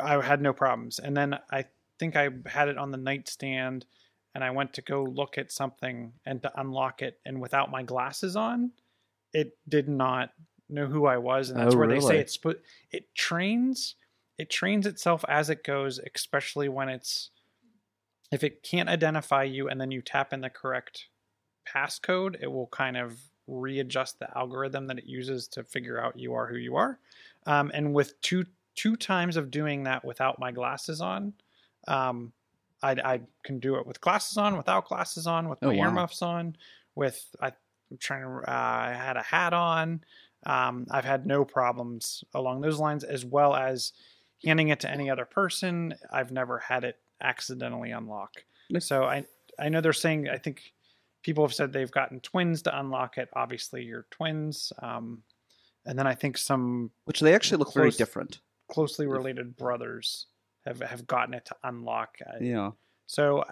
I 0.00 0.20
had 0.22 0.40
no 0.40 0.52
problems. 0.52 0.98
And 0.98 1.16
then 1.16 1.38
I 1.50 1.64
think 1.98 2.14
I 2.14 2.28
had 2.46 2.68
it 2.68 2.78
on 2.78 2.92
the 2.92 2.98
nightstand 2.98 3.86
and 4.34 4.44
I 4.44 4.50
went 4.50 4.74
to 4.74 4.82
go 4.82 5.02
look 5.02 5.38
at 5.38 5.50
something 5.50 6.12
and 6.24 6.42
to 6.42 6.60
unlock 6.60 7.02
it. 7.02 7.18
And 7.26 7.40
without 7.40 7.70
my 7.70 7.82
glasses 7.82 8.36
on, 8.36 8.72
it 9.32 9.58
did 9.68 9.88
not 9.88 10.32
know 10.68 10.86
who 10.86 11.06
I 11.06 11.16
was. 11.18 11.50
And 11.50 11.58
that's 11.58 11.74
Oh, 11.74 11.78
where 11.78 11.88
they 11.88 12.00
say 12.00 12.18
it's 12.20 12.36
put, 12.36 12.62
it 12.90 13.14
trains, 13.14 13.96
it 14.38 14.50
trains 14.50 14.86
itself 14.86 15.24
as 15.28 15.50
it 15.50 15.64
goes, 15.64 16.00
especially 16.14 16.68
when 16.68 16.88
it's, 16.88 17.30
if 18.30 18.44
it 18.44 18.62
can't 18.62 18.88
identify 18.88 19.42
you 19.42 19.68
and 19.68 19.80
then 19.80 19.90
you 19.90 20.02
tap 20.02 20.32
in 20.32 20.40
the 20.40 20.50
correct 20.50 21.08
passcode, 21.68 22.36
it 22.40 22.48
will 22.48 22.68
kind 22.68 22.96
of 22.96 23.20
readjust 23.46 24.18
the 24.18 24.36
algorithm 24.38 24.86
that 24.88 24.98
it 24.98 25.06
uses 25.06 25.48
to 25.48 25.64
figure 25.64 26.00
out 26.00 26.18
you 26.18 26.34
are 26.34 26.46
who 26.48 26.56
you 26.56 26.76
are. 26.76 27.00
Um, 27.46 27.70
and 27.74 27.94
with 27.94 28.20
two 28.20 28.46
two 28.74 28.96
times 28.96 29.36
of 29.36 29.50
doing 29.50 29.84
that 29.84 30.04
without 30.04 30.38
my 30.38 30.52
glasses 30.52 31.00
on, 31.00 31.34
um, 31.88 32.32
I, 32.82 32.92
I 32.92 33.20
can 33.42 33.58
do 33.58 33.76
it 33.76 33.86
with 33.86 34.00
glasses 34.00 34.36
on, 34.38 34.56
without 34.56 34.86
glasses 34.86 35.26
on, 35.26 35.48
with 35.48 35.62
Oh, 35.62 35.70
my 35.70 35.74
wow. 35.74 35.76
earmuffs 35.76 36.22
on, 36.22 36.56
with 36.94 37.34
I, 37.42 37.52
I'm 37.90 37.98
trying 37.98 38.22
to. 38.22 38.28
Uh, 38.50 38.52
I 38.54 38.94
had 38.94 39.16
a 39.16 39.22
hat 39.22 39.52
on. 39.52 40.02
Um, 40.46 40.86
I've 40.90 41.04
had 41.04 41.26
no 41.26 41.44
problems 41.44 42.22
along 42.34 42.60
those 42.60 42.78
lines, 42.78 43.02
as 43.04 43.24
well 43.24 43.54
as 43.56 43.92
handing 44.44 44.68
it 44.68 44.80
to 44.80 44.90
any 44.90 45.10
other 45.10 45.24
person. 45.24 45.94
I've 46.12 46.30
never 46.30 46.58
had 46.58 46.84
it 46.84 46.96
accidentally 47.20 47.90
unlock. 47.90 48.32
So 48.78 49.04
I 49.04 49.24
I 49.58 49.68
know 49.68 49.80
they're 49.80 49.92
saying 49.92 50.28
I 50.28 50.36
think 50.38 50.72
people 51.22 51.44
have 51.44 51.54
said 51.54 51.72
they've 51.72 51.90
gotten 51.90 52.20
twins 52.20 52.62
to 52.62 52.78
unlock 52.78 53.18
it. 53.18 53.28
Obviously, 53.34 53.82
you're 53.84 54.06
twins. 54.10 54.72
Um, 54.80 55.22
and 55.86 55.98
then 55.98 56.06
I 56.06 56.14
think 56.14 56.38
some 56.38 56.90
Which 57.04 57.20
they 57.20 57.34
actually 57.34 57.58
look 57.58 57.72
very 57.74 57.86
Close. 57.88 57.96
different. 57.96 58.40
closely 58.70 59.06
related 59.06 59.56
brothers 59.56 60.26
have 60.66 60.80
have 60.80 61.06
gotten 61.06 61.34
it 61.34 61.46
to 61.46 61.56
unlock. 61.64 62.18
Yeah. 62.40 62.70
So 63.06 63.42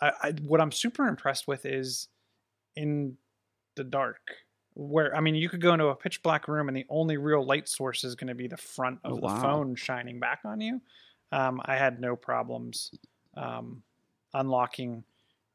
I, 0.00 0.06
I, 0.06 0.12
I 0.22 0.30
what 0.46 0.60
I'm 0.60 0.70
super 0.72 1.08
impressed 1.08 1.48
with 1.48 1.64
is 1.66 2.08
in 2.76 3.16
the 3.78 3.84
dark. 3.84 4.20
Where 4.74 5.16
I 5.16 5.20
mean, 5.20 5.34
you 5.34 5.48
could 5.48 5.60
go 5.62 5.72
into 5.72 5.86
a 5.86 5.96
pitch 5.96 6.22
black 6.22 6.46
room 6.46 6.68
and 6.68 6.76
the 6.76 6.86
only 6.88 7.16
real 7.16 7.44
light 7.44 7.68
source 7.68 8.04
is 8.04 8.14
going 8.14 8.28
to 8.28 8.34
be 8.34 8.46
the 8.46 8.56
front 8.56 9.00
of 9.02 9.12
Oh, 9.12 9.16
the 9.16 9.22
wow. 9.22 9.40
phone 9.42 9.74
shining 9.74 10.20
back 10.20 10.40
on 10.44 10.60
you. 10.60 10.80
Um, 11.32 11.60
I 11.64 11.76
had 11.76 12.00
no 12.00 12.14
problems 12.14 12.92
um, 13.36 13.82
unlocking. 14.34 15.02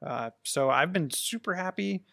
Uh, 0.05 0.31
so 0.43 0.69
I've 0.69 0.91
been 0.91 1.09
super 1.09 1.53
happy. 1.53 2.03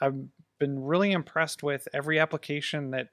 I've 0.00 0.14
been 0.58 0.78
really 0.78 1.10
impressed 1.12 1.62
with 1.62 1.88
every 1.92 2.18
application 2.20 2.90
that 2.92 3.08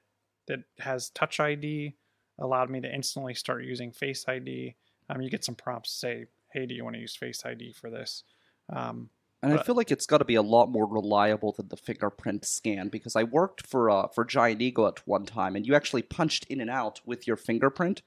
that 0.46 0.60
has 0.78 1.10
Touch 1.10 1.40
ID. 1.40 1.96
Allowed 2.38 2.70
me 2.70 2.80
to 2.80 2.94
instantly 2.94 3.34
start 3.34 3.64
using 3.64 3.90
Face 3.90 4.24
ID. 4.28 4.76
Um, 5.10 5.20
you 5.20 5.28
get 5.30 5.44
some 5.44 5.56
prompts 5.56 5.90
say, 5.90 6.26
"Hey, 6.52 6.64
do 6.66 6.74
you 6.74 6.84
want 6.84 6.94
to 6.94 7.00
use 7.00 7.16
Face 7.16 7.44
ID 7.44 7.72
for 7.72 7.90
this?" 7.90 8.22
Um, 8.70 9.10
And 9.42 9.52
I 9.52 9.62
feel 9.62 9.76
like 9.76 9.92
it's 9.92 10.06
got 10.06 10.18
to 10.18 10.24
be 10.24 10.34
a 10.34 10.42
lot 10.42 10.68
more 10.68 10.84
reliable 10.86 11.52
than 11.52 11.68
the 11.68 11.76
fingerprint 11.76 12.44
scan 12.44 12.88
because 12.88 13.14
I 13.14 13.22
worked 13.22 13.66
for 13.66 13.88
uh, 13.88 14.08
for 14.08 14.24
Giant 14.24 14.60
Eagle 14.60 14.88
at 14.88 15.06
one 15.06 15.26
time, 15.26 15.54
and 15.54 15.64
you 15.64 15.76
actually 15.76 16.02
punched 16.02 16.44
in 16.50 16.60
and 16.60 16.68
out 16.68 17.00
with 17.06 17.26
your 17.26 17.36
fingerprint, 17.36 18.02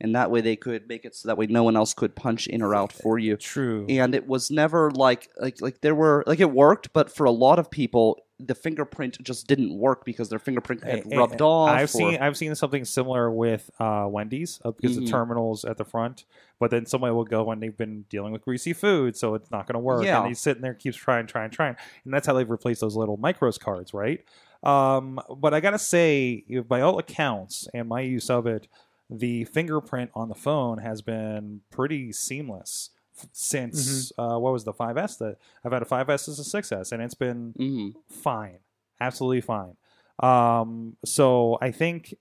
and 0.00 0.14
that 0.14 0.30
way 0.30 0.40
they 0.40 0.56
could 0.56 0.88
make 0.88 1.04
it 1.04 1.14
so 1.14 1.28
that 1.28 1.36
way 1.36 1.46
no 1.46 1.64
one 1.64 1.76
else 1.76 1.92
could 1.92 2.16
punch 2.16 2.46
in 2.46 2.62
or 2.62 2.74
out 2.74 2.92
for 2.92 3.18
you. 3.18 3.36
True. 3.36 3.84
And 3.90 4.14
it 4.14 4.26
was 4.26 4.50
never 4.50 4.90
like 4.90 5.28
like 5.38 5.60
like 5.60 5.82
there 5.82 5.94
were 5.94 6.24
like 6.26 6.40
it 6.40 6.50
worked, 6.50 6.92
but 6.94 7.14
for 7.14 7.24
a 7.24 7.30
lot 7.30 7.58
of 7.58 7.70
people, 7.70 8.18
the 8.46 8.54
fingerprint 8.54 9.22
just 9.22 9.46
didn't 9.46 9.76
work 9.76 10.04
because 10.04 10.28
their 10.28 10.38
fingerprint 10.38 10.82
had 10.84 11.04
rubbed 11.14 11.40
off. 11.42 11.70
I've 11.70 11.84
or- 11.84 11.86
seen 11.88 12.18
I've 12.20 12.36
seen 12.36 12.54
something 12.54 12.84
similar 12.84 13.30
with 13.30 13.70
uh, 13.78 14.06
Wendy's 14.08 14.60
uh, 14.64 14.70
because 14.70 14.96
Mhm. 14.96 15.04
the 15.04 15.10
terminals 15.10 15.64
at 15.64 15.76
the 15.76 15.84
front, 15.84 16.24
but 16.58 16.70
then 16.70 16.86
somebody 16.86 17.12
will 17.12 17.24
go 17.24 17.50
and 17.50 17.62
they've 17.62 17.76
been 17.76 18.02
dealing 18.08 18.32
with 18.32 18.42
greasy 18.42 18.72
food, 18.72 19.16
so 19.16 19.34
it's 19.34 19.50
not 19.50 19.66
going 19.66 19.74
to 19.74 19.80
work. 19.80 20.04
Yeah. 20.04 20.18
And 20.20 20.28
he's 20.28 20.40
sitting 20.40 20.62
there, 20.62 20.74
keeps 20.74 20.96
trying, 20.96 21.26
trying, 21.26 21.50
trying, 21.50 21.76
and 22.04 22.12
that's 22.14 22.26
how 22.26 22.32
they've 22.32 22.48
replaced 22.50 22.80
those 22.80 22.96
little 22.96 23.18
micros 23.18 23.58
cards, 23.60 23.92
right? 23.94 24.24
Um, 24.62 25.20
but 25.38 25.54
I 25.54 25.60
gotta 25.60 25.78
say, 25.78 26.44
by 26.68 26.80
all 26.82 26.98
accounts 26.98 27.66
and 27.72 27.88
my 27.88 28.00
use 28.02 28.28
of 28.28 28.46
it, 28.46 28.68
the 29.08 29.44
fingerprint 29.44 30.10
on 30.14 30.28
the 30.28 30.34
phone 30.34 30.78
has 30.78 31.02
been 31.02 31.62
pretty 31.70 32.12
seamless 32.12 32.90
since 33.32 34.12
Mm-hmm. 34.12 34.20
uh, 34.20 34.38
what 34.38 34.52
was 34.52 34.64
the 34.64 34.72
5S 34.72 35.18
that 35.18 35.36
I've 35.64 35.72
had 35.72 35.82
a 35.82 35.86
5S 35.86 36.28
as 36.28 36.38
a 36.38 36.44
6S, 36.44 36.92
and 36.92 37.02
it's 37.02 37.14
been 37.14 37.54
Mhm. 37.58 37.94
fine, 38.08 38.58
absolutely 39.00 39.40
fine. 39.40 39.76
Um, 40.20 40.96
so 41.04 41.58
I 41.60 41.70
think 41.70 42.14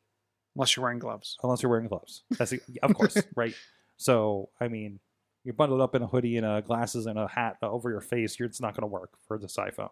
unless 0.56 0.76
you're 0.76 0.84
wearing 0.84 1.00
gloves. 1.00 1.38
unless 1.44 1.62
you're 1.62 1.70
wearing 1.70 1.88
gloves, 1.88 2.24
that's 2.38 2.54
of 2.82 2.94
course 2.94 3.18
right. 3.36 3.56
So 3.98 4.50
I 4.60 4.68
mean, 4.68 5.00
you're 5.44 5.54
bundled 5.54 5.82
up 5.82 5.96
in 5.96 6.02
a 6.02 6.08
hoodie 6.08 6.38
and 6.38 6.46
a 6.46 6.62
glasses 6.62 7.06
and 7.06 7.18
a 7.20 7.28
hat 7.28 7.58
over 7.62 7.90
your 7.90 8.02
face. 8.02 8.40
You're, 8.40 8.48
it's 8.48 8.62
not 8.62 8.74
going 8.76 8.82
to 8.84 8.88
work 8.88 9.12
for 9.28 9.38
this 9.38 9.56
iPhone. 9.58 9.90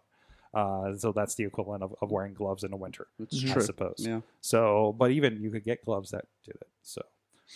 Uh, 0.54 0.96
so 0.98 1.12
that's 1.12 1.36
the 1.36 1.44
equivalent 1.44 1.84
of, 1.84 1.94
of 2.02 2.10
wearing 2.12 2.34
gloves 2.34 2.64
in 2.64 2.72
the 2.72 2.78
winter, 2.78 3.08
It's 3.20 3.44
I 3.46 3.54
true. 3.54 3.62
suppose. 3.62 3.96
Yeah. 4.00 4.22
So, 4.42 4.96
but 4.98 5.12
even 5.12 5.42
you 5.42 5.52
could 5.52 5.64
get 5.66 5.84
gloves 5.86 6.12
that 6.12 6.26
did 6.46 6.56
it. 6.56 6.68
So, 6.82 7.02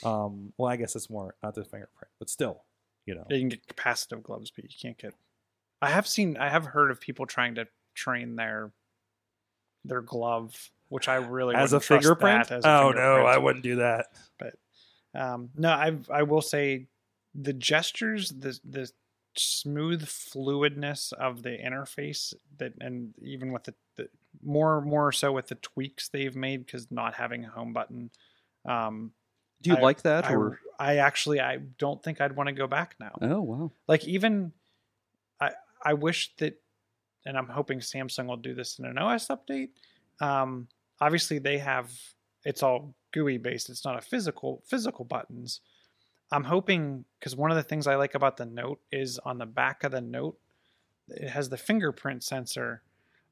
um, 0.03 0.51
well, 0.57 0.69
I 0.69 0.75
guess 0.75 0.95
it's 0.95 1.09
more 1.09 1.35
not 1.41 1.55
the 1.55 1.63
fingerprint, 1.63 2.09
but 2.19 2.29
still, 2.29 2.63
you 3.05 3.15
know, 3.15 3.25
You 3.29 3.39
can 3.39 3.49
get 3.49 3.67
capacitive 3.67 4.23
gloves, 4.23 4.51
but 4.51 4.65
you 4.65 4.69
can't 4.79 4.97
get. 4.97 5.13
I 5.81 5.89
have 5.89 6.07
seen, 6.07 6.37
I 6.37 6.49
have 6.49 6.65
heard 6.65 6.91
of 6.91 7.01
people 7.01 7.25
trying 7.25 7.55
to 7.55 7.67
train 7.95 8.35
their 8.35 8.71
their 9.83 10.01
glove, 10.01 10.69
which 10.89 11.07
I 11.07 11.15
really 11.15 11.55
as 11.55 11.73
a 11.73 11.79
fingerprint. 11.79 12.49
that 12.49 12.57
as 12.57 12.65
a 12.65 12.69
oh 12.69 12.91
no. 12.91 13.25
I 13.25 13.37
wouldn't 13.37 13.63
do 13.63 13.77
that. 13.77 14.07
But 14.37 14.53
um, 15.19 15.49
no, 15.55 15.69
I 15.69 15.97
I 16.11 16.23
will 16.23 16.41
say 16.41 16.87
the 17.33 17.53
gestures, 17.53 18.29
the 18.29 18.59
the 18.63 18.91
smooth 19.35 20.05
fluidness 20.05 21.13
of 21.13 21.41
the 21.41 21.57
interface 21.57 22.33
that, 22.57 22.73
and 22.81 23.13
even 23.21 23.51
with 23.51 23.63
the, 23.63 23.73
the 23.95 24.09
more 24.43 24.81
more 24.81 25.11
so 25.11 25.31
with 25.31 25.47
the 25.47 25.55
tweaks 25.55 26.09
they've 26.09 26.35
made 26.35 26.65
because 26.65 26.91
not 26.91 27.15
having 27.15 27.45
a 27.45 27.49
home 27.49 27.73
button. 27.73 28.11
Um, 28.65 29.11
Do 29.62 29.69
you 29.71 29.78
I- 29.78 29.82
like 29.82 30.02
that? 30.04 30.26
I, 30.26 30.36
or 30.36 30.60
I 30.80 30.97
actually 30.97 31.39
I 31.39 31.58
don't 31.78 32.02
think 32.02 32.21
I'd 32.21 32.36
want 32.36 32.47
to 32.47 32.54
go 32.54 32.67
back 32.67 32.95
now. 33.00 33.17
oh 33.21 33.41
wow, 33.41 33.71
Like 33.88 34.08
even 34.08 34.52
I 35.39 35.52
I 35.84 35.93
wish 35.93 36.36
that 36.38 36.60
and 37.26 37.38
I'm 37.38 37.47
hoping 37.47 37.80
Samsung 37.80 38.26
will 38.28 38.38
do 38.38 38.54
this 38.56 38.80
in 38.80 38.86
an 38.86 38.97
OS 38.97 39.28
update. 39.28 39.69
Um 40.19 40.67
obviously 41.00 41.39
they 41.39 41.60
have 41.60 41.91
it's 42.43 42.63
all 42.63 42.95
GUI 43.12 43.38
based. 43.38 43.69
It's 43.69 43.86
not 43.86 43.97
a 43.97 44.02
physical 44.02 44.63
physical 44.65 45.06
buttons. 45.06 45.62
I'm 46.32 46.45
hoping 46.45 47.06
because 47.19 47.36
one 47.36 47.52
of 47.52 47.58
the 47.58 47.63
things 47.63 47.88
I 47.88 47.95
like 47.95 48.15
about 48.15 48.38
the 48.38 48.45
Note 48.45 48.80
is 48.91 49.20
on 49.20 49.38
the 49.38 49.45
back 49.45 49.84
of 49.84 49.91
the 49.91 49.99
Note, 50.01 50.38
it 51.09 51.30
has 51.30 51.49
the 51.49 51.57
fingerprint 51.57 52.24
sensor, 52.24 52.82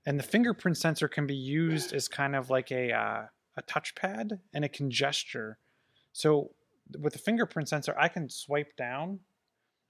and 0.06 0.20
the 0.20 0.24
fingerprint 0.24 0.78
sensor 0.78 1.08
can 1.08 1.26
be 1.26 1.36
used 1.36 1.94
as 1.94 2.10
kind 2.10 2.36
of 2.36 2.50
like 2.50 2.72
a 2.72 2.92
uh, 2.92 3.22
a 3.56 3.62
touchpad, 3.64 4.40
and 4.54 4.66
it 4.66 4.74
can 4.74 4.92
gesture. 4.92 5.58
So 6.20 6.52
with 7.00 7.14
the 7.14 7.20
fingerprint 7.20 7.70
sensor, 7.70 7.96
I 7.98 8.10
can 8.10 8.30
swipe 8.30 8.76
down 8.76 9.20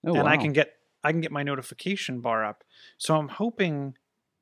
oh 0.06 0.14
and 0.14 0.24
wow. 0.24 0.30
I 0.30 0.38
can 0.38 0.54
get 0.54 0.74
I 1.04 1.12
can 1.12 1.22
get 1.22 1.32
my 1.32 1.44
notification 1.44 2.22
bar 2.22 2.46
up. 2.46 2.64
So 2.98 3.16
I'm 3.16 3.30
hoping. 3.30 3.96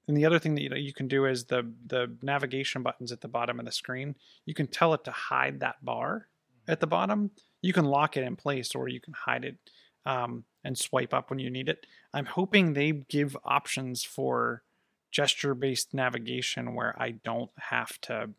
And 0.07 0.15
the 0.15 0.25
other 0.25 0.39
thing 0.39 0.55
that 0.55 0.61
you, 0.61 0.69
know, 0.69 0.77
you 0.77 0.93
can 0.93 1.07
do 1.07 1.25
is 1.25 1.45
the 1.45 1.71
the 1.85 2.15
navigation 2.21 2.83
buttons 2.83 3.11
at 3.11 3.21
the 3.21 3.27
bottom 3.27 3.59
of 3.59 3.65
the 3.65 3.71
screen. 3.71 4.15
You 4.45 4.53
can 4.53 4.67
tell 4.67 4.93
it 4.93 5.03
to 5.05 5.11
hide 5.11 5.59
that 5.61 5.83
bar, 5.83 6.27
at 6.67 6.81
the 6.81 6.87
bottom, 6.87 7.31
you 7.61 7.73
can 7.73 7.85
lock 7.85 8.17
it 8.17 8.23
in 8.23 8.35
place 8.35 8.75
or 8.75 8.87
you 8.87 8.99
can 8.99 9.13
hide 9.13 9.45
it 9.45 9.57
um, 10.05 10.43
and 10.63 10.77
swipe 10.77 11.13
up 11.13 11.29
when 11.29 11.39
you 11.39 11.49
need 11.49 11.69
it. 11.69 11.85
I'm 12.13 12.25
hoping 12.25 12.73
they 12.73 12.91
give 12.91 13.37
options 13.45 14.03
for 14.03 14.63
gesture 15.11 15.55
based 15.55 15.93
navigation 15.93 16.75
where 16.75 16.95
I 17.01 17.11
don't 17.11 17.51
have 17.57 17.99
to 18.01 18.31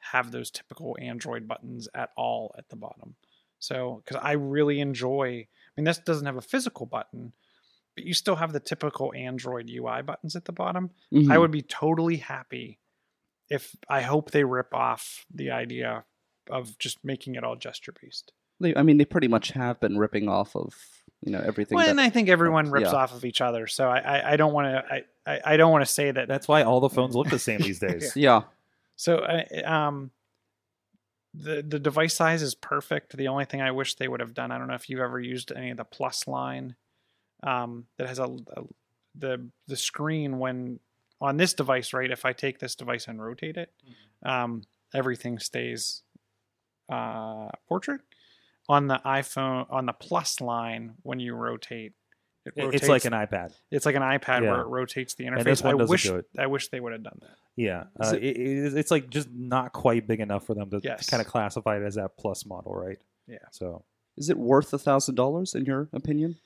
have 0.00 0.30
those 0.30 0.50
typical 0.50 0.96
Android 1.00 1.46
buttons 1.46 1.88
at 1.94 2.10
all 2.16 2.54
at 2.58 2.68
the 2.68 2.76
bottom. 2.76 3.14
So, 3.58 4.02
because 4.04 4.20
I 4.22 4.32
really 4.32 4.80
enjoy, 4.80 5.26
I 5.26 5.46
mean, 5.76 5.84
this 5.84 5.98
doesn't 5.98 6.26
have 6.26 6.36
a 6.36 6.42
physical 6.42 6.86
button, 6.86 7.32
but 7.94 8.04
you 8.04 8.14
still 8.14 8.36
have 8.36 8.52
the 8.52 8.60
typical 8.60 9.12
Android 9.14 9.68
UI 9.68 10.02
buttons 10.02 10.34
at 10.34 10.46
the 10.46 10.52
bottom. 10.52 10.90
I 11.12 11.16
Mhm. 11.16 11.40
would 11.40 11.50
be 11.50 11.62
totally 11.62 12.16
happy 12.16 12.78
if 13.50 13.76
I 13.88 14.00
hope 14.02 14.30
they 14.30 14.44
rip 14.44 14.72
off 14.74 15.26
the 15.32 15.50
idea 15.50 16.04
of 16.48 16.78
just 16.78 17.04
making 17.04 17.34
it 17.34 17.44
all 17.44 17.56
gesture 17.56 17.92
based. 17.92 18.32
I 18.76 18.82
mean, 18.82 18.98
they 18.98 19.04
pretty 19.04 19.28
much 19.28 19.52
have 19.52 19.80
been 19.80 19.98
ripping 19.98 20.28
off 20.28 20.54
of 20.54 20.74
you 21.22 21.32
know 21.32 21.40
everything. 21.40 21.76
Well, 21.76 21.88
and 21.88 22.00
I 22.00 22.08
think 22.10 22.28
everyone 22.28 22.70
rips 22.70 22.92
yeah. 22.92 22.98
off 22.98 23.14
of 23.14 23.24
each 23.24 23.40
other, 23.40 23.66
so 23.66 23.88
I 23.88 23.98
I, 23.98 24.32
I 24.32 24.36
don't 24.36 24.52
want 24.52 24.66
to 24.66 24.94
I, 24.94 25.04
I 25.26 25.40
I 25.54 25.56
don't 25.56 25.72
want 25.72 25.84
to 25.84 25.92
say 25.92 26.10
that. 26.10 26.28
That's 26.28 26.48
why 26.48 26.62
all 26.62 26.80
the 26.80 26.88
phones 26.88 27.14
look 27.14 27.28
the 27.28 27.38
same 27.38 27.60
these 27.60 27.78
days. 27.78 28.12
yeah, 28.16 28.42
So 29.00 29.24
I 29.24 29.62
um 29.62 30.10
the 31.32 31.62
the 31.66 31.78
device 31.78 32.12
size 32.12 32.42
is 32.42 32.54
perfect. 32.54 33.16
The 33.16 33.28
only 33.28 33.46
thing 33.46 33.62
I 33.62 33.70
wish 33.70 33.94
they 33.94 34.08
would 34.08 34.20
have 34.20 34.34
done, 34.34 34.50
I 34.52 34.58
don't 34.58 34.68
know 34.68 34.74
if 34.74 34.90
you've 34.90 35.00
ever 35.00 35.18
used 35.18 35.52
any 35.52 35.70
of 35.70 35.78
the 35.78 35.84
plus 35.84 36.28
line 36.28 36.74
um 37.42 37.86
that 37.96 38.08
has 38.08 38.18
a, 38.18 38.24
a 38.24 38.62
the 39.14 39.48
the 39.68 39.76
screen 39.76 40.38
when 40.38 40.80
on 41.18 41.38
this 41.38 41.54
device, 41.54 41.94
right? 41.94 42.10
If 42.10 42.26
I 42.26 42.34
take 42.34 42.58
this 42.58 42.74
device 42.74 43.08
and 43.08 43.22
rotate 43.22 43.56
it, 43.56 43.72
um 44.22 44.64
everything 44.92 45.38
stays 45.38 46.02
uh 46.92 47.48
portrait. 47.68 48.02
On 48.68 48.86
the 48.86 49.00
iPhone 49.06 49.66
on 49.70 49.86
the 49.86 49.94
plus 49.94 50.42
line 50.42 50.92
when 51.02 51.20
you 51.20 51.34
rotate 51.34 51.94
it 52.44 52.54
It's 52.56 52.88
like 52.88 53.04
an 53.06 53.12
iPad. 53.12 53.52
it's 53.70 53.86
like 53.86 53.94
an 53.96 54.02
iPad 54.02 54.42
Yeah. 54.42 54.50
where 54.50 54.60
it 54.60 54.66
rotates 54.66 55.14
the 55.14 55.24
interface. 55.24 55.64
I 55.64 55.74
wish. 55.90 56.04
I 56.38 56.46
wish 56.46 56.68
they 56.68 56.80
would 56.80 56.92
have 56.92 57.02
done 57.02 57.18
that. 57.22 57.36
Yeah, 57.60 57.84
uh, 58.02 58.14
it- 58.16 58.22
it, 58.24 58.36
it, 58.38 58.74
it's 58.78 58.90
like 58.90 59.10
just 59.10 59.28
not 59.32 59.72
quite 59.72 60.06
big 60.06 60.20
enough 60.20 60.46
for 60.46 60.54
them 60.54 60.70
to 60.70 60.80
Yes. 60.82 61.08
kind 61.10 61.20
of 61.20 61.26
classify 61.26 61.76
it 61.76 61.82
as 61.82 61.96
that 61.96 62.16
plus 62.16 62.46
model, 62.46 62.74
right? 62.74 62.98
Yeah. 63.26 63.38
So 63.52 63.84
is 64.16 64.30
it 64.30 64.38
worth 64.38 64.72
a 64.72 64.78
thousand 64.78 65.14
dollars 65.16 65.54
in 65.54 65.64
your 65.64 65.88
opinion? 65.92 66.36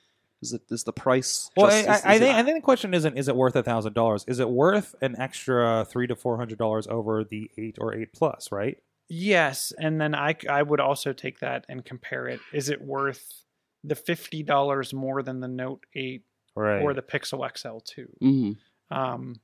Is 0.41 0.51
it 0.53 0.61
is 0.69 0.83
the 0.83 0.91
price? 0.93 1.49
Well, 1.55 1.67
just- 1.67 1.87
I, 1.87 1.95
is- 1.95 2.03
I, 2.05 2.09
I 2.09 2.13
is 2.15 2.21
it- 2.21 2.23
think 2.25 2.35
I 2.35 2.43
think 2.43 2.57
the 2.57 2.61
question 2.61 2.93
isn't 2.93 3.17
is 3.17 3.27
it 3.27 3.35
worth 3.35 3.55
a 3.55 3.63
thousand 3.63 3.93
dollars? 3.93 4.25
Is 4.27 4.39
it 4.39 4.49
worth 4.49 4.93
an 5.01 5.15
extra 5.19 5.85
three 5.89 6.07
to 6.07 6.15
four 6.15 6.37
hundred 6.37 6.57
dollars 6.57 6.85
over 6.87 7.23
the 7.23 7.49
eight 7.57 7.77
or 7.79 7.93
eight 7.95 8.11
plus? 8.13 8.51
Right? 8.51 8.77
Yes, 9.07 9.71
and 9.79 10.01
then 10.01 10.13
I 10.15 10.35
I 10.49 10.63
would 10.63 10.79
also 10.81 11.13
take 11.13 11.39
that 11.39 11.65
and 11.69 11.85
compare 11.85 12.27
it. 12.27 12.39
Is 12.51 12.69
it 12.69 12.81
worth 12.81 13.43
the 13.83 13.95
fifty 13.95 14.43
dollars 14.43 14.93
more 14.93 15.21
than 15.23 15.39
the 15.39 15.47
Note 15.47 15.85
Eight 15.95 16.25
Right. 16.55 16.81
or 16.81 16.93
the 16.93 17.01
Pixel 17.03 17.47
XL 17.57 17.79
two? 17.79 18.09
Mhm. 18.21 18.57
Um, 18.91 19.39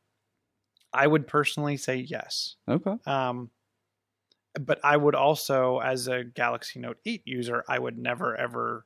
I 0.94 1.08
would 1.08 1.28
personally 1.28 1.78
say 1.78 1.96
yes. 1.98 2.56
Okay. 2.68 2.96
Um, 3.06 3.50
but 4.60 4.80
I 4.84 4.98
would 4.98 5.16
also, 5.16 5.80
as 5.80 6.08
a 6.08 6.24
Galaxy 6.24 6.80
Note 6.80 6.98
8 7.06 7.22
user, 7.26 7.64
I 7.70 7.80
would 7.80 7.98
never 7.98 8.36
ever 8.36 8.86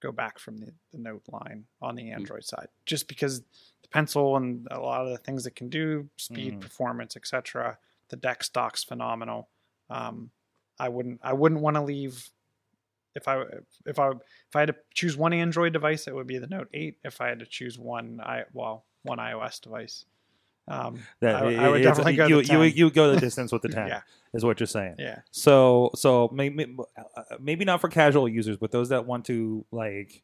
go 0.00 0.12
back 0.12 0.38
from 0.38 0.58
the, 0.58 0.72
the 0.92 0.98
Note 0.98 1.22
line 1.28 1.64
on 1.82 1.96
the 1.96 2.10
Android 2.10 2.44
side, 2.44 2.68
just 2.84 3.08
because 3.08 3.40
the 3.40 3.88
pencil 3.90 4.36
and 4.36 4.68
a 4.70 4.78
lot 4.78 5.04
of 5.04 5.10
the 5.10 5.18
things 5.18 5.46
it 5.46 5.56
can 5.56 5.68
do, 5.68 6.08
speed, 6.16 6.54
Mhm. 6.54 6.60
performance, 6.60 7.16
etc. 7.16 7.78
The 8.08 8.16
DeX 8.16 8.48
dock's 8.50 8.84
phenomenal. 8.84 9.48
Um, 9.90 10.30
I 10.78 10.88
wouldn't, 10.88 11.20
I 11.22 11.32
wouldn't 11.32 11.60
want 11.62 11.76
to 11.76 11.82
leave. 11.82 12.30
If 13.16 13.26
I 13.26 13.42
if 13.86 13.98
I 13.98 14.10
if 14.10 14.54
I 14.54 14.60
had 14.60 14.66
to 14.68 14.76
choose 14.92 15.16
one 15.16 15.32
Android 15.32 15.72
device, 15.72 16.06
it 16.06 16.14
would 16.14 16.26
be 16.26 16.38
the 16.38 16.46
Note 16.46 16.68
8. 16.74 16.98
If 17.02 17.20
I 17.20 17.28
had 17.28 17.38
to 17.40 17.46
choose 17.46 17.78
one, 17.78 18.20
I 18.22 18.44
well 18.52 18.84
one 19.02 19.18
iOS 19.18 19.60
device, 19.60 20.04
um, 20.68 21.00
That- 21.20 21.36
I, 21.36 21.54
I 21.54 21.68
would 21.68 21.82
definitely 21.82 22.16
go 22.16 22.26
you, 22.26 22.36
you 22.38 22.42
10. 22.44 22.72
you 22.74 22.90
go 22.90 23.12
the 23.12 23.20
distance 23.20 23.52
with 23.52 23.62
the 23.62 23.68
ten. 23.78 23.88
Yeah. 23.88 24.00
is 24.34 24.44
what 24.44 24.58
you're 24.60 24.66
saying. 24.66 24.96
Yeah. 24.98 25.20
So 25.30 25.90
so 25.94 26.28
maybe 26.32 26.76
maybe 27.40 27.64
not 27.64 27.80
for 27.80 27.88
casual 27.88 28.28
users, 28.28 28.56
but 28.56 28.70
those 28.72 28.88
that 28.90 29.06
want 29.06 29.24
to 29.26 29.64
like 29.70 30.22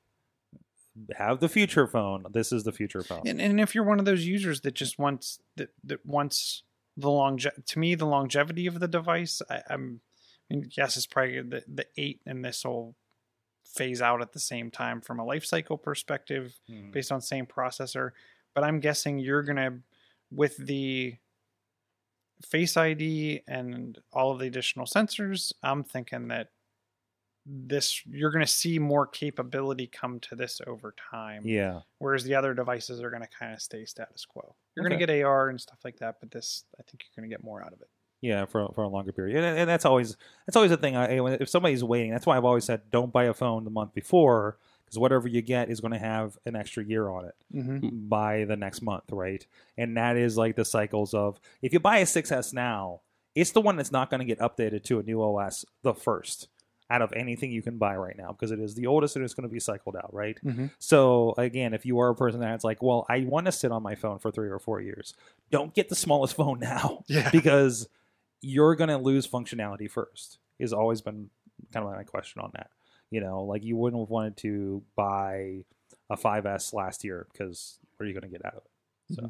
have 1.17 1.41
the 1.41 1.49
future 1.49 1.87
phone. 1.87 2.25
This 2.33 2.53
is 2.53 2.65
the 2.65 2.73
future 2.73 3.03
phone. 3.03 3.23
And, 3.27 3.41
and 3.41 3.61
if 3.61 3.75
you're 3.75 3.85
one 3.85 3.99
of 3.99 4.05
those 4.05 4.27
users 4.27 4.61
that 4.63 4.75
just 4.75 4.99
wants 4.99 5.39
that, 5.57 5.71
that 5.85 6.05
wants 6.05 6.63
the 6.97 7.09
longe 7.11 7.47
to 7.67 7.79
me 7.79 7.95
the 7.95 8.05
longevity 8.07 8.67
of 8.67 8.79
the 8.81 8.89
device, 8.89 9.41
I, 9.49 9.63
I'm 9.71 10.01
I 10.51 10.55
mean, 10.55 10.69
yes, 10.77 10.97
it's 10.97 11.07
probably 11.07 11.41
the 11.41 11.65
the 11.73 11.87
eight 11.97 12.21
and 12.27 12.45
this 12.45 12.65
will 12.65 12.95
phase 13.65 14.03
out 14.03 14.21
at 14.21 14.33
the 14.33 14.39
same 14.41 14.71
time 14.71 15.01
from 15.01 15.19
a 15.19 15.25
life 15.25 15.45
cycle 15.47 15.79
perspective 15.79 16.59
Hmm. 16.69 16.91
based 16.91 17.11
on 17.11 17.21
same 17.23 17.47
processor. 17.47 18.11
But 18.55 18.65
I'm 18.65 18.81
guessing 18.81 19.19
you're 19.19 19.43
gonna 19.43 19.79
with 20.35 20.57
the 20.57 21.17
Face 22.45 22.77
ID 22.77 23.43
and 23.47 23.99
all 24.13 24.33
of 24.33 24.41
the 24.41 24.47
additional 24.49 24.85
sensors, 24.85 25.53
I'm 25.63 25.85
thinking 25.85 26.29
that 26.29 26.49
this 27.47 28.03
you're 28.07 28.31
going 28.31 28.45
to 28.45 28.51
see 28.53 28.79
more 28.79 29.07
capability 29.07 29.87
come 29.87 30.21
to 30.21 30.37
this 30.37 30.61
over 30.67 30.95
time 31.11 31.43
Yeah. 31.45 31.81
whereas 31.99 32.23
the 32.23 32.37
other 32.37 32.55
devices 32.55 33.01
are 33.03 33.11
going 33.11 33.23
to 33.23 33.29
kind 33.29 33.53
of 33.53 33.61
stay 33.61 33.85
status 33.85 34.25
quo. 34.25 34.55
You're 34.77 34.89
going 34.89 34.99
to 34.99 35.07
get 35.07 35.23
AR 35.25 35.49
and 35.49 35.61
stuff 35.61 35.79
like 35.85 35.99
that, 35.99 36.17
but 36.21 36.31
this 36.31 36.65
I 36.79 36.83
think 36.85 37.03
you're 37.05 37.21
going 37.21 37.29
to 37.29 37.35
get 37.37 37.45
more 37.45 37.61
out 37.63 37.73
of 37.73 37.81
it. 37.81 37.89
Yeah, 38.21 38.45
for 38.45 38.69
for 38.75 38.85
a 38.85 38.89
longer 38.89 39.11
period, 39.13 39.43
and, 39.43 39.59
and 39.59 39.69
that's 39.69 39.85
always 39.85 40.17
that's 40.47 40.55
always 40.57 40.71
a 40.71 40.77
thing. 40.77 40.95
I, 40.97 41.19
if 41.35 41.49
somebody's 41.49 41.83
waiting, 41.83 42.13
that's 42.13 42.27
why 42.27 42.37
I've 42.37 42.45
always 42.45 42.65
said 42.65 42.83
don't 42.93 43.13
buy 43.13 43.25
a 43.25 43.35
phone 43.35 43.65
the 43.65 43.71
month 43.71 43.93
before 43.95 44.59
because 44.93 45.01
whatever 45.01 45.27
you 45.27 45.41
get 45.43 45.71
is 45.71 45.81
going 45.81 45.93
to 45.93 45.99
have 45.99 46.37
an 46.45 46.55
extra 46.55 46.85
year 46.85 47.09
on 47.09 47.25
it 47.25 47.35
Mm-hmm. 47.55 48.09
by 48.09 48.45
the 48.45 48.57
next 48.57 48.83
month, 48.83 49.05
right? 49.11 49.45
And 49.79 49.97
that 49.97 50.17
is 50.17 50.37
like 50.37 50.55
the 50.57 50.65
cycles 50.65 51.15
of 51.15 51.41
if 51.63 51.73
you 51.73 51.81
buy 51.81 51.99
a 51.99 52.05
6S 52.05 52.53
now, 52.53 53.01
it's 53.35 53.53
the 53.53 53.61
one 53.63 53.77
that's 53.77 53.93
not 53.93 54.11
going 54.11 54.21
to 54.21 54.27
get 54.27 54.39
updated 54.41 54.85
to 54.85 54.99
a 54.99 55.03
new 55.03 55.23
OS 55.23 55.65
the 55.83 55.95
first 55.95 56.49
out 56.91 57.01
of 57.01 57.11
anything 57.15 57.51
you 57.51 57.63
can 57.63 57.79
buy 57.79 57.97
right 57.97 58.17
now 58.19 58.33
because 58.33 58.51
it 58.51 58.61
is 58.61 58.75
the 58.75 58.87
oldest 58.87 59.17
and 59.17 59.25
it's 59.25 59.33
going 59.33 59.49
to 59.49 59.53
be 59.53 59.61
cycled 59.61 59.97
out, 59.97 60.13
right? 60.13 60.39
Mm-hmm. 60.45 60.67
So 60.79 61.33
again, 61.39 61.73
if 61.73 61.87
you 61.87 61.99
are 62.01 62.11
a 62.11 62.15
person 62.15 62.41
that's 62.41 62.65
like, 62.65 62.83
well, 62.83 63.07
I 63.09 63.21
want 63.21 63.47
to 63.47 63.53
sit 63.53 63.73
on 63.73 63.83
my 63.83 63.95
phone 63.95 64.19
for 64.19 64.31
three 64.31 64.51
or 64.51 64.59
four 64.59 64.81
years, 64.83 65.15
don't 65.51 65.73
get 65.75 65.89
the 65.89 65.95
smallest 65.95 66.37
phone 66.37 66.59
now 66.61 67.05
Yeah. 67.09 67.31
because 67.31 67.89
you're 68.43 68.75
going 68.75 68.89
to 68.91 68.99
lose 68.99 69.27
functionality 69.27 69.91
first. 69.91 70.39
Has 70.61 70.73
always 70.75 71.01
been 71.01 71.31
kind 71.73 71.87
of 71.87 71.93
my 71.93 72.03
question 72.05 72.43
on 72.43 72.51
that. 72.55 72.69
You 73.13 73.21
know, 73.21 73.45
like 73.45 73.63
you 73.63 73.77
wouldn't 73.77 74.01
have 74.01 74.09
wanted 74.09 74.39
to 74.39 74.83
buy 74.97 75.65
a 76.09 76.17
5S 76.17 76.73
last 76.73 77.05
year 77.05 77.27
because 77.31 77.79
what 77.97 78.05
are 78.05 78.09
you 78.09 78.19
going 78.19 78.31
to 78.33 78.37
get 78.37 78.45
out 78.45 78.55
of 78.55 78.63
it? 78.65 79.15
So, 79.15 79.25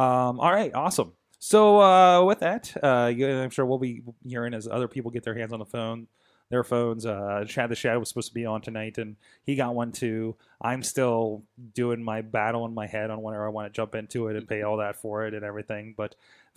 um, 0.00 0.40
all 0.40 0.52
right, 0.52 0.74
awesome. 0.74 1.12
So 1.38 1.80
uh, 1.80 2.24
with 2.24 2.40
that, 2.40 2.72
uh, 2.82 3.12
I'm 3.14 3.50
sure 3.50 3.64
we'll 3.64 3.78
be 3.78 4.02
hearing 4.26 4.54
as 4.54 4.66
other 4.66 4.88
people 4.88 5.12
get 5.12 5.22
their 5.22 5.36
hands 5.36 5.52
on 5.52 5.60
the 5.60 5.64
phone, 5.64 6.08
their 6.52 6.62
phones. 6.62 7.06
Uh, 7.06 7.44
Chad 7.48 7.70
the 7.70 7.74
Shad 7.74 7.98
was 7.98 8.10
supposed 8.10 8.28
to 8.28 8.34
be 8.34 8.44
on 8.44 8.60
tonight, 8.60 8.98
and 8.98 9.16
he 9.42 9.56
got 9.56 9.74
one 9.74 9.90
too. 9.90 10.36
I'm 10.60 10.82
still 10.82 11.42
doing 11.74 12.02
my 12.04 12.20
battle 12.20 12.66
in 12.66 12.74
my 12.74 12.86
head 12.86 13.10
on 13.10 13.22
whenever 13.22 13.46
I 13.46 13.48
want 13.48 13.72
to 13.72 13.76
jump 13.76 13.94
into 13.94 14.28
it 14.28 14.36
and 14.36 14.46
pay 14.46 14.60
all 14.60 14.76
that 14.76 14.96
for 14.96 15.26
it 15.26 15.32
and 15.32 15.44
everything. 15.44 15.94
But 15.96 16.14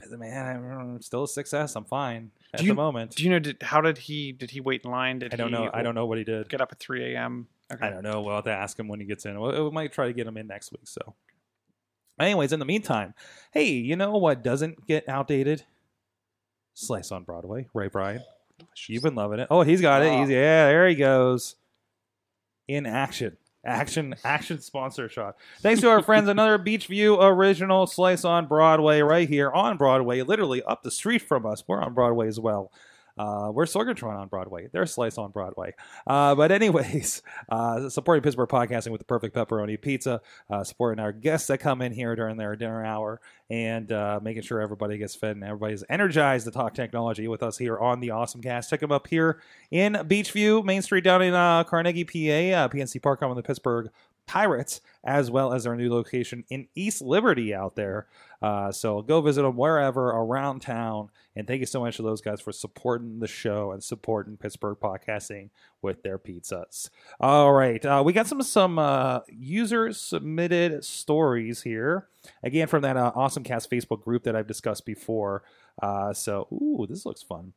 man, 0.10 0.66
I'm 0.70 1.02
still 1.02 1.24
a 1.24 1.28
success. 1.30 1.78
I'm 1.78 1.86
fine 1.86 2.32
at 2.54 2.62
you- 2.62 2.68
the 2.68 2.76
moment. 2.76 3.16
Do 3.16 3.24
you 3.24 3.30
know 3.30 3.40
did, 3.40 3.64
how 3.64 3.80
did 3.80 3.98
he 3.98 4.34
did 4.34 4.52
he 4.52 4.60
wait 4.60 4.84
in 4.84 4.92
line? 4.92 5.20
Did 5.20 5.34
I 5.34 5.38
don't 5.38 5.52
know. 5.52 5.70
I 5.74 5.82
don't 5.82 5.96
know 5.96 6.06
what 6.06 6.18
he 6.18 6.26
did. 6.26 6.50
Get 6.50 6.60
up 6.60 6.74
at 6.74 6.80
3 6.80 7.16
a.m. 7.16 7.48
Okay. 7.74 7.88
I 7.88 7.90
don't 7.90 8.04
know. 8.04 8.22
We'll 8.22 8.36
have 8.36 8.44
to 8.44 8.52
ask 8.52 8.78
him 8.78 8.90
when 8.90 9.00
he 9.00 9.06
gets 9.06 9.26
in. 9.26 9.40
We 9.40 9.62
we 9.62 9.72
might 9.72 9.94
try 9.94 10.08
to 10.08 10.14
get 10.14 10.28
him 10.28 10.36
in 10.36 10.46
next 10.46 10.74
week. 10.74 10.88
So, 10.88 11.16
anyways, 12.20 12.52
in 12.52 12.60
the 12.60 12.66
meantime, 12.66 13.14
hey, 13.52 13.70
you 13.70 13.96
know 13.96 14.12
what 14.18 14.44
doesn't 14.44 14.86
get 14.88 15.08
outdated? 15.08 15.64
Slice 16.74 17.14
on 17.14 17.24
Broadway, 17.24 17.70
right, 17.74 17.90
Brian? 17.90 18.22
Oh, 18.62 18.66
You've 18.88 19.04
been 19.04 19.16
loving 19.16 19.40
it. 19.40 19.48
Oh, 19.50 19.62
he's 19.62 19.82
got 19.82 20.02
it. 20.02 20.20
He's 20.20 20.30
yeah, 20.30 20.68
there 20.68 20.88
he 20.88 20.96
goes. 20.96 21.56
In 22.68 22.86
action. 22.86 23.38
Action, 23.66 24.16
action 24.24 24.62
sponsor 24.62 25.10
shot. 25.10 25.36
Thanks 25.62 25.82
to 25.82 25.90
our 25.90 26.04
friends, 26.04 26.30
another 26.30 26.60
Beechview 26.60 27.18
original 27.22 27.88
slice 27.88 28.24
on 28.24 28.48
Broadway 28.48 29.02
right 29.02 29.28
here 29.28 29.52
on 29.52 29.78
Broadway, 29.78 30.22
literally 30.22 30.62
up 30.64 30.84
the 30.84 30.92
street 30.92 31.24
from 31.24 31.46
us. 31.46 31.64
We're 31.68 31.82
on 31.82 31.94
Broadway 31.94 32.28
as 32.28 32.40
well. 32.40 32.72
Uh, 33.18 33.50
we're 33.54 33.66
Sorgatron 33.66 34.18
on 34.18 34.28
Broadway. 34.28 34.68
They're 34.72 34.86
Slice 34.86 35.18
on 35.18 35.32
Broadway. 35.32 35.74
Uh, 36.06 36.36
but 36.36 36.52
anyways, 36.52 37.22
uh, 37.50 37.90
supporting 37.90 38.22
Pittsburgh 38.22 38.50
podcasting 38.50 38.92
with 38.92 39.00
the 39.00 39.06
perfect 39.06 39.36
pepperoni 39.36 39.82
pizza, 39.82 40.22
uh, 40.50 40.64
supporting 40.64 41.02
our 41.02 41.12
guests 41.12 41.48
that 41.48 41.60
come 41.60 41.82
in 41.82 41.94
here 41.94 42.16
during 42.16 42.38
their 42.38 42.56
dinner 42.56 42.86
hour, 42.86 43.22
and 43.50 43.92
uh, 43.92 44.20
making 44.22 44.42
sure 44.42 44.60
everybody 44.60 44.98
gets 44.98 45.16
fed 45.16 45.36
and 45.36 45.44
everybody's 45.44 45.84
energized 45.90 46.46
to 46.46 46.52
talk 46.52 46.74
technology 46.74 47.28
with 47.28 47.44
us 47.44 47.58
here 47.58 47.78
on 47.78 48.00
the 48.00 48.12
Awesome 48.12 48.42
Cast. 48.42 48.70
Check 48.70 48.82
them 48.82 48.92
up 48.92 49.08
here 49.08 49.42
in 49.72 49.94
Beechview, 49.94 50.64
Main 50.66 50.82
Street 50.82 51.04
down 51.04 51.22
in 51.22 51.34
uh, 51.34 51.64
Carnegie, 51.64 52.04
PA, 52.04 52.68
PNC 52.68 53.02
Park 53.02 53.22
on 53.22 53.36
the 53.36 53.44
Pittsburgh 53.44 53.90
Pirates, 54.26 54.82
as 55.04 55.30
well 55.30 55.54
as 55.54 55.64
their 55.64 55.76
new 55.76 55.92
location 55.92 56.44
in 56.50 56.68
East 56.76 57.02
Liberty 57.02 57.54
out 57.54 57.76
there. 57.76 58.08
Uh, 58.42 58.72
so 58.72 59.02
go 59.02 59.22
visit 59.22 59.42
them 59.42 59.56
wherever 59.56 60.10
around 60.10 60.62
town. 60.62 61.10
And 61.36 61.48
thank 61.48 61.60
you 61.60 61.66
so 61.66 61.80
much 61.80 61.98
to 61.98 62.04
those 62.04 62.22
guys 62.22 62.42
for 62.42 62.52
supporting 62.52 63.20
the 63.20 63.28
show 63.28 63.72
and 63.72 63.84
supporting 63.84 64.38
Pittsburgh 64.38 64.78
podcasting 64.82 65.50
with 65.82 66.04
their 66.04 66.18
pizzas. 66.18 66.90
All 67.20 67.54
right, 67.54 67.84
uh, 67.86 68.02
we 68.06 68.14
got 68.14 68.28
some 68.28 68.42
some 68.42 68.80
uh, 68.80 69.22
user 69.28 69.94
submitted 69.94 70.84
stories 70.84 71.62
here. 71.64 72.08
Again, 72.44 72.68
from 72.68 72.82
that 72.82 72.98
uh, 72.98 73.12
Awesome 73.16 73.44
Cast 73.44 73.70
Facebook 73.70 74.04
group 74.04 74.24
that 74.24 74.36
I've 74.36 74.48
discussed 74.48 74.86
before. 74.86 75.44
Uh, 75.82 76.14
so, 76.14 76.48
ooh, 76.52 76.86
this 76.90 77.06
looks 77.06 77.22
fun. 77.22 77.54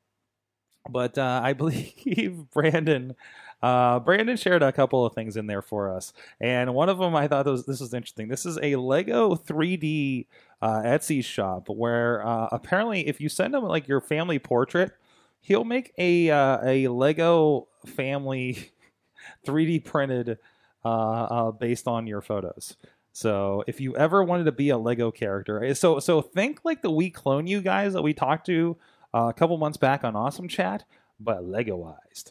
But 0.88 1.18
uh, 1.18 1.40
I 1.42 1.52
believe 1.54 2.50
Brandon 2.52 3.14
uh, 3.62 3.98
Brandon 4.00 4.36
shared 4.36 4.62
a 4.62 4.72
couple 4.72 5.04
of 5.04 5.14
things 5.14 5.36
in 5.36 5.46
there 5.46 5.62
for 5.62 5.92
us, 5.92 6.12
and 6.40 6.74
one 6.74 6.88
of 6.88 6.98
them 6.98 7.16
I 7.16 7.26
thought 7.26 7.46
was 7.46 7.66
this 7.66 7.80
was 7.80 7.92
interesting. 7.92 8.28
This 8.28 8.46
is 8.46 8.58
a 8.62 8.76
Lego 8.76 9.34
3D 9.34 10.26
uh, 10.62 10.82
Etsy 10.82 11.24
shop 11.24 11.68
where 11.68 12.24
uh, 12.24 12.48
apparently 12.52 13.08
if 13.08 13.20
you 13.20 13.28
send 13.28 13.54
him 13.54 13.64
like 13.64 13.88
your 13.88 14.00
family 14.00 14.38
portrait, 14.38 14.92
he'll 15.40 15.64
make 15.64 15.92
a 15.98 16.30
uh, 16.30 16.58
a 16.64 16.88
Lego 16.88 17.66
family 17.84 18.70
3D 19.46 19.84
printed 19.84 20.38
uh, 20.84 20.88
uh, 20.88 21.50
based 21.50 21.88
on 21.88 22.06
your 22.06 22.20
photos. 22.20 22.76
So 23.12 23.64
if 23.66 23.80
you 23.80 23.96
ever 23.96 24.22
wanted 24.22 24.44
to 24.44 24.52
be 24.52 24.68
a 24.68 24.78
Lego 24.78 25.10
character, 25.10 25.64
eh, 25.64 25.74
so 25.74 25.98
so 25.98 26.22
think 26.22 26.60
like 26.62 26.82
the 26.82 26.90
We 26.92 27.10
Clone 27.10 27.48
You 27.48 27.60
guys 27.60 27.94
that 27.94 28.02
we 28.02 28.14
talked 28.14 28.46
to 28.46 28.76
Uh, 29.18 29.26
a 29.26 29.32
couple 29.32 29.58
months 29.58 29.76
back 29.76 30.04
on 30.04 30.14
Awesome 30.14 30.46
Chat, 30.46 30.84
but 31.18 31.42
Legoized. 31.42 32.30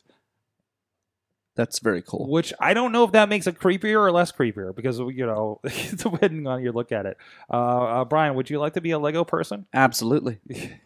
That's 1.57 1.79
very 1.79 2.01
cool. 2.01 2.29
Which 2.29 2.53
I 2.59 2.73
don't 2.73 2.91
know 2.93 3.03
if 3.03 3.11
that 3.11 3.27
makes 3.27 3.47
it 3.47 3.59
creepier 3.59 3.99
or 3.99 4.11
less 4.11 4.31
creepier 4.31 4.73
because 4.73 4.99
you 4.99 5.25
know 5.25 5.59
depending 5.95 6.47
on 6.47 6.63
you 6.63 6.71
look 6.71 6.91
at 6.93 7.05
it. 7.05 7.17
Uh, 7.51 7.53
uh, 7.53 8.05
Brian, 8.05 8.35
would 8.35 8.49
you 8.49 8.59
like 8.59 8.73
to 8.75 8.81
be 8.81 8.91
a 8.91 8.99
Lego 8.99 9.23
person? 9.25 9.65
Absolutely. 9.73 10.37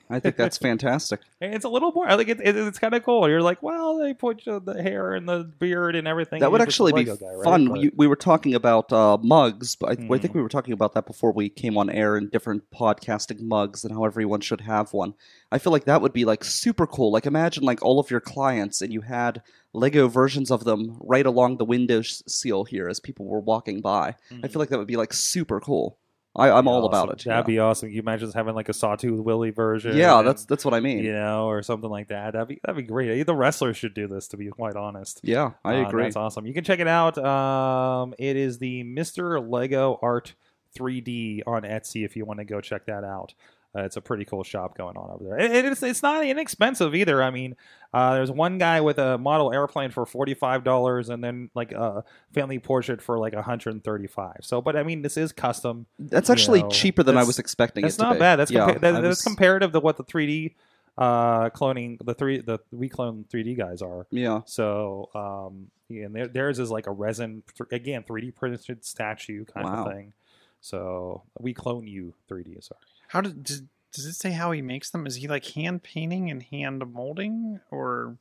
I 0.10 0.20
think 0.20 0.36
that's 0.38 0.58
fantastic. 0.70 1.20
It's 1.40 1.66
a 1.66 1.70
little 1.70 1.92
more. 1.92 2.08
I 2.10 2.18
think 2.18 2.30
it, 2.30 2.40
it, 2.42 2.56
it's 2.56 2.80
kind 2.80 2.94
of 2.96 3.04
cool. 3.04 3.28
You're 3.30 3.42
like, 3.42 3.62
well, 3.62 3.98
they 3.98 4.14
put 4.14 4.46
you 4.46 4.60
the 4.60 4.82
hair 4.82 5.14
and 5.14 5.28
the 5.30 5.44
beard 5.60 5.96
and 5.96 6.08
everything. 6.08 6.40
That 6.40 6.46
and 6.48 6.54
would 6.54 6.60
you're 6.62 6.66
just 6.68 6.80
a 6.80 6.84
actually 6.86 7.04
be 7.04 7.12
guy, 7.18 7.34
right? 7.34 7.44
fun. 7.44 7.68
But- 7.68 7.78
We, 7.80 7.92
we 7.96 8.08
were 8.08 8.16
talking 8.16 8.56
about 8.56 8.92
uh, 8.94 9.18
mugs, 9.22 9.76
but 9.76 9.88
I, 9.90 9.92
I 9.92 9.96
think 10.18 10.32
Mhm. 10.32 10.36
we 10.36 10.42
were 10.42 10.50
talking 10.50 10.74
about 10.74 10.94
that 10.94 11.06
before 11.06 11.32
we 11.34 11.50
came 11.50 11.78
on 11.78 11.90
air 11.90 12.16
and 12.16 12.32
different 12.32 12.72
podcasting 12.72 13.42
mugs 13.42 13.84
and 13.84 13.94
how 13.94 14.06
everyone 14.06 14.40
should 14.42 14.62
have 14.62 14.94
one. 14.94 15.14
I 15.52 15.58
feel 15.58 15.74
like 15.74 15.84
that 15.86 16.02
would 16.02 16.14
be 16.14 16.24
like 16.24 16.46
super 16.46 16.88
cool. 16.88 17.12
Like 17.12 17.26
imagine 17.26 17.64
like 17.64 17.84
all 17.84 18.00
of 18.00 18.10
your 18.10 18.22
clients 18.22 18.82
and 18.82 18.94
you 18.94 19.02
had 19.02 19.42
Lego 19.74 20.08
versions 20.08 20.52
of 20.52 20.64
them 20.66 20.98
right 21.00 21.26
along 21.26 21.58
the 21.58 21.66
window 21.66 22.02
seal 22.02 22.64
here 22.66 22.88
as 22.90 23.00
people 23.00 23.26
were 23.26 23.40
walking 23.40 23.82
by. 23.82 24.16
I 24.44 24.48
feel 24.48 24.60
like 24.60 24.70
that 24.70 24.78
would 24.78 24.88
be 24.88 24.98
like 24.98 25.14
super 25.14 25.60
cool. 25.60 25.98
I, 26.34 26.50
I'm 26.50 26.66
all 26.68 26.86
about 26.86 27.10
Awesome. 27.10 27.16
it. 27.20 27.24
That'd 27.26 27.44
yeah. 27.44 27.56
be 27.56 27.60
awesome. 27.60 27.90
You 27.90 28.00
imagine 28.00 28.28
just 28.28 28.38
having 28.38 28.56
like 28.56 28.70
a 28.70 28.74
Sawtooth 28.74 29.20
Willie 29.20 29.50
version. 29.52 29.98
yeah, 29.98 30.18
and- 30.20 30.26
that's 30.28 30.46
that's 30.46 30.64
what 30.64 30.74
I 30.74 30.80
mean. 30.80 31.00
you 31.04 31.12
know, 31.12 31.48
or 31.48 31.62
something 31.62 31.90
like 31.90 32.08
that. 32.08 32.32
That'd 32.34 32.48
be 32.48 32.60
that'd 32.64 32.78
be 32.78 32.84
great. 32.90 33.22
The 33.26 33.36
wrestlers 33.36 33.76
should 33.76 33.94
do 33.94 34.08
this, 34.08 34.30
to 34.30 34.38
be 34.38 34.48
quite 34.48 34.78
honest. 34.78 35.20
Yeah, 35.24 35.52
I 35.66 35.76
Uh, 35.84 35.88
agree. 35.90 36.04
That's 36.04 36.16
awesome. 36.16 36.46
You 36.46 36.54
can 36.54 36.64
check 36.64 36.80
it 36.80 36.88
out. 36.88 37.18
Um, 37.18 38.14
it 38.18 38.38
is 38.38 38.60
the 38.60 38.84
Mr. 38.86 39.46
Lego 39.46 40.00
Art 40.02 40.34
3D 40.78 41.42
on 41.46 41.64
Etsy 41.64 42.06
if 42.06 42.16
you 42.16 42.24
want 42.26 42.40
to 42.40 42.46
go 42.46 42.62
check 42.62 42.86
that 42.86 43.04
out. 43.04 43.34
Uh, 43.76 43.84
it's 43.84 43.96
a 43.96 44.02
pretty 44.02 44.26
cool 44.26 44.44
shop 44.44 44.78
going 44.78 44.98
on 44.98 45.10
over 45.12 45.24
there. 45.24 45.40
And 45.40 45.68
it's 45.68 45.82
it's 45.82 46.04
not 46.04 46.26
inexpensive 46.26 46.94
either. 46.94 47.24
I 47.24 47.32
mean, 47.32 47.56
uh, 47.94 48.16
there's 48.16 48.30
one 48.32 48.58
guy 48.58 48.82
with 48.82 48.98
a 48.98 49.18
model 49.18 49.54
airplane 49.54 49.92
for 49.92 50.06
forty 50.06 50.34
five 50.34 50.64
dollars, 50.66 51.08
and 51.10 51.24
then 51.24 51.50
like 51.56 51.72
a 51.72 52.04
family 52.34 52.60
portrait 52.60 53.02
for 53.02 53.18
like 53.18 53.34
hundred 53.34 53.72
and 53.74 53.84
thirty 53.84 54.08
five. 54.08 54.40
So, 54.42 54.62
but 54.62 54.76
I 54.76 54.84
mean, 54.84 55.02
this 55.04 55.16
is 55.16 55.32
custom. 55.32 55.86
That's 56.00 56.30
actually 56.30 56.64
know, 56.64 56.70
cheaper 56.70 57.04
than 57.04 57.18
I 57.18 57.24
was 57.24 57.40
expecting 57.40 57.86
It's 57.86 57.96
it 57.96 58.00
to 58.00 58.04
not 58.04 58.14
be. 58.14 58.20
bad. 58.20 58.36
That's 58.38 58.52
yeah, 58.52 58.68
compa- 58.72 58.82
that, 58.82 58.96
I 58.96 59.02
that's 59.02 59.24
comparative 59.24 59.72
to 59.72 59.80
what 59.80 59.96
the 59.96 60.04
3D 60.04 60.56
uh, 60.98 61.50
cloning 61.52 61.98
the 62.06 62.14
three 62.14 62.42
the 62.42 62.60
we 62.72 62.90
clone 62.90 63.24
3D 63.32 63.58
guys 63.58 63.82
are. 63.82 64.06
yeah. 64.12 64.42
So, 64.46 65.10
um, 65.16 65.68
yeah, 65.88 66.06
and 66.08 66.34
theirs 66.34 66.60
is 66.60 66.70
like 66.72 66.88
a 66.88 66.92
resin, 66.92 67.44
again, 67.72 68.04
3D 68.04 68.36
printed 68.36 68.84
statue 68.84 69.46
kind 69.46 69.66
Wow. 69.66 69.86
of 69.86 69.94
thing. 69.94 70.14
So, 70.62 71.24
we 71.40 71.54
clone 71.54 71.88
you 71.88 72.14
3D. 72.30 72.64
Sorry. 72.64 72.80
How 73.10 73.22
did 73.22 73.44
does, 73.44 73.64
does 73.92 74.06
it 74.06 74.14
say 74.14 74.32
how 74.32 74.52
he 74.52 74.62
makes 74.62 74.90
them? 74.90 75.06
Is 75.06 75.16
he 75.16 75.28
like 75.28 75.46
hand 75.46 75.84
painting 75.84 76.30
and 76.30 76.44
hand 76.44 76.84
molding, 76.94 77.60
or 77.70 78.18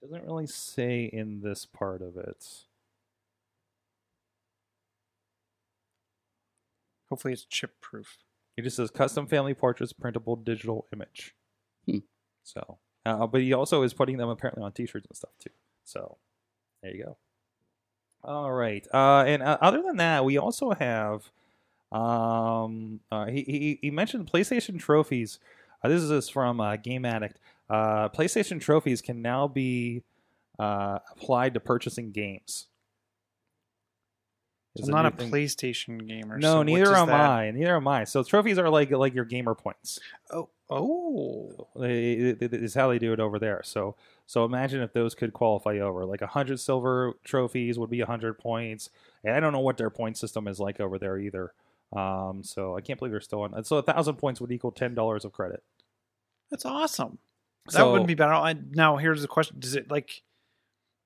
It 0.00 0.06
doesn't 0.06 0.24
really 0.24 0.46
say 0.46 1.04
in 1.04 1.40
this 1.40 1.66
part 1.66 2.02
of 2.02 2.16
it. 2.16 2.44
hopefully 7.08 7.32
it's 7.32 7.44
chip 7.44 7.80
proof? 7.80 8.18
It 8.56 8.62
just 8.62 8.76
says 8.76 8.90
custom 8.90 9.26
family 9.26 9.54
portraits, 9.54 9.92
printable 9.92 10.36
digital 10.36 10.86
image. 10.92 11.34
Hmm. 11.86 11.98
So, 12.42 12.78
uh, 13.06 13.26
but 13.26 13.40
he 13.40 13.52
also 13.52 13.82
is 13.82 13.94
putting 13.94 14.16
them 14.16 14.28
apparently 14.28 14.62
on 14.62 14.72
T-shirts 14.72 15.06
and 15.08 15.16
stuff 15.16 15.32
too. 15.38 15.50
So, 15.84 16.18
there 16.82 16.94
you 16.94 17.04
go. 17.04 17.16
All 18.24 18.52
right, 18.52 18.86
uh, 18.92 19.24
and 19.26 19.42
uh, 19.42 19.58
other 19.60 19.82
than 19.82 19.96
that, 19.96 20.24
we 20.24 20.38
also 20.38 20.72
have. 20.72 21.30
Um, 21.90 23.00
uh, 23.10 23.26
he, 23.26 23.42
he 23.42 23.78
he 23.80 23.90
mentioned 23.90 24.30
PlayStation 24.30 24.78
trophies. 24.78 25.38
Uh, 25.82 25.88
this 25.88 26.02
is 26.02 26.28
from 26.28 26.60
uh, 26.60 26.76
Game 26.76 27.04
Addict. 27.04 27.38
Uh, 27.70 28.08
PlayStation 28.08 28.60
trophies 28.60 29.00
can 29.00 29.22
now 29.22 29.48
be 29.48 30.02
uh, 30.58 30.98
applied 31.12 31.54
to 31.54 31.60
purchasing 31.60 32.10
games. 32.10 32.66
It's 34.78 34.88
I'm 34.88 34.94
not 34.94 35.06
a 35.06 35.10
thing. 35.10 35.30
PlayStation 35.30 36.06
gamer. 36.06 36.38
No, 36.38 36.54
so 36.54 36.62
neither 36.62 36.94
am 36.94 37.06
that- 37.08 37.20
I. 37.30 37.50
Neither 37.50 37.76
am 37.76 37.88
I. 37.88 38.04
So 38.04 38.22
trophies 38.22 38.58
are 38.58 38.68
like 38.70 38.90
like 38.90 39.14
your 39.14 39.24
gamer 39.24 39.54
points. 39.54 39.98
Oh, 40.30 40.48
oh, 40.70 41.68
They- 41.76 42.12
it- 42.14 42.42
it- 42.42 42.54
It's 42.54 42.74
how 42.74 42.88
they 42.88 42.98
do 42.98 43.12
it 43.12 43.20
over 43.20 43.38
there. 43.38 43.62
So 43.64 43.96
so 44.26 44.44
imagine 44.44 44.82
if 44.82 44.92
those 44.92 45.14
could 45.14 45.32
qualify 45.32 45.78
over. 45.78 46.04
Like 46.04 46.20
hundred 46.22 46.60
silver 46.60 47.14
trophies 47.24 47.78
would 47.78 47.90
be 47.90 48.00
hundred 48.00 48.38
points, 48.38 48.90
and 49.24 49.34
I 49.34 49.40
don't 49.40 49.52
know 49.52 49.60
what 49.60 49.76
their 49.78 49.90
point 49.90 50.16
system 50.18 50.46
is 50.48 50.60
like 50.60 50.80
over 50.80 50.98
there 50.98 51.18
either. 51.18 51.52
Um, 51.96 52.42
so 52.44 52.76
I 52.76 52.82
can't 52.82 52.98
believe 52.98 53.12
they're 53.12 53.20
still 53.20 53.40
on. 53.42 53.64
So 53.64 53.78
a 53.78 53.82
thousand 53.82 54.16
points 54.16 54.40
would 54.40 54.52
equal 54.52 54.72
ten 54.72 54.94
dollars 54.94 55.24
of 55.24 55.32
credit. 55.32 55.62
that's 56.50 56.64
awesome. 56.66 57.18
That 57.72 57.84
wouldn't 57.86 58.06
be 58.08 58.14
bad. 58.14 58.28
I, 58.30 58.54
now 58.70 58.96
here's 58.96 59.22
the 59.22 59.28
question: 59.28 59.56
Does 59.58 59.74
it 59.74 59.90
like 59.90 60.22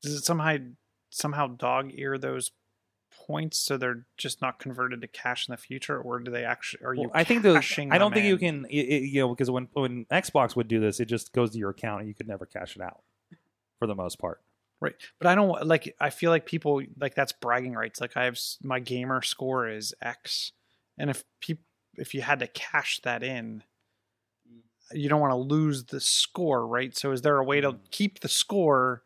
does 0.03 0.15
it 0.15 0.25
somehow 0.25 0.57
somehow 1.11 1.47
dog 1.49 1.91
ear 1.95 2.19
those 2.19 2.51
points 3.27 3.59
so 3.59 3.77
they're 3.77 4.07
just 4.17 4.41
not 4.41 4.59
converted 4.59 5.01
to 5.01 5.09
cash 5.09 5.49
in 5.49 5.53
the 5.53 5.57
future, 5.57 5.99
or 5.99 6.19
do 6.21 6.31
they 6.31 6.45
actually? 6.45 6.85
Are 6.85 6.95
you? 6.95 7.03
Well, 7.03 7.11
I 7.15 7.25
think 7.25 7.43
those. 7.43 7.57
cashing 7.57 7.93
I 7.93 7.99
don't 7.99 8.13
think 8.13 8.27
you 8.27 8.39
can. 8.39 8.67
It, 8.67 8.77
it- 8.77 9.03
you 9.03 9.21
know, 9.21 9.29
because 9.29 9.51
when 9.51 9.69
when 9.73 10.07
Xbox 10.07 10.57
would 10.57 10.69
do 10.69 10.81
this, 10.81 11.01
it 11.01 11.07
just 11.07 11.33
goes 11.33 11.51
to 11.53 11.59
your 11.59 11.71
account 11.71 12.01
and 12.01 12.09
you 12.09 12.15
could 12.15 12.29
never 12.29 12.47
cash 12.47 12.77
it 12.77 12.83
out, 12.83 13.03
for 13.79 13.87
the 13.87 13.95
most 13.95 14.19
part. 14.19 14.41
Right. 14.81 14.95
But 15.21 15.29
I 15.29 15.37
don't 15.37 15.65
like 15.67 15.95
I 16.01 16.11
feel 16.11 16.31
like 16.31 16.45
people 16.45 16.83
like 16.99 17.15
that's 17.15 17.33
bragging 17.33 17.75
rights. 17.75 18.01
Like 18.01 18.17
I 18.17 18.25
have 18.25 18.39
my 18.63 18.81
gamer 18.81 19.23
score 19.23 19.69
is 19.69 19.95
X 20.03 20.53
and 20.99 21.09
if 21.09 21.23
people 21.41 21.65
if 21.95 22.15
you 22.15 22.23
had 22.23 22.41
to 22.41 22.49
cash 22.49 23.01
that 23.05 23.23
in 23.23 23.63
you 24.93 25.09
don't 25.09 25.21
want 25.21 25.33
to 25.33 25.37
lose 25.37 25.85
the 25.85 26.01
score, 26.01 26.67
right? 26.67 26.97
So 26.97 27.13
is 27.13 27.23
there 27.23 27.39
a 27.39 27.45
way 27.45 27.61
to 27.61 27.73
mm. 27.73 27.79
keep 27.91 28.21
the 28.21 28.29
score 28.29 29.03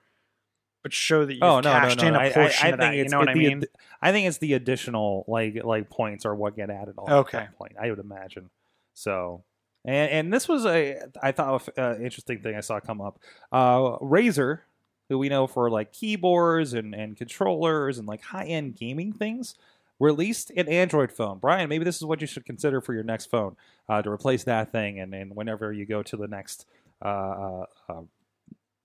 but 0.86 0.92
show 0.92 1.26
that 1.26 1.32
you've 1.32 1.42
oh 1.42 1.58
no, 1.58 1.72
no, 1.72 1.80
cashed 1.80 2.00
no! 2.00 2.06
in 2.06 2.14
a 2.14 2.18
I, 2.18 2.22
I, 2.22 2.26
I 2.26 2.32
portion 2.32 2.62
think 2.62 2.74
of 2.74 2.78
that? 2.78 2.94
You 2.94 3.08
know 3.08 3.18
what 3.18 3.28
I 3.28 3.34
mean? 3.34 3.62
ad- 3.62 3.68
I 4.00 4.12
think 4.12 4.28
it's 4.28 4.38
the 4.38 4.52
additional 4.52 5.24
like 5.26 5.64
like 5.64 5.90
points 5.90 6.24
are 6.24 6.32
what 6.32 6.54
get 6.54 6.70
added 6.70 6.94
on. 6.96 7.12
Okay. 7.12 7.38
That 7.38 7.58
point, 7.58 7.72
I 7.76 7.90
would 7.90 7.98
imagine. 7.98 8.50
So, 8.94 9.42
and 9.84 10.12
and 10.12 10.32
this 10.32 10.46
was 10.46 10.64
a 10.64 10.96
I 11.20 11.32
thought 11.32 11.68
uh, 11.76 11.96
interesting 11.98 12.38
thing 12.38 12.54
I 12.54 12.60
saw 12.60 12.78
come 12.78 13.00
up. 13.00 13.18
Uh, 13.50 13.98
Razer, 13.98 14.60
who 15.08 15.18
we 15.18 15.28
know 15.28 15.48
for 15.48 15.68
like 15.70 15.92
keyboards 15.92 16.72
and 16.72 16.94
and 16.94 17.16
controllers 17.16 17.98
and 17.98 18.06
like 18.06 18.22
high 18.22 18.46
end 18.46 18.76
gaming 18.76 19.12
things, 19.12 19.56
released 19.98 20.52
an 20.52 20.68
Android 20.68 21.10
phone. 21.10 21.38
Brian, 21.38 21.68
maybe 21.68 21.84
this 21.84 21.96
is 21.96 22.04
what 22.04 22.20
you 22.20 22.28
should 22.28 22.46
consider 22.46 22.80
for 22.80 22.94
your 22.94 23.02
next 23.02 23.26
phone 23.26 23.56
uh, 23.88 24.02
to 24.02 24.08
replace 24.08 24.44
that 24.44 24.70
thing, 24.70 25.00
and 25.00 25.12
and 25.12 25.34
whenever 25.34 25.72
you 25.72 25.84
go 25.84 26.04
to 26.04 26.16
the 26.16 26.28
next. 26.28 26.64
Uh, 27.04 27.08
uh, 27.08 27.66
uh, 27.88 28.02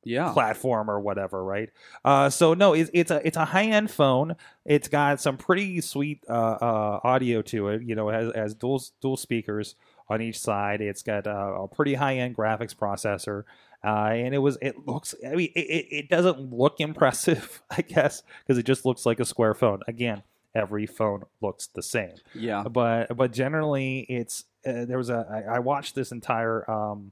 Yeah. 0.04 0.32
platform 0.34 0.90
or 0.90 1.00
whatever, 1.00 1.44
right? 1.44 1.70
Uh, 2.04 2.30
so 2.30 2.54
no, 2.54 2.74
it's, 2.74 2.90
it's 2.94 3.12
a 3.12 3.26
it's 3.26 3.38
a 3.38 3.46
high 3.46 3.66
end 3.66 3.92
phone. 3.92 4.36
It's 4.66 4.88
got 4.88 5.22
some 5.22 5.38
pretty 5.38 5.82
sweet 5.82 6.24
uh, 6.30 6.32
uh, 6.62 7.00
audio 7.04 7.42
to 7.44 7.70
it. 7.70 7.84
You 7.84 7.96
know, 7.96 8.10
it 8.10 8.14
has, 8.14 8.36
has 8.36 8.54
dual 8.56 8.82
dual 9.02 9.18
speakers 9.18 9.76
on 10.10 10.22
each 10.22 10.40
side. 10.40 10.82
It's 10.82 11.04
got 11.04 11.28
uh, 11.28 11.54
a 11.64 11.68
pretty 11.68 11.94
high 11.94 12.18
end 12.18 12.36
graphics 12.36 12.76
processor. 12.76 13.44
Uh, 13.84 14.12
and 14.14 14.36
it 14.36 14.38
was 14.40 14.58
it 14.62 14.88
looks 14.88 15.16
I 15.26 15.30
mean 15.36 15.52
it, 15.56 15.60
it, 15.60 15.88
it 15.92 16.10
doesn't 16.10 16.54
look 16.54 16.80
impressive 16.80 17.64
I 17.72 17.82
guess 17.82 18.22
because 18.46 18.60
it 18.60 18.64
just 18.68 18.86
looks 18.86 19.08
like 19.08 19.20
a 19.20 19.26
square 19.26 19.56
phone 19.56 19.82
again 19.88 20.22
every 20.54 20.86
phone 20.86 21.24
looks 21.42 21.66
the 21.66 21.82
same 21.82 22.14
Yeah. 22.36 22.62
but 22.62 23.18
but 23.18 23.32
generally 23.34 24.02
it's 24.02 24.44
uh, 24.68 24.86
there 24.86 25.00
was 25.00 25.10
a 25.10 25.26
I, 25.50 25.56
I 25.56 25.60
watched 25.60 25.96
this 25.96 26.12
entire 26.12 26.70
um, 26.70 27.12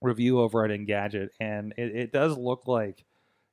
review 0.00 0.40
over 0.40 0.64
at 0.64 0.70
Engadget, 0.70 1.30
and 1.40 1.72
it, 1.76 1.94
it 1.96 2.12
does 2.12 2.36
look 2.38 2.66
like 2.66 3.04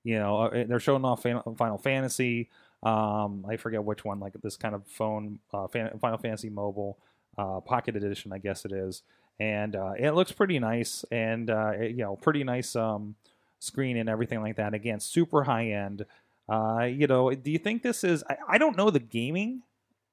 You 0.04 0.20
know, 0.20 0.38
uh, 0.44 0.64
they're 0.68 0.80
showing 0.80 1.04
off 1.06 1.24
Final 1.24 1.78
Fantasy. 1.78 2.50
Um, 2.84 3.46
I 3.50 3.58
forget 3.58 3.84
which 3.84 4.06
one, 4.06 4.20
like 4.20 4.34
this 4.42 4.56
kind 4.56 4.74
of 4.76 4.86
phone, 4.88 5.40
uh, 5.54 5.68
Final 5.68 6.18
Fantasy 6.18 6.50
Mobile 6.50 6.98
uh, 7.38 7.60
Pocket 7.60 7.96
Edition, 7.96 8.32
I 8.32 8.38
guess 8.38 8.64
it 8.66 8.72
is, 8.72 9.04
and 9.40 9.76
uh, 9.76 9.94
it 9.98 10.12
looks 10.12 10.32
pretty 10.32 10.60
nice, 10.60 11.04
and 11.12 11.50
uh, 11.50 11.72
it- 11.76 11.92
you 11.92 12.04
know, 12.04 12.16
pretty 12.16 12.44
nice 12.44 12.76
um, 12.76 13.16
screen 13.60 13.98
and 13.98 14.08
everything 14.08 14.42
like 14.42 14.56
that. 14.58 14.74
Again, 14.74 15.00
super 15.00 15.44
high 15.44 15.72
end. 15.72 16.06
Uh, 16.48 16.84
you 16.84 17.08
know, 17.08 17.30
do 17.32 17.52
you 17.52 17.58
think 17.60 17.84
this 17.84 18.04
is? 18.06 18.24
I, 18.30 18.38
I 18.48 18.58
don't 18.58 18.78
know 18.78 18.90
the 18.90 19.00
gaming 19.02 19.64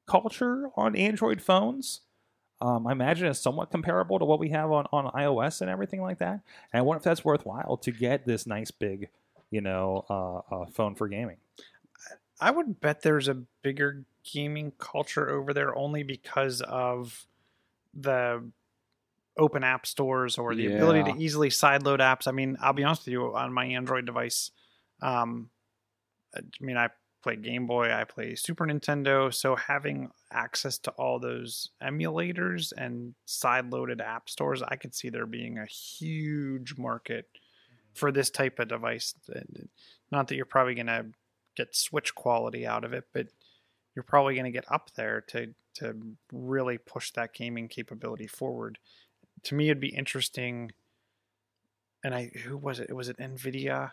culture 0.06 0.70
on 0.76 0.96
Android 0.96 1.40
phones. 1.40 2.00
Um, 2.64 2.86
I 2.86 2.92
imagine 2.92 3.28
it's 3.28 3.40
somewhat 3.40 3.70
comparable 3.70 4.18
to 4.18 4.24
what 4.24 4.38
we 4.38 4.48
have 4.48 4.72
on, 4.72 4.86
on 4.90 5.12
iOS 5.12 5.60
and 5.60 5.68
everything 5.68 6.00
like 6.00 6.18
that. 6.20 6.40
And 6.72 6.80
I 6.80 6.80
wonder 6.80 6.96
if 6.96 7.04
that's 7.04 7.22
worthwhile 7.22 7.76
to 7.76 7.90
get 7.90 8.26
this 8.26 8.46
nice 8.46 8.70
big, 8.70 9.10
you 9.50 9.60
know, 9.60 10.06
uh, 10.08 10.54
uh, 10.54 10.66
phone 10.72 10.94
for 10.94 11.06
gaming. 11.06 11.36
I 12.40 12.50
would 12.50 12.80
bet 12.80 13.02
there's 13.02 13.28
a 13.28 13.34
bigger 13.60 14.04
gaming 14.32 14.72
culture 14.78 15.28
over 15.28 15.52
there 15.52 15.76
only 15.76 16.04
because 16.04 16.62
of 16.62 17.26
the 17.92 18.42
open 19.36 19.62
app 19.62 19.84
stores 19.84 20.38
or 20.38 20.54
the 20.54 20.74
ability 20.74 21.12
to 21.12 21.18
easily 21.18 21.50
sideload 21.50 21.98
apps. 21.98 22.26
I 22.26 22.30
mean, 22.30 22.56
I'll 22.62 22.72
be 22.72 22.84
honest 22.84 23.02
with 23.02 23.12
you, 23.12 23.36
on 23.36 23.52
my 23.52 23.66
Android 23.66 24.06
device, 24.06 24.52
um, 25.02 25.50
I 26.34 26.40
mean, 26.60 26.78
I 26.78 26.88
play 27.24 27.36
Game 27.36 27.66
Boy, 27.66 27.92
I 27.92 28.04
play 28.04 28.34
Super 28.34 28.66
Nintendo, 28.66 29.32
so 29.32 29.56
having 29.56 30.10
access 30.30 30.78
to 30.78 30.90
all 30.92 31.18
those 31.18 31.70
emulators 31.82 32.72
and 32.76 33.14
side-loaded 33.24 34.00
app 34.00 34.28
stores, 34.28 34.62
I 34.62 34.76
could 34.76 34.94
see 34.94 35.08
there 35.08 35.26
being 35.26 35.58
a 35.58 35.64
huge 35.64 36.76
market 36.76 37.26
for 37.94 38.12
this 38.12 38.28
type 38.30 38.58
of 38.58 38.68
device. 38.68 39.14
Not 40.12 40.28
that 40.28 40.36
you're 40.36 40.44
probably 40.44 40.74
going 40.74 40.86
to 40.86 41.06
get 41.56 41.74
Switch 41.74 42.14
quality 42.14 42.66
out 42.66 42.84
of 42.84 42.92
it, 42.92 43.04
but 43.12 43.28
you're 43.94 44.02
probably 44.02 44.34
going 44.34 44.44
to 44.44 44.50
get 44.50 44.70
up 44.70 44.90
there 44.94 45.22
to 45.28 45.54
to 45.76 45.96
really 46.32 46.78
push 46.78 47.10
that 47.12 47.32
gaming 47.32 47.66
capability 47.66 48.28
forward. 48.28 48.78
To 49.44 49.54
me, 49.56 49.70
it'd 49.70 49.80
be 49.80 49.88
interesting. 49.88 50.70
And 52.04 52.14
I, 52.14 52.26
who 52.44 52.56
was 52.56 52.78
it? 52.80 52.94
Was 52.94 53.08
it 53.08 53.18
Nvidia 53.18 53.92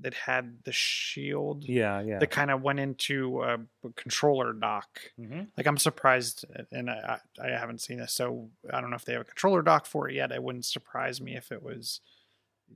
that 0.00 0.14
had 0.14 0.64
the 0.64 0.72
Shield 0.72 1.64
Yeah, 1.64 2.00
yeah. 2.00 2.18
that 2.18 2.30
kind 2.30 2.50
of 2.50 2.62
went 2.62 2.80
into 2.80 3.42
a 3.42 3.58
controller 3.96 4.52
dock? 4.52 5.00
Mhm. 5.20 5.48
Like 5.56 5.66
I'm 5.66 5.76
surprised, 5.78 6.44
and 6.70 6.88
I, 6.90 7.18
I 7.42 7.48
haven't 7.48 7.80
seen 7.82 7.98
this, 7.98 8.12
so 8.12 8.48
I 8.72 8.80
don't 8.80 8.90
know 8.90 8.96
if 8.96 9.04
they 9.04 9.12
have 9.12 9.22
a 9.22 9.26
controller 9.26 9.60
dock 9.62 9.84
for 9.86 10.08
it 10.08 10.14
yet. 10.14 10.32
It 10.32 10.42
wouldn't 10.42 10.64
surprise 10.64 11.20
me 11.20 11.36
if 11.36 11.52
it 11.52 11.62
was 11.62 12.00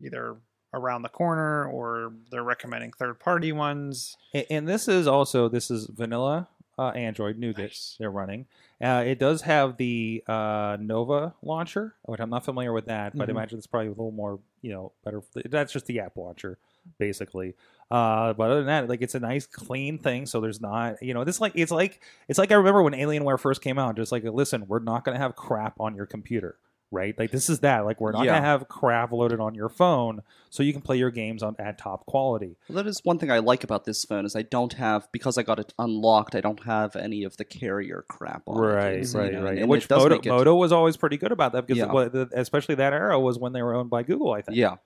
either 0.01 0.37
around 0.75 1.03
the 1.03 1.09
corner 1.09 1.65
or 1.67 2.13
they're 2.31 2.43
recommending 2.43 2.93
third 2.93 3.19
party 3.19 3.51
ones. 3.51 4.17
A- 4.35 4.51
and 4.53 4.69
this 4.69 4.87
is 4.89 5.07
also 5.07 5.49
this 5.49 5.71
is 5.71 5.87
vanilla 5.87 6.49
uh, 6.79 6.89
Android 6.89 7.39
Nougat 7.39 7.59
Nice. 7.71 7.97
they're 7.99 8.11
running. 8.11 8.47
Uh, 8.83 9.03
it 9.07 9.19
does 9.19 9.43
have 9.43 9.77
the 9.79 10.23
uh, 10.29 10.77
Nova 10.81 11.35
launcher, 11.43 11.95
which 12.03 12.21
I'm 12.21 12.29
not 12.31 12.45
familiar 12.45 12.73
with 12.73 12.87
that, 12.87 13.17
but 13.17 13.25
I 13.25 13.27
Mhm. 13.27 13.37
imagine 13.37 13.59
it's 13.59 13.67
probably 13.67 13.87
a 13.87 13.91
little 13.91 14.11
more 14.13 14.39
you 14.63 14.73
know 14.73 14.93
better. 15.05 15.23
That's 15.47 15.73
just 15.73 15.87
the 15.87 16.01
app 16.01 16.17
launcher, 16.17 16.59
basically. 16.99 17.55
Uh, 17.91 18.33
but 18.33 18.51
other 18.51 18.57
than 18.57 18.67
that, 18.67 18.89
like 18.89 19.01
it's 19.01 19.15
a 19.15 19.21
nice 19.21 19.47
clean 19.47 19.99
thing. 19.99 20.27
So 20.27 20.41
there's 20.41 20.61
not 20.61 21.03
you 21.03 21.15
know 21.15 21.25
this 21.25 21.41
like 21.41 21.53
it's 21.55 21.73
like 21.73 22.03
it's 22.29 22.39
like 22.39 22.51
I 22.53 22.57
remember 22.57 22.83
when 22.83 22.93
Alienware 22.95 23.39
first 23.41 23.63
came 23.63 23.79
out. 23.79 23.97
Just 23.97 24.13
like 24.13 24.25
listen, 24.25 24.67
we're 24.67 24.81
not 24.81 25.05
gonna 25.05 25.19
have 25.19 25.37
crap 25.37 25.81
on 25.81 25.95
your 25.95 26.07
computer. 26.07 26.59
Right, 26.93 27.19
like 27.19 27.33
this 27.33 27.51
is 27.51 27.61
that. 27.61 27.85
Like 27.85 28.01
we're 28.01 28.13
not 28.13 28.25
Yeah. 28.25 28.35
gonna 28.35 28.47
have 28.47 28.69
crap 28.69 29.11
loaded 29.11 29.41
on 29.41 29.55
your 29.57 29.69
phone, 29.69 30.23
so 30.51 30.63
you 30.63 30.73
can 30.73 30.83
play 30.83 30.97
your 30.97 31.11
games 31.11 31.43
on 31.43 31.57
at 31.59 31.79
top 31.79 32.07
quality. 32.07 32.57
Well, 32.69 32.77
that 32.77 32.87
is 32.89 33.01
one 33.03 33.19
thing 33.19 33.29
I 33.31 33.41
like 33.41 33.65
about 33.65 33.85
this 33.85 34.05
phone 34.05 34.25
is 34.25 34.37
I 34.37 34.43
don't 34.43 34.73
have 34.75 35.09
because 35.11 35.37
I 35.37 35.43
got 35.43 35.59
it 35.59 35.75
unlocked. 35.81 36.37
I 36.37 36.41
don't 36.41 36.63
have 36.63 36.95
any 36.95 37.25
of 37.25 37.37
the 37.39 37.45
carrier 37.45 38.05
crap 38.09 38.45
on 38.47 38.57
it. 38.57 38.61
Right, 38.67 39.13
you 39.13 39.19
right, 39.19 39.33
know, 39.33 39.43
right. 39.43 39.59
and 39.59 39.69
Which 39.69 39.91
Moto, 39.91 40.15
it- 40.15 40.27
Moto 40.27 40.55
was 40.55 40.71
always 40.71 40.97
pretty 40.97 41.17
good 41.17 41.33
about 41.33 41.53
that 41.53 41.67
because 41.67 41.79
Yeah. 42.15 42.25
especially 42.35 42.77
that 42.77 42.93
era 42.93 43.19
was 43.19 43.37
when 43.37 43.53
they 43.53 43.63
were 43.63 43.75
owned 43.75 43.91
by 43.91 44.05
Google, 44.05 44.33
I 44.33 44.43
think. 44.43 44.57
Yeah, 44.57 44.77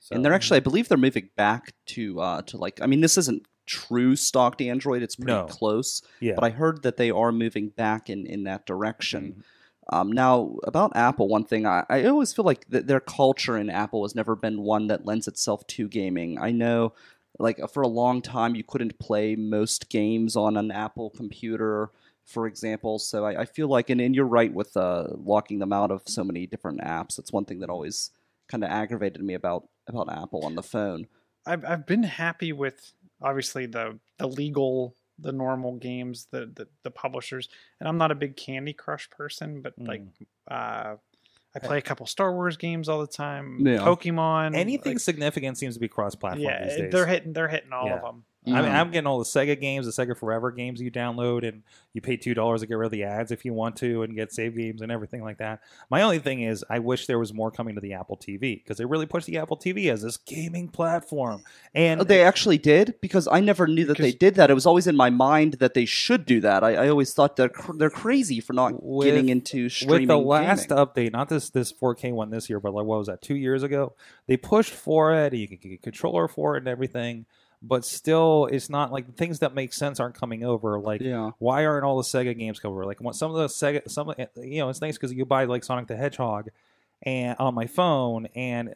So- 0.00 0.16
and 0.16 0.24
they're 0.24 0.34
actually 0.34 0.56
I 0.56 0.60
believe 0.60 0.88
they're 0.88 0.98
moving 0.98 1.28
back 1.36 1.72
to 1.86 2.20
uh 2.20 2.42
to 2.42 2.56
like 2.56 2.80
I 2.82 2.86
mean 2.86 3.00
this 3.00 3.16
isn't 3.16 3.46
true 3.66 4.16
stocked 4.16 4.60
Android. 4.60 5.02
It's 5.02 5.16
pretty 5.16 5.32
No. 5.32 5.46
close, 5.46 6.02
yeah. 6.20 6.34
but 6.34 6.44
I 6.44 6.50
heard 6.50 6.82
that 6.82 6.96
they 6.98 7.10
are 7.12 7.30
moving 7.32 7.68
back 7.68 8.10
in 8.10 8.26
in 8.26 8.42
that 8.42 8.66
direction. 8.66 9.44
Um, 9.90 10.10
now 10.12 10.56
about 10.64 10.96
Apple, 10.96 11.28
one 11.28 11.44
thing 11.44 11.66
I, 11.66 11.84
I 11.90 12.04
always 12.06 12.32
feel 12.32 12.44
like 12.44 12.68
th- 12.70 12.86
their 12.86 13.00
culture 13.00 13.56
in 13.58 13.68
Apple 13.68 14.04
has 14.04 14.14
never 14.14 14.34
been 14.34 14.62
one 14.62 14.86
that 14.86 15.04
lends 15.04 15.28
itself 15.28 15.66
to 15.68 15.88
gaming. 15.88 16.38
I 16.40 16.52
know, 16.52 16.94
like 17.38 17.60
for 17.70 17.82
a 17.82 17.88
long 17.88 18.22
time, 18.22 18.54
you 18.54 18.64
couldn't 18.64 18.98
play 18.98 19.36
most 19.36 19.90
games 19.90 20.36
on 20.36 20.56
an 20.56 20.70
Apple 20.70 21.10
computer, 21.10 21.90
for 22.24 22.46
example. 22.46 22.98
So 22.98 23.24
I, 23.24 23.42
I 23.42 23.44
feel 23.44 23.68
like, 23.68 23.90
and, 23.90 24.00
and 24.00 24.14
you're 24.14 24.24
right 24.24 24.52
with 24.52 24.76
uh, 24.76 25.08
locking 25.16 25.58
them 25.58 25.72
out 25.72 25.90
of 25.90 26.02
so 26.06 26.24
many 26.24 26.46
different 26.46 26.80
apps. 26.80 27.16
That's 27.16 27.32
one 27.32 27.44
thing 27.44 27.60
that 27.60 27.70
always 27.70 28.10
kind 28.48 28.64
of 28.64 28.70
aggravated 28.70 29.22
me 29.22 29.34
about 29.34 29.68
about 29.86 30.10
Apple 30.10 30.44
on 30.44 30.54
the 30.54 30.62
phone. 30.62 31.06
I've 31.46 31.64
I've 31.64 31.86
been 31.86 32.04
happy 32.04 32.52
with 32.52 32.92
obviously 33.20 33.66
the 33.66 33.98
the 34.18 34.28
legal 34.28 34.96
the 35.18 35.32
normal 35.32 35.76
games 35.76 36.26
the 36.30 36.50
the, 36.54 36.66
the 36.82 36.90
publishers 36.90 37.48
and 37.80 37.88
I'm 37.88 37.98
not 37.98 38.10
a 38.10 38.14
big 38.14 38.36
Candy 38.36 38.72
Crush 38.72 39.08
person 39.10 39.60
but 39.62 39.74
like 39.78 40.02
uh 40.50 40.94
I 41.56 41.58
play 41.60 41.78
a 41.78 41.82
couple 41.82 42.04
Star 42.06 42.32
Wars 42.34 42.56
games 42.56 42.88
all 42.88 43.00
the 43.00 43.06
time 43.06 43.64
Yeah. 43.64 43.78
Pokemon 43.78 44.56
Anything 44.56 44.94
like, 44.94 45.00
significant 45.00 45.56
seems 45.56 45.74
to 45.74 45.80
be 45.80 45.86
cross-platform 45.88 46.42
yeah 46.42 46.64
these 46.64 46.76
days. 46.76 46.92
they're 46.92 47.06
hitting 47.06 47.32
they're 47.32 47.48
hitting 47.48 47.72
all 47.72 47.86
Yeah. 47.86 47.96
of 47.96 48.02
them 48.02 48.24
I 48.46 48.50
mean, 48.60 48.70
Mm. 48.72 48.74
I'm 48.74 48.90
getting 48.90 49.06
all 49.06 49.18
the 49.18 49.24
Sega 49.24 49.58
games, 49.58 49.86
the 49.86 50.04
Sega 50.04 50.16
Forever 50.16 50.50
games 50.50 50.80
you 50.80 50.90
download, 50.90 51.48
and 51.48 51.62
you 51.94 52.00
pay 52.02 52.16
two 52.18 52.34
dollars 52.34 52.60
to 52.60 52.66
get 52.66 52.74
rid 52.76 52.86
of 52.86 52.92
the 52.92 53.04
ads 53.04 53.30
if 53.32 53.44
you 53.44 53.54
want 53.54 53.76
to, 53.76 54.02
and 54.02 54.14
get 54.14 54.32
save 54.32 54.54
games 54.56 54.82
and 54.82 54.92
everything 54.92 55.22
like 55.22 55.38
that. 55.38 55.60
My 55.90 56.02
only 56.02 56.18
thing 56.18 56.42
is, 56.42 56.62
I 56.68 56.78
wish 56.80 57.06
there 57.06 57.18
was 57.18 57.32
more 57.32 57.50
coming 57.50 57.74
to 57.76 57.80
the 57.80 57.94
Apple 57.94 58.16
TV 58.18 58.62
because 58.62 58.76
they 58.76 58.84
really 58.84 59.06
pushed 59.06 59.26
the 59.26 59.38
Apple 59.38 59.56
TV 59.56 59.90
as 59.90 60.02
this 60.02 60.16
gaming 60.18 60.68
platform. 60.68 61.42
And 61.74 62.00
Oh, 62.00 62.04
they 62.04 62.22
actually 62.22 62.58
did 62.58 62.96
because 63.00 63.26
I 63.30 63.40
never 63.40 63.66
knew 63.66 63.86
that 63.86 63.96
they 63.98 64.12
did 64.12 64.34
that. 64.34 64.50
It 64.50 64.54
was 64.54 64.66
always 64.66 64.86
in 64.86 64.96
my 64.96 65.08
mind 65.10 65.54
that 65.54 65.72
they 65.74 65.86
should 65.86 66.26
do 66.26 66.40
that. 66.42 66.62
I, 66.62 66.74
I 66.74 66.88
always 66.90 67.14
thought 67.14 67.36
they're 67.36 67.48
cr- 67.48 67.76
they're 67.76 67.88
crazy 67.90 68.40
for 68.40 68.52
not 68.52 68.82
With- 68.82 69.06
getting 69.06 69.30
into 69.30 69.68
streaming. 69.70 70.00
with 70.02 70.08
the 70.08 70.18
last 70.18 70.68
gaming. 70.68 70.84
update, 70.84 71.12
not 71.12 71.28
this 71.30 71.48
this 71.50 71.72
4K 71.72 72.12
one 72.12 72.28
this 72.30 72.50
year, 72.50 72.60
but 72.60 72.74
like 72.74 72.84
what 72.84 72.98
was 72.98 73.06
that 73.06 73.22
two 73.22 73.36
years 73.36 73.62
ago? 73.62 73.94
They 74.26 74.36
pushed 74.36 74.72
for 74.74 75.14
it. 75.14 75.32
You 75.32 75.48
could 75.48 75.60
get 75.62 75.72
a 75.72 75.76
controller 75.78 76.28
for 76.28 76.56
it 76.56 76.58
and 76.58 76.68
everything, 76.68 77.26
but 77.66 77.84
still, 77.84 78.46
it's 78.52 78.68
not 78.68 78.92
like 78.92 79.14
things 79.16 79.38
that 79.38 79.54
make 79.54 79.72
sense 79.72 79.98
aren't 79.98 80.14
coming 80.14 80.44
over. 80.44 80.78
Like, 80.78 81.00
Yeah. 81.00 81.30
why 81.38 81.64
aren't 81.64 81.84
all 81.84 81.96
the 81.96 82.02
Sega 82.02 82.36
games 82.38 82.60
coming 82.60 82.74
over? 82.76 82.84
Like, 82.84 82.98
some 83.12 83.30
of 83.30 83.36
the 83.38 83.46
Sega, 83.46 83.90
some 83.90 84.10
of- 84.10 84.16
you 84.36 84.58
know, 84.58 84.68
it's 84.68 84.82
nice 84.82 84.96
because 84.96 85.12
you 85.14 85.24
buy 85.24 85.44
like 85.44 85.64
Sonic 85.64 85.86
the 85.86 85.96
Hedgehog, 85.96 86.50
and 87.02 87.36
on 87.38 87.54
my 87.54 87.66
phone, 87.66 88.26
and 88.34 88.74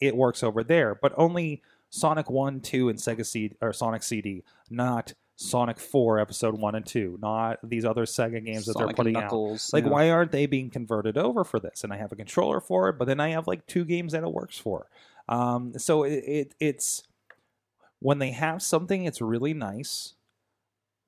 it 0.00 0.16
works 0.16 0.42
over 0.42 0.62
there, 0.62 0.94
but 0.94 1.12
only 1.16 1.62
Sonic 1.90 2.30
One, 2.30 2.60
Two, 2.60 2.88
and 2.88 2.98
Sega 2.98 3.26
CD 3.26 3.56
or 3.60 3.72
Sonic 3.72 4.02
CD, 4.02 4.42
not 4.70 5.14
Sonic 5.36 5.78
Four 5.78 6.18
Episode 6.20 6.58
One 6.58 6.74
and 6.74 6.86
Two, 6.86 7.18
not 7.20 7.58
these 7.62 7.84
other 7.84 8.04
Sega 8.04 8.44
games 8.44 8.66
that 8.66 8.74
they're 8.74 8.84
Sonic 8.84 8.96
putting 8.96 9.16
and 9.16 9.24
out. 9.24 9.32
Like, 9.72 9.84
yeah. 9.84 9.90
why 9.90 10.10
aren't 10.10 10.30
they 10.32 10.46
being 10.46 10.70
converted 10.70 11.18
over 11.18 11.42
for 11.44 11.58
this? 11.60 11.82
And 11.84 11.92
I 11.92 11.96
have 11.96 12.12
a 12.12 12.16
controller 12.16 12.60
for 12.60 12.88
it, 12.88 12.98
but 12.98 13.06
then 13.06 13.20
I 13.20 13.30
have 13.30 13.46
like 13.46 13.66
two 13.66 13.84
games 13.84 14.12
that 14.12 14.22
it 14.22 14.32
works 14.32 14.58
for. 14.58 14.86
Um, 15.28 15.78
so 15.78 16.02
it, 16.04 16.24
it 16.26 16.54
it's 16.60 17.02
when 18.02 18.18
they 18.18 18.32
have 18.32 18.62
something, 18.62 19.04
it's 19.04 19.20
really 19.20 19.54
nice, 19.54 20.14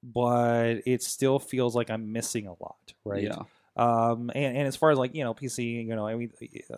but 0.02 0.74
it 0.86 1.02
still 1.02 1.38
feels 1.38 1.74
like 1.74 1.90
I'm 1.90 2.12
missing 2.12 2.46
a 2.46 2.52
lot, 2.52 2.94
right? 3.04 3.24
Yeah. 3.24 3.42
Um, 3.76 4.30
and, 4.34 4.56
and 4.56 4.68
as 4.68 4.76
far 4.76 4.90
as 4.90 4.98
like 4.98 5.14
you 5.14 5.24
know, 5.24 5.34
PC, 5.34 5.86
you 5.86 5.96
know, 5.96 6.06
I 6.06 6.14
mean, 6.14 6.32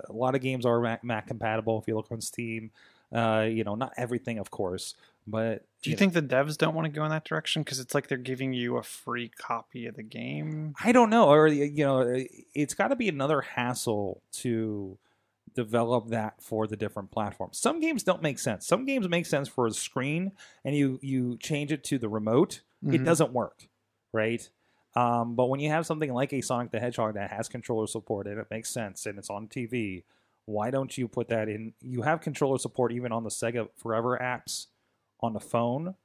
a 0.08 0.12
lot 0.12 0.34
of 0.34 0.40
games 0.40 0.64
are 0.64 0.80
Mac, 0.80 1.04
Mac 1.04 1.26
compatible. 1.26 1.78
If 1.78 1.88
you 1.88 1.94
look 1.94 2.10
on 2.10 2.22
Steam, 2.22 2.70
uh, 3.12 3.46
you 3.48 3.64
know, 3.64 3.74
not 3.74 3.92
everything, 3.98 4.38
of 4.38 4.50
course, 4.50 4.94
but 5.26 5.66
do 5.82 5.90
you 5.90 5.96
know, 5.96 5.98
think 5.98 6.14
the 6.14 6.22
devs 6.22 6.56
don't 6.56 6.74
want 6.74 6.86
to 6.86 6.90
go 6.90 7.04
in 7.04 7.10
that 7.10 7.24
direction 7.24 7.62
because 7.62 7.80
it's 7.80 7.94
like 7.94 8.08
they're 8.08 8.16
giving 8.16 8.54
you 8.54 8.78
a 8.78 8.82
free 8.82 9.28
copy 9.28 9.86
of 9.86 9.96
the 9.96 10.02
game 10.02 10.74
I 10.82 10.92
don't 10.92 11.10
know, 11.10 11.28
or 11.28 11.46
you 11.48 11.84
know, 11.84 12.24
it's 12.54 12.74
got 12.74 12.88
to 12.88 12.96
be 12.96 13.08
another 13.08 13.42
hassle 13.42 14.22
to 14.34 14.96
develop 15.56 16.08
that 16.10 16.40
for 16.40 16.66
the 16.68 16.76
different 16.76 17.10
platforms. 17.10 17.58
Some 17.58 17.80
games 17.80 18.04
don't 18.04 18.22
make 18.22 18.38
sense. 18.38 18.66
Some 18.66 18.84
games 18.84 19.08
make 19.08 19.26
sense 19.26 19.48
for 19.48 19.66
a 19.66 19.72
screen, 19.72 20.32
and 20.64 20.76
you 20.76 21.00
you 21.02 21.36
change 21.38 21.72
it 21.72 21.82
to 21.84 21.98
the 21.98 22.08
remote, 22.08 22.62
it 22.82 23.00
Mhm. 23.00 23.04
doesn't 23.04 23.32
work, 23.32 23.68
right? 24.12 24.48
Um, 24.94 25.34
but 25.34 25.46
when 25.46 25.60
you 25.60 25.68
have 25.70 25.84
something 25.86 26.12
like 26.12 26.32
a 26.32 26.40
Sonic 26.40 26.70
the 26.70 26.78
Hedgehog 26.80 27.14
that 27.14 27.30
has 27.30 27.48
controller 27.48 27.86
support 27.86 28.26
and 28.26 28.38
it 28.38 28.46
makes 28.50 28.70
sense 28.70 29.04
and 29.06 29.18
it's 29.18 29.28
on 29.30 29.48
TV, 29.48 30.04
why 30.44 30.70
don't 30.70 30.96
you 30.96 31.08
put 31.08 31.28
that 31.28 31.48
in? 31.48 31.74
You 31.80 32.02
have 32.02 32.20
controller 32.20 32.58
support 32.58 32.92
even 32.92 33.12
on 33.12 33.24
the 33.24 33.30
Sega 33.30 33.68
Forever 33.76 34.16
apps 34.18 34.66
on 35.20 35.32
the 35.32 35.40
phone. 35.40 35.96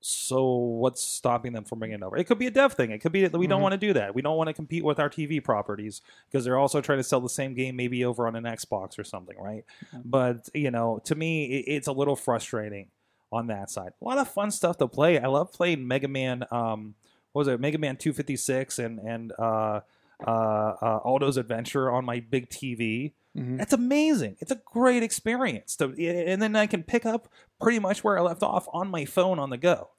So 0.00 0.54
what's 0.54 1.02
stopping 1.02 1.52
them 1.52 1.64
from 1.64 1.80
bringing 1.80 1.96
it 1.96 2.02
over? 2.02 2.16
It 2.16 2.24
could 2.24 2.38
be 2.38 2.46
a 2.46 2.50
dev 2.52 2.74
thing. 2.74 2.90
It 2.92 2.98
could 3.00 3.10
be 3.12 3.26
that 3.26 3.36
we 3.36 3.46
don't 3.48 3.58
Mhm. 3.58 3.62
want 3.62 3.72
to 3.72 3.78
do 3.78 3.92
that. 3.94 4.14
We 4.14 4.22
don't 4.22 4.36
want 4.36 4.46
to 4.48 4.54
compete 4.54 4.84
with 4.84 5.00
our 5.00 5.08
TV 5.10 5.40
properties 5.42 6.02
because 6.30 6.44
they're 6.44 6.58
also 6.58 6.80
trying 6.80 6.98
to 6.98 7.02
sell 7.04 7.20
the 7.20 7.28
same 7.28 7.54
game 7.54 7.74
maybe 7.76 8.04
over 8.04 8.26
on 8.28 8.36
an 8.36 8.44
Xbox 8.44 8.98
or 8.98 9.04
something, 9.04 9.36
right? 9.38 9.64
But 10.04 10.48
you 10.54 10.70
know, 10.70 11.00
to 11.04 11.14
me, 11.14 11.46
it, 11.46 11.64
it's 11.72 11.88
a 11.88 11.92
little 11.92 12.16
frustrating 12.16 12.88
on 13.32 13.48
that 13.48 13.70
side. 13.70 13.92
A 14.00 14.04
lot 14.04 14.18
of 14.18 14.28
fun 14.28 14.50
stuff 14.50 14.78
to 14.78 14.86
play. 14.88 15.18
I 15.18 15.26
love 15.26 15.52
playing 15.52 15.86
Mega 15.86 16.08
Man. 16.08 16.44
Um, 16.50 16.94
what 17.32 17.40
was 17.40 17.48
it? 17.48 17.60
Mega 17.60 17.78
Man 17.78 17.96
256 17.96 18.78
and 18.78 18.98
and 19.00 19.32
uh, 19.38 19.80
uh, 20.26 20.30
uh, 20.30 21.00
Alto's 21.04 21.36
Adventure 21.36 21.90
on 21.90 22.04
my 22.04 22.20
big 22.20 22.48
TV. 22.48 23.12
Mhm. 23.38 23.58
That's 23.58 23.72
amazing. 23.72 24.36
It's 24.40 24.50
a 24.50 24.60
great 24.64 25.02
experience. 25.02 25.76
To, 25.76 25.86
and 26.30 26.40
then 26.42 26.56
I 26.56 26.66
can 26.66 26.82
pick 26.82 27.06
up 27.06 27.28
pretty 27.60 27.78
much 27.78 28.02
where 28.04 28.18
I 28.18 28.22
left 28.22 28.42
off 28.42 28.66
on 28.72 28.88
my 28.88 29.04
phone 29.04 29.38
on 29.38 29.50
the 29.50 29.56
go. 29.58 29.90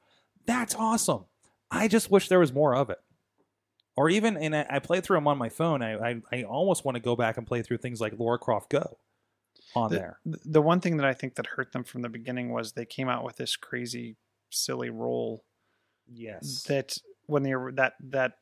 That's 0.46 0.76
awesome. 0.76 1.26
I 1.72 1.88
just 1.88 2.10
wish 2.12 2.28
there 2.30 2.40
was 2.40 2.54
more 2.54 2.76
of 2.76 2.90
it. 2.90 3.00
Or 3.96 4.10
even, 4.10 4.38
and 4.38 4.56
I, 4.56 4.66
I 4.70 4.80
played 4.80 5.04
through 5.04 5.18
them 5.18 5.28
on 5.28 5.38
my 5.38 5.50
phone. 5.50 5.82
I, 5.82 5.96
I, 6.12 6.22
I 6.32 6.44
almost 6.44 6.86
want 6.86 6.96
to 6.96 7.02
go 7.02 7.16
back 7.16 7.38
and 7.38 7.46
play 7.46 7.62
through 7.62 7.78
things 7.78 8.00
like 8.00 8.14
Lara 8.18 8.40
Croft 8.40 8.70
Go 8.72 8.98
on 9.76 9.90
The- 9.92 9.96
there. 9.98 10.20
the 10.26 10.62
one 10.62 10.80
thing 10.80 10.98
that 10.98 11.06
I 11.06 11.14
think 11.14 11.36
that 11.36 11.46
hurt 11.46 11.74
them 11.74 11.84
from 11.84 12.02
the 12.02 12.10
beginning 12.10 12.52
was 12.52 12.72
they 12.72 12.86
came 12.86 13.10
out 13.10 13.24
with 13.24 13.36
this 13.38 13.56
crazy, 13.56 14.16
silly 14.50 14.90
role. 14.90 15.44
Yes. 16.12 16.64
that 16.64 16.98
when 17.28 17.44
they 17.44 17.54
were 17.56 17.72
that 17.74 17.94
that 18.00 18.34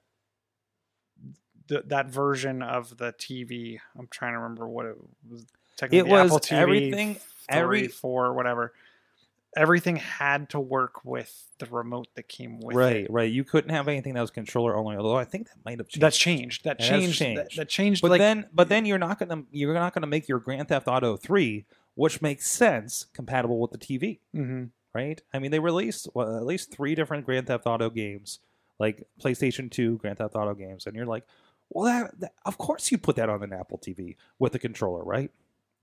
th- 1.68 1.84
that 1.88 2.08
version 2.08 2.62
of 2.62 2.98
the 2.98 3.14
TV. 3.14 3.80
I'm 3.98 4.08
trying 4.08 4.34
to 4.34 4.40
remember 4.40 4.68
what 4.68 4.86
it 4.86 4.96
was. 5.30 5.46
Technically, 5.78 6.12
was 6.12 6.26
Apple 6.32 6.40
TV, 6.40 6.58
everything- 6.58 7.14
three, 7.16 7.22
every- 7.50 7.88
four, 7.88 8.34
whatever. 8.34 8.74
Everything 9.56 9.96
had 9.96 10.50
to 10.50 10.60
work 10.60 11.04
with 11.04 11.48
the 11.58 11.66
remote 11.68 12.08
that 12.16 12.28
came 12.28 12.60
with 12.60 12.76
right, 12.76 12.96
it. 12.96 13.00
right. 13.02 13.12
Right. 13.12 13.32
You 13.32 13.44
couldn't 13.44 13.72
have 13.72 13.88
anything 13.88 14.14
that 14.14 14.22
was 14.22 14.30
controller 14.30 14.76
only. 14.76 14.98
Although 14.98 15.16
I 15.18 15.24
think 15.24 15.48
that 15.48 15.56
might 15.66 15.80
have 15.80 15.88
changed. 15.88 16.02
That's 16.02 16.18
changed. 16.18 16.64
That 16.66 16.80
It 16.80 16.84
has 16.84 16.90
changed. 16.90 17.20
That, 17.22 17.26
changed. 17.26 17.58
that 17.58 17.70
changed. 17.70 18.02
But 18.04 18.12
like 18.12 18.20
then, 18.20 18.46
but 18.54 18.70
then 18.70 18.86
you're 18.86 19.00
not 19.00 19.18
gonna 19.18 19.44
you're 19.52 19.74
not 19.74 19.94
gonna 19.94 20.06
make 20.06 20.28
your 20.28 20.40
Grand 20.40 20.68
Theft 20.68 20.88
Auto 20.88 21.16
three, 21.18 21.66
which 21.96 22.22
makes 22.22 22.46
sense, 22.48 23.06
compatible 23.14 23.60
with 23.60 23.72
the 23.72 23.78
TV. 23.80 24.20
Mhm. 24.36 24.70
right? 24.94 25.22
I 25.34 25.40
mean, 25.40 25.50
they 25.52 25.60
released 25.60 26.08
well, 26.14 26.38
at 26.38 26.46
least 26.46 26.72
three 26.72 26.94
different 26.94 27.26
Grand 27.26 27.48
Theft 27.48 27.66
Auto 27.66 27.90
games, 27.90 28.40
like 28.80 29.08
PlayStation 29.20 29.72
2 29.72 29.98
Grand 29.98 30.18
Theft 30.20 30.36
Auto 30.36 30.54
games, 30.56 30.86
and 30.88 30.96
you're 30.96 31.06
like, 31.06 31.24
well, 31.70 31.86
that, 31.86 32.20
that 32.20 32.34
of 32.46 32.58
course 32.58 32.92
you 32.92 32.98
put 32.98 33.16
that 33.18 33.30
on 33.30 33.44
an 33.44 33.54
Apple 33.54 33.78
TV 33.78 34.16
with 34.40 34.56
a 34.56 34.60
controller, 34.60 35.04
right? 35.04 35.32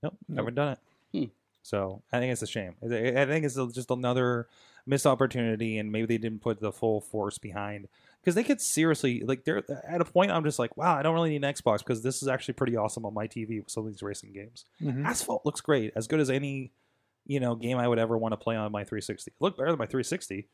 Nope, 0.03 0.17
never 0.27 0.51
done 0.51 0.73
it. 0.73 0.79
Hmm. 1.17 1.29
So 1.63 2.01
I 2.11 2.19
think 2.19 2.31
it's 2.31 2.41
a 2.41 2.47
shame. 2.47 2.75
I 2.83 3.21
I 3.21 3.25
think 3.25 3.45
it's 3.45 3.55
just 3.73 3.89
another 3.89 4.47
missed 4.85 5.07
opportunity, 5.07 5.77
and 5.79 5.91
maybe 5.91 6.05
they 6.05 6.17
didn't 6.17 6.41
put 6.41 6.59
the 6.59 6.71
full 6.71 7.01
force 7.01 7.37
behind 7.37 7.87
because 8.21 8.35
they 8.35 8.43
could 8.43 8.61
seriously 8.61 9.21
like 9.21 9.45
they're 9.45 9.63
at 9.87 10.01
a 10.01 10.05
point. 10.05 10.31
I'm 10.31 10.43
just 10.43 10.59
like, 10.59 10.77
wow, 10.77 10.95
I 10.95 11.01
don't 11.01 11.15
really 11.15 11.31
need 11.31 11.43
an 11.43 11.53
Xbox 11.53 11.79
because 11.79 12.03
this 12.03 12.21
is 12.21 12.27
actually 12.27 12.53
pretty 12.53 12.75
awesome 12.75 13.05
on 13.05 13.13
my 13.13 13.27
TV 13.27 13.59
with 13.59 13.69
some 13.71 13.85
of 13.85 13.91
these 13.91 14.03
racing 14.03 14.33
games. 14.33 14.65
Mhm. 14.81 15.05
Asphalt 15.05 15.45
looks 15.45 15.61
great, 15.61 15.91
as 15.95 16.07
good 16.07 16.19
as 16.19 16.29
any 16.29 16.71
you 17.25 17.39
know 17.39 17.55
game 17.55 17.77
I 17.77 17.87
would 17.87 17.99
ever 17.99 18.17
want 18.17 18.33
to 18.33 18.37
play 18.37 18.55
on 18.55 18.71
my 18.71 18.83
360. 18.83 19.31
It 19.31 19.35
looked 19.39 19.57
better 19.57 19.71
than 19.71 19.79
my 19.79 19.85
360. 19.85 20.47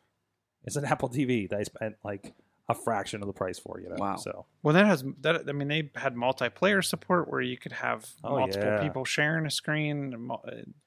It's 0.63 0.75
an 0.75 0.85
Apple 0.85 1.09
TV 1.09 1.49
that 1.49 1.59
I 1.59 1.63
spent 1.63 1.95
like 2.03 2.33
a 2.71 2.75
fraction 2.75 3.21
of 3.21 3.27
the 3.27 3.33
price 3.33 3.59
for. 3.59 3.79
You 3.79 3.89
know, 3.89 3.95
Wow. 3.97 4.15
so 4.17 4.45
Well, 4.63 4.73
that 4.73 4.85
has 4.85 5.03
that. 5.21 5.47
I 5.47 5.51
mean, 5.51 5.67
they 5.67 5.91
had 5.95 6.15
multiplayer 6.15 6.83
support 6.83 7.29
where 7.29 7.41
you 7.41 7.57
could 7.57 7.71
have 7.73 8.09
Oh, 8.23 8.37
multiple 8.37 8.67
yeah. 8.69 8.81
people 8.81 9.05
sharing 9.05 9.45
a 9.45 9.51
screen. 9.51 10.13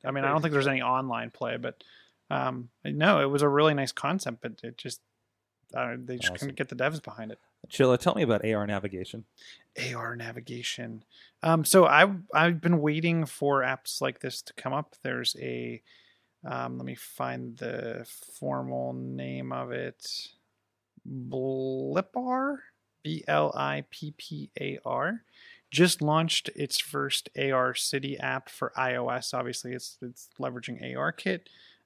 I 0.05 0.11
mean, 0.11 0.25
I 0.25 0.29
don't 0.29 0.43
think 0.43 0.53
there's 0.53 0.67
any 0.67 0.83
online 0.83 1.31
play, 1.31 1.57
but 1.57 1.83
um, 2.31 2.71
no, 2.85 3.21
it 3.21 3.27
was 3.31 3.43
a 3.43 3.49
really 3.49 3.75
nice 3.75 3.93
concept, 3.93 4.39
but 4.43 4.61
it 4.63 4.77
just 4.79 5.01
uh, 5.75 5.97
they 5.99 6.17
just 6.17 6.31
Awesome. 6.33 6.39
couldn't 6.39 6.57
get 6.57 6.69
the 6.69 6.77
devs 6.77 7.03
behind 7.03 7.33
it. 7.33 7.39
Chilla, 7.69 7.99
tell 7.99 8.15
me 8.15 8.23
about 8.23 8.45
AR 8.45 8.67
navigation. 8.67 9.25
AR 9.95 10.15
navigation. 10.17 11.05
Um, 11.43 11.65
so 11.65 11.87
I 11.87 12.11
I've 12.33 12.61
been 12.61 12.81
waiting 12.81 13.25
for 13.27 13.63
apps 13.63 14.01
like 14.01 14.21
this 14.21 14.43
to 14.43 14.53
come 14.55 14.73
up. 14.73 14.95
There's 15.03 15.35
a 15.41 15.83
um, 16.47 16.77
let 16.77 16.85
me 16.85 16.95
find 16.95 17.57
the 17.57 18.07
formal 18.39 18.93
name 18.93 19.51
of 19.51 19.73
it. 19.73 20.07
Blippar, 21.09 22.59
B 23.03 23.25
L 23.29 23.53
I 23.57 23.85
P 23.91 24.15
P 24.17 24.51
A 24.61 24.79
R, 24.85 25.23
just 25.71 26.01
launched 26.01 26.51
its 26.55 26.81
first 26.81 27.29
AR 27.39 27.75
City 27.75 28.19
app 28.19 28.49
for 28.49 28.73
iOS. 28.77 29.35
Obviously, 29.35 29.73
it's 29.73 29.99
it's 30.01 30.29
leveraging 30.41 30.83
ARKit. 30.95 31.41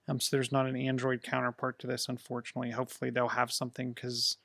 Um, 0.09 0.21
so 0.21 0.35
there's 0.35 0.53
not 0.53 0.67
an 0.67 0.77
Android 0.77 1.23
counterpart 1.23 1.79
to 1.81 1.87
this, 1.87 2.09
unfortunately. 2.09 2.71
Hopefully, 2.71 3.11
they'll 3.11 3.29
have 3.29 3.53
something 3.53 3.93
because 3.93 4.39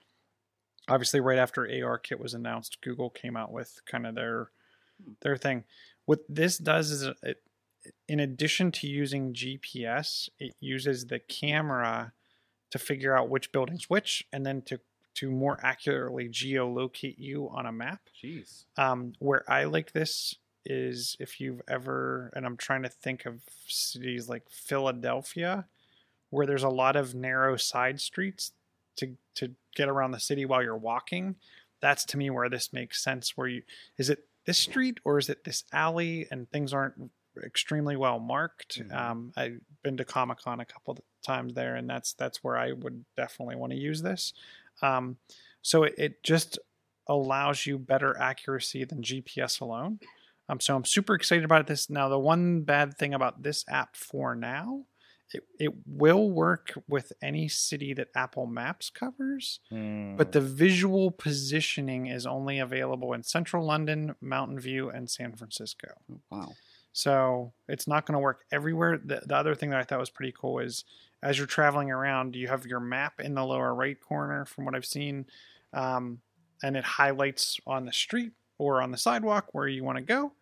obviously 0.87 1.19
right 1.19 1.39
after 1.39 1.61
ARKit 1.67 2.19
was 2.19 2.33
announced, 2.33 2.81
Google 2.81 3.09
came 3.09 3.37
out 3.37 3.51
with 3.51 3.81
kind 3.85 4.05
of 4.05 4.15
their 4.15 4.49
their 5.21 5.37
thing. 5.37 5.63
What 6.05 6.19
this 6.27 6.57
does 6.57 6.91
is 6.91 7.09
it, 7.23 7.41
in 8.07 8.19
addition 8.19 8.71
to 8.71 8.87
using 8.87 9.33
GPS, 9.33 10.29
it 10.39 10.53
uses 10.59 11.07
the 11.07 11.19
camera 11.19 12.13
to 12.73 12.79
figure 12.79 13.15
out 13.15 13.29
which 13.29 13.51
building's 13.51 13.87
which, 13.87 14.25
and 14.33 14.43
then 14.43 14.59
to 14.63 14.79
to 15.13 15.29
more 15.29 15.59
accurately 15.61 16.27
geolocate 16.27 17.19
you 17.19 17.47
on 17.53 17.67
a 17.67 17.71
map. 17.71 18.01
Jeez. 18.19 18.65
Um, 18.77 19.13
where 19.19 19.43
I 19.47 19.65
like 19.65 19.91
this 19.91 20.33
is 20.65 21.15
if 21.19 21.39
you've 21.39 21.61
ever, 21.67 22.31
and 22.35 22.47
I'm 22.47 22.57
trying 22.57 22.81
to 22.81 22.89
think 22.89 23.27
of 23.27 23.41
cities 23.67 24.27
like 24.27 24.49
Philadelphia, 24.49 25.67
where 26.31 26.47
there's 26.47 26.63
a 26.63 26.69
lot 26.69 26.95
of 26.95 27.13
narrow 27.13 27.57
side 27.57 28.01
streets 28.01 28.53
to 28.95 29.11
to 29.35 29.51
get 29.75 29.87
around 29.87 30.11
the 30.11 30.19
city 30.19 30.43
while 30.43 30.63
you're 30.63 30.75
walking. 30.75 31.35
That's 31.79 32.05
to 32.05 32.17
me 32.17 32.31
where 32.31 32.49
this 32.49 32.73
makes 32.73 33.03
sense. 33.03 33.37
Where 33.37 33.47
you 33.47 33.61
is 33.99 34.09
it 34.09 34.25
this 34.47 34.57
street 34.57 34.99
or 35.05 35.19
is 35.19 35.29
it 35.29 35.43
this 35.43 35.63
alley, 35.71 36.25
and 36.31 36.49
things 36.49 36.73
aren't 36.73 37.11
extremely 37.43 37.95
well 37.95 38.19
marked. 38.19 38.79
Mhm. 38.79 38.93
Um, 38.93 39.33
I've 39.35 39.59
been 39.83 39.97
to 39.97 40.05
Comic 40.05 40.39
Con 40.39 40.59
a 40.59 40.65
couple 40.65 40.93
of 40.93 40.99
times 41.25 41.53
there, 41.53 41.75
and 41.75 41.89
that's 41.89 42.13
that's 42.13 42.43
where 42.43 42.57
I 42.57 42.71
would 42.73 43.05
definitely 43.17 43.55
want 43.55 43.71
to 43.73 43.77
use 43.79 44.01
this. 44.01 44.33
Um, 44.81 45.17
so 45.61 45.83
it, 45.83 45.95
it 45.97 46.23
just 46.23 46.59
allows 47.07 47.65
you 47.65 47.77
better 47.77 48.17
accuracy 48.17 48.83
than 48.85 49.01
GPS 49.01 49.59
alone. 49.59 49.99
Um, 50.49 50.59
so 50.59 50.75
I'm 50.75 50.85
super 50.85 51.13
excited 51.15 51.45
about 51.45 51.67
this. 51.67 51.89
Now, 51.89 52.09
the 52.09 52.19
one 52.19 52.61
bad 52.63 52.97
thing 52.97 53.13
about 53.13 53.43
this 53.43 53.63
app 53.69 53.95
for 53.95 54.35
now, 54.35 54.85
it, 55.33 55.43
it 55.59 55.73
will 55.85 56.29
work 56.29 56.73
with 56.87 57.11
any 57.21 57.47
city 57.47 57.93
that 57.93 58.09
Apple 58.15 58.45
Maps 58.45 58.89
covers, 58.89 59.59
Hmm. 59.69 60.15
but 60.17 60.31
the 60.33 60.41
visual 60.41 61.11
positioning 61.11 62.07
is 62.07 62.25
only 62.25 62.59
available 62.59 63.13
in 63.13 63.23
central 63.23 63.65
London, 63.65 64.15
Mountain 64.21 64.59
View, 64.59 64.89
and 64.89 65.09
San 65.09 65.33
Francisco. 65.35 65.89
Wow. 66.29 66.53
So 66.93 67.53
it's 67.67 67.87
not 67.87 68.05
going 68.05 68.13
to 68.13 68.19
work 68.19 68.45
everywhere. 68.51 68.99
The, 69.03 69.21
the 69.25 69.35
other 69.35 69.55
thing 69.55 69.71
that 69.71 69.79
I 69.79 69.83
thought 69.83 69.99
was 69.99 70.11
pretty 70.11 70.33
cool 70.39 70.59
is 70.59 70.85
as 71.23 71.37
you're 71.37 71.47
traveling 71.47 71.89
around, 71.89 72.35
you 72.35 72.47
have 72.47 72.65
your 72.65 72.79
map 72.79 73.19
in 73.19 73.33
the 73.33 73.43
lower 73.43 73.73
right 73.73 73.99
corner, 73.99 74.45
from 74.45 74.65
what 74.65 74.75
I've 74.75 74.85
seen, 74.85 75.25
um, 75.73 76.19
and 76.61 76.77
it 76.77 76.83
highlights 76.83 77.59
on 77.65 77.85
the 77.85 77.93
street 77.93 78.31
or 78.57 78.81
on 78.81 78.91
the 78.91 78.97
sidewalk 78.97 79.47
where 79.53 79.67
you 79.67 79.83
want 79.83 79.97
to 79.97 80.03
go. 80.03 80.33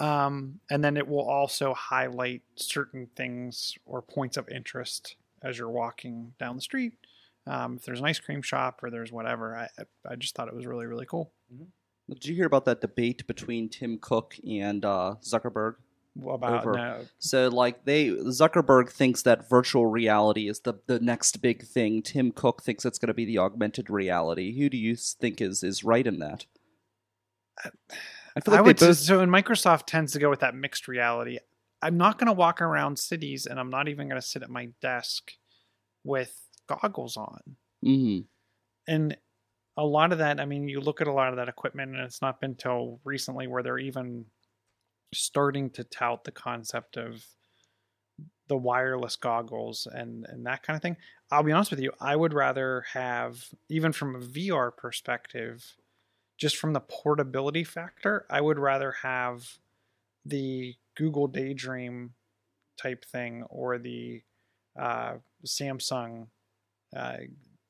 Um, 0.00 0.58
and 0.70 0.82
then 0.82 0.96
it 0.96 1.06
will 1.06 1.28
also 1.28 1.74
highlight 1.74 2.42
certain 2.56 3.08
things 3.14 3.74
or 3.86 4.02
points 4.02 4.36
of 4.36 4.48
interest 4.48 5.16
as 5.42 5.58
you're 5.58 5.70
walking 5.70 6.32
down 6.38 6.56
the 6.56 6.62
street. 6.62 6.94
Um, 7.46 7.76
if 7.76 7.84
there's 7.84 8.00
an 8.00 8.06
ice 8.06 8.18
cream 8.18 8.42
shop 8.42 8.80
or 8.82 8.90
there's 8.90 9.12
whatever, 9.12 9.56
I, 9.56 9.68
I 10.08 10.16
just 10.16 10.34
thought 10.34 10.48
it 10.48 10.54
was 10.54 10.66
really, 10.66 10.86
really 10.86 11.06
cool. 11.06 11.32
Did 12.08 12.26
you 12.26 12.34
hear 12.34 12.46
about 12.46 12.64
that 12.64 12.80
debate 12.80 13.26
between 13.26 13.68
Tim 13.68 13.98
Cook 13.98 14.34
and 14.48 14.84
uh, 14.84 15.14
Zuckerberg? 15.22 15.74
About 16.20 16.60
Over. 16.60 16.72
no, 16.74 17.00
So, 17.18 17.48
like, 17.48 17.84
they 17.86 18.08
Zuckerberg 18.08 18.90
thinks 18.90 19.22
that 19.22 19.48
virtual 19.48 19.86
reality 19.86 20.46
is 20.48 20.60
the 20.60 20.74
the 20.86 21.00
next 21.00 21.40
big 21.40 21.64
thing. 21.64 22.02
Tim 22.02 22.32
Cook 22.32 22.62
thinks 22.62 22.84
it's 22.84 22.98
going 22.98 23.08
to 23.08 23.14
be 23.14 23.24
the 23.24 23.38
augmented 23.38 23.88
reality. 23.88 24.58
Who 24.58 24.68
do 24.68 24.76
you 24.76 24.94
think 24.94 25.40
is 25.40 25.62
is 25.62 25.82
right 25.84 26.06
in 26.06 26.18
that? 26.18 26.44
I 27.64 28.40
feel 28.40 28.52
like 28.52 28.60
I 28.60 28.62
they 28.62 28.66
would 28.68 28.78
both. 28.78 28.96
so 28.98 29.20
and 29.20 29.32
Microsoft 29.32 29.86
tends 29.86 30.12
to 30.12 30.18
go 30.18 30.30
with 30.30 30.40
that 30.40 30.54
mixed 30.54 30.88
reality. 30.88 31.38
I'm 31.82 31.96
not 31.96 32.18
going 32.18 32.28
to 32.28 32.32
walk 32.32 32.60
around 32.62 32.98
cities, 32.98 33.46
and 33.46 33.58
I'm 33.58 33.70
not 33.70 33.88
even 33.88 34.08
going 34.08 34.20
to 34.20 34.26
sit 34.26 34.42
at 34.42 34.50
my 34.50 34.68
desk 34.80 35.32
with 36.04 36.38
goggles 36.68 37.16
on. 37.16 37.40
Mhm. 37.84 38.24
And 38.86 39.16
a 39.76 39.84
lot 39.84 40.12
of 40.12 40.18
that, 40.18 40.40
I 40.40 40.44
mean, 40.44 40.68
you 40.68 40.80
look 40.80 41.00
at 41.00 41.08
a 41.08 41.12
lot 41.12 41.30
of 41.30 41.36
that 41.36 41.48
equipment, 41.48 41.92
and 41.94 42.00
it's 42.00 42.22
not 42.22 42.40
been 42.40 42.54
till 42.54 43.00
recently 43.04 43.46
where 43.48 43.62
they're 43.62 43.78
even 43.78 44.26
starting 45.12 45.70
to 45.70 45.84
tout 45.84 46.24
the 46.24 46.30
concept 46.30 46.96
of 46.96 47.26
the 48.48 48.56
wireless 48.56 49.16
goggles 49.16 49.86
and 49.90 50.26
and 50.28 50.44
that 50.46 50.62
kind 50.62 50.76
of 50.76 50.82
thing. 50.82 50.96
I'll 51.30 51.42
be 51.42 51.52
honest 51.52 51.70
with 51.70 51.80
you, 51.80 51.92
I 52.00 52.16
would 52.16 52.34
rather 52.34 52.84
have 52.92 53.46
even 53.68 53.92
from 53.92 54.16
a 54.16 54.20
VR 54.20 54.76
perspective, 54.76 55.76
just 56.36 56.56
from 56.56 56.72
the 56.72 56.80
portability 56.80 57.64
factor, 57.64 58.26
I 58.28 58.40
would 58.40 58.58
rather 58.58 58.92
have 59.02 59.58
the 60.24 60.74
Google 60.94 61.28
Daydream 61.28 62.12
type 62.76 63.04
thing 63.04 63.44
or 63.44 63.78
the 63.78 64.22
uh, 64.78 65.14
Samsung 65.46 66.26
uh, 66.94 67.16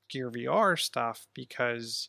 Gear 0.08 0.30
VR 0.30 0.78
stuff 0.78 1.26
because 1.34 2.08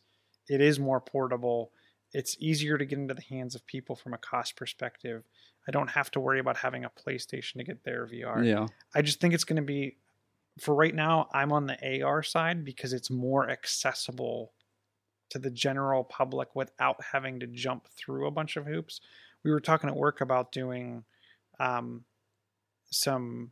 it 0.50 0.62
is 0.62 0.80
more 0.80 1.00
portable. 1.00 1.72
It's 2.14 2.38
easier 2.40 2.78
to 2.78 2.86
get 2.86 3.00
into 3.00 3.14
the 3.14 3.24
hands 3.24 3.56
of 3.56 3.66
people 3.66 3.96
from 3.96 4.14
a 4.14 4.18
cost 4.18 4.56
perspective. 4.56 5.24
I 5.68 5.72
don't 5.72 5.90
have 5.90 6.12
to 6.12 6.20
worry 6.20 6.40
about 6.40 6.58
having 6.58 6.86
a 6.86 6.90
PlayStation 6.90 7.54
to 7.56 7.64
get 7.64 7.84
their 7.84 8.06
VR. 8.06 8.46
Yeah. 8.46 8.68
I 8.94 9.02
just 9.02 9.20
think 9.20 9.34
it's 9.34 9.46
going 9.46 9.58
to 9.58 9.64
be 9.64 9.98
for 10.60 10.76
right 10.76 10.94
now, 10.94 11.30
I'm 11.34 11.52
on 11.52 11.66
the 11.66 12.04
AR 12.04 12.22
side 12.24 12.64
because 12.64 12.94
it's 12.94 13.10
more 13.10 13.50
accessible 13.50 14.52
to 15.30 15.40
the 15.40 15.50
general 15.50 16.04
public 16.04 16.56
without 16.56 17.02
having 17.12 17.40
to 17.40 17.48
jump 17.48 17.88
through 17.88 18.28
a 18.28 18.32
bunch 18.32 18.56
of 18.56 18.66
hoops. 18.66 19.02
We 19.44 19.52
were 19.52 19.60
talking 19.60 19.90
at 19.90 19.96
work 19.96 20.22
about 20.22 20.52
doing 20.52 21.04
um, 21.60 22.04
some 22.92 23.52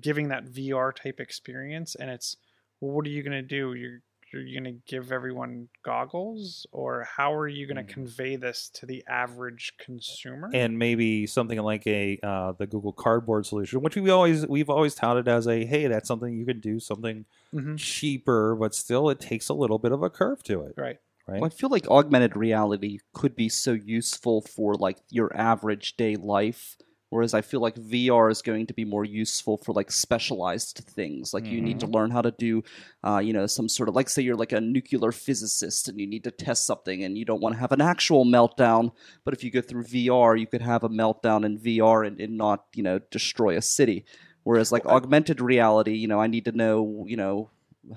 giving 0.00 0.28
that 0.28 0.46
VR 0.46 0.94
type 0.94 1.18
experience, 1.18 1.94
and 1.96 2.08
it's 2.08 2.36
well, 2.80 2.92
what 2.92 3.06
are 3.06 3.10
you 3.10 3.22
going 3.22 3.32
to 3.32 3.42
do? 3.42 3.74
You're 3.74 4.02
are 4.34 4.40
you 4.40 4.60
going 4.60 4.74
to 4.74 4.80
give 4.86 5.12
everyone 5.12 5.68
goggles, 5.84 6.66
or 6.72 7.06
how 7.16 7.34
are 7.34 7.48
you 7.48 7.66
going 7.66 7.76
to 7.76 7.82
Mm. 7.82 7.94
convey 7.94 8.36
this 8.36 8.70
to 8.74 8.86
the 8.86 9.04
average 9.08 9.72
consumer? 9.78 10.50
and 10.54 10.78
maybe 10.78 11.26
something 11.26 11.58
like 11.58 11.86
a 11.86 12.18
uh, 12.22 12.52
the 12.52 12.66
Google 12.66 12.92
Cardboard 12.92 13.46
solution, 13.46 13.80
which 13.82 13.96
we 13.96 14.10
always 14.10 14.46
we've 14.46 14.70
always 14.70 14.94
touted 14.94 15.28
as 15.28 15.46
a 15.46 15.64
hey, 15.64 15.86
that's 15.86 16.08
something 16.08 16.34
you 16.36 16.46
can 16.46 16.60
do 16.60 16.78
something 16.80 17.24
Mhm. 17.54 17.76
cheaper, 17.78 18.54
but 18.56 18.74
still 18.74 19.08
it 19.10 19.20
takes 19.20 19.48
a 19.48 19.54
little 19.54 19.78
bit 19.78 19.92
of 19.92 20.02
a 20.02 20.10
curve 20.10 20.42
to 20.44 20.62
it, 20.62 20.74
right. 20.76 20.98
right? 21.26 21.40
Well, 21.40 21.44
I 21.44 21.48
feel 21.50 21.68
like 21.70 21.86
augmented 21.88 22.36
reality 22.36 22.98
could 23.12 23.34
be 23.36 23.48
so 23.48 23.72
useful 23.72 24.40
for 24.42 24.74
like 24.74 24.98
your 25.10 25.34
average 25.36 25.96
day 25.96 26.16
life, 26.16 26.76
whereas 27.12 27.34
I 27.34 27.42
feel 27.42 27.60
like 27.60 27.74
VR 27.74 28.30
is 28.30 28.40
going 28.40 28.66
to 28.68 28.72
be 28.72 28.86
more 28.86 29.04
useful 29.04 29.58
for 29.58 29.74
like 29.74 29.92
specialized 29.92 30.78
things. 30.88 31.34
Like 31.34 31.44
you 31.44 31.60
need 31.60 31.78
to 31.80 31.86
learn 31.86 32.10
how 32.10 32.22
to 32.22 32.30
do, 32.30 32.64
uh, 33.04 33.18
you 33.18 33.34
know, 33.34 33.46
some 33.46 33.68
sort 33.68 33.90
of 33.90 33.94
like 33.94 34.08
say 34.08 34.22
you're 34.22 34.34
like 34.34 34.52
a 34.52 34.62
nuclear 34.62 35.12
physicist 35.12 35.88
and 35.88 36.00
you 36.00 36.06
need 36.06 36.24
to 36.24 36.30
test 36.30 36.64
something 36.64 37.04
and 37.04 37.18
you 37.18 37.26
don't 37.26 37.42
want 37.42 37.54
to 37.54 37.60
have 37.60 37.70
an 37.70 37.82
actual 37.82 38.24
meltdown, 38.24 38.92
but 39.26 39.34
if 39.34 39.44
you 39.44 39.50
go 39.50 39.60
through 39.60 39.84
VR, 39.84 40.40
you 40.40 40.46
could 40.46 40.62
have 40.62 40.84
a 40.84 40.88
meltdown 40.88 41.44
in 41.44 41.58
VR 41.58 42.06
and, 42.06 42.18
and 42.18 42.38
not 42.38 42.64
you 42.72 42.82
know 42.82 42.98
destroy 43.10 43.58
a 43.58 43.62
city. 43.62 44.06
Whereas 44.44 44.72
like 44.72 44.86
augmented 44.86 45.38
reality, 45.42 45.92
you 45.92 46.08
know, 46.08 46.18
I 46.18 46.28
need 46.28 46.46
to 46.46 46.52
know, 46.52 47.04
you 47.06 47.18
know, 47.18 47.50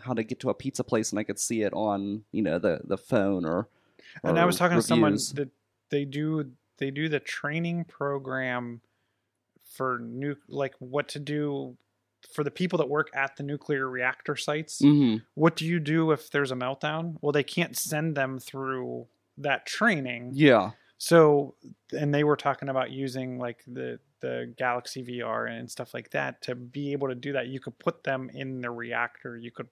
how 0.03 0.13
to 0.13 0.23
get 0.23 0.41
to 0.41 0.49
a 0.49 0.53
pizza 0.53 0.83
place 0.83 1.11
and 1.11 1.19
I 1.19 1.23
could 1.23 1.39
see 1.39 1.61
it 1.61 1.71
on, 1.71 2.25
you 2.33 2.41
know, 2.41 2.59
the 2.59 2.81
the 2.83 2.97
phone 2.97 3.45
or. 3.45 3.69
and 4.25 4.37
I 4.37 4.43
was 4.43 4.57
talking 4.57 4.75
to 4.75 4.81
someone 4.81 5.13
that 5.35 5.51
they 5.89 6.03
do 6.03 6.51
they 6.79 6.91
do 6.91 7.07
the 7.07 7.21
training 7.21 7.85
program 7.85 8.81
for 9.75 9.99
new 9.99 10.35
like 10.47 10.73
what 10.79 11.07
to 11.09 11.19
do 11.19 11.77
for 12.33 12.43
the 12.43 12.51
people 12.51 12.77
that 12.77 12.89
work 12.89 13.09
at 13.13 13.35
the 13.35 13.43
nuclear 13.43 13.87
reactor 13.89 14.35
sites. 14.35 14.81
Mhm. 14.81 15.21
What 15.35 15.55
do 15.55 15.65
you 15.65 15.79
do 15.79 16.11
if 16.11 16.29
there's 16.31 16.51
a 16.51 16.55
meltdown? 16.55 17.17
Well, 17.21 17.31
they 17.31 17.43
can't 17.43 17.77
send 17.77 18.15
them 18.15 18.39
through 18.39 19.07
that 19.37 19.65
training. 19.65 20.31
Yeah. 20.33 20.71
So, 20.97 21.55
and 21.91 22.13
they 22.13 22.23
were 22.23 22.37
talking 22.37 22.69
about 22.69 22.91
using 22.91 23.37
like 23.37 23.63
the 23.67 23.99
the 24.21 24.51
Galaxy 24.57 25.03
VR 25.03 25.45
and 25.45 25.69
stuff 25.69 25.93
like 25.93 26.09
that 26.11 26.41
to 26.43 26.55
be 26.55 26.93
able 26.93 27.09
to 27.09 27.15
do 27.15 27.33
that. 27.33 27.47
You 27.47 27.59
could 27.59 27.77
put 27.77 28.03
them 28.03 28.29
in 28.33 28.61
the 28.61 28.71
reactor. 28.71 29.37
You 29.37 29.51
could 29.51 29.67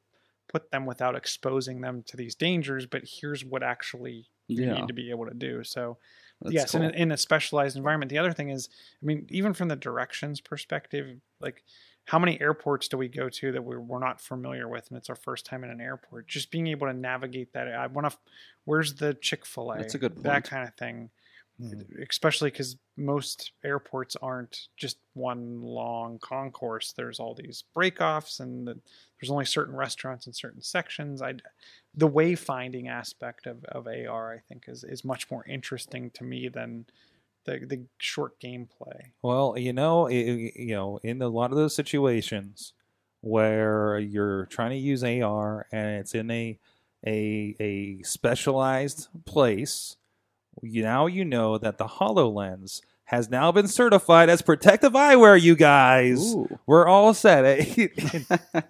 put 0.47 0.70
them 0.70 0.86
without 0.86 1.16
exposing 1.16 1.82
them 1.82 2.04
to 2.04 2.18
these 2.18 2.36
dangers. 2.36 2.86
But 2.86 3.01
here's 3.06 3.43
what 3.43 3.64
actually 3.64 4.28
you 4.47 4.64
Yeah. 4.66 4.74
need 4.74 4.88
to 4.89 4.93
be 4.93 5.10
able 5.10 5.26
to 5.26 5.34
do. 5.34 5.64
So, 5.64 5.97
That's 6.44 6.54
yes, 6.54 6.72
cool. 6.72 6.82
in, 6.82 6.89
a, 6.89 6.94
in 6.94 7.12
a 7.12 7.18
specialized 7.18 7.78
environment. 7.78 8.10
The 8.10 8.18
other 8.18 8.34
thing 8.34 8.50
is, 8.50 8.70
I 9.02 9.06
mean, 9.06 9.26
even 9.30 9.54
from 9.54 9.70
the 9.70 9.76
directions 9.76 10.41
perspective, 10.41 11.20
like 11.39 11.64
how 12.06 12.20
many 12.20 12.39
airports 12.41 12.89
do 12.89 12.98
we 12.98 13.08
go 13.08 13.30
to 13.30 13.52
that 13.54 13.64
we're, 13.64 13.80
we're 13.80 14.00
not 14.00 14.20
familiar 14.20 14.68
with 14.68 14.89
and 14.89 14.98
it's 14.98 15.10
our 15.10 15.16
first 15.16 15.46
time 15.46 15.64
in 15.64 15.70
an 15.70 15.80
airport? 15.80 16.28
Just 16.28 16.52
being 16.52 16.68
able 16.68 16.88
to 16.88 16.94
navigate 16.94 17.54
that. 17.54 17.70
I 17.70 17.88
want 17.88 18.12
to, 18.12 18.18
where's 18.66 18.96
the 18.96 19.14
Chick 19.14 19.46
fil 19.46 19.72
A? 19.72 19.78
That's 19.78 19.96
a 19.96 20.00
good 20.00 20.16
point. 20.16 20.26
That 20.26 20.44
kind 20.44 20.68
of 20.68 20.76
thing. 20.76 21.10
Mhm. 21.62 22.10
Especially 22.10 22.49
because 22.49 22.78
most 22.97 23.51
airports 23.64 24.16
aren't 24.16 24.68
just 24.76 24.97
one 25.14 25.62
long 25.62 26.18
concourse. 26.20 26.93
There's 26.93 27.20
all 27.20 27.36
these 27.36 27.64
breakoffs, 27.76 28.39
and 28.39 28.68
the, 28.68 28.80
there's 29.20 29.30
only 29.30 29.45
certain 29.45 29.76
restaurants 29.76 30.26
in 30.26 30.34
certain 30.34 30.62
sections. 30.62 31.22
I, 31.22 31.36
the 31.93 32.10
wayfinding 32.10 32.89
aspect 32.89 33.45
of, 33.45 33.64
of 33.66 33.88
AR, 33.88 34.34
I 34.34 34.39
think, 34.39 34.66
is, 34.68 34.84
is 34.84 35.06
much 35.06 35.30
more 35.30 35.45
interesting 35.45 36.10
to 36.12 36.24
me 36.24 36.47
than 36.49 36.86
the 37.45 37.60
the 37.60 37.86
short 37.97 38.39
gameplay. 38.39 39.12
Well, 39.22 39.56
you 39.58 39.74
know, 39.74 40.08
i- 40.08 40.12
i- 40.12 40.51
you 40.56 40.74
know, 40.76 40.97
in 41.04 41.22
a 41.22 41.28
lot 41.28 41.51
of 41.51 41.58
those 41.58 41.76
situations 41.76 42.74
where 43.22 43.99
you're 43.99 44.47
trying 44.47 44.72
to 44.72 44.78
use 44.78 45.04
AR 45.04 45.68
and 45.72 45.99
it's 45.99 46.16
in 46.16 46.32
a 46.32 46.58
a 47.06 47.56
a 47.60 48.01
specialized 48.04 49.10
place, 49.26 49.97
now 50.62 51.08
you 51.08 51.26
know 51.26 51.58
that 51.58 51.78
the 51.78 51.86
Hololens 51.86 52.82
has 53.06 53.30
now 53.30 53.51
been 53.51 53.68
certified 53.68 54.30
as 54.30 54.41
protective 54.41 54.93
eyewear. 54.93 55.39
You 55.39 55.56
guys, 55.56 56.34
Ooh. 56.34 56.47
we're 56.66 56.88
all 56.88 57.14
set. 57.14 57.45
it 57.78 57.91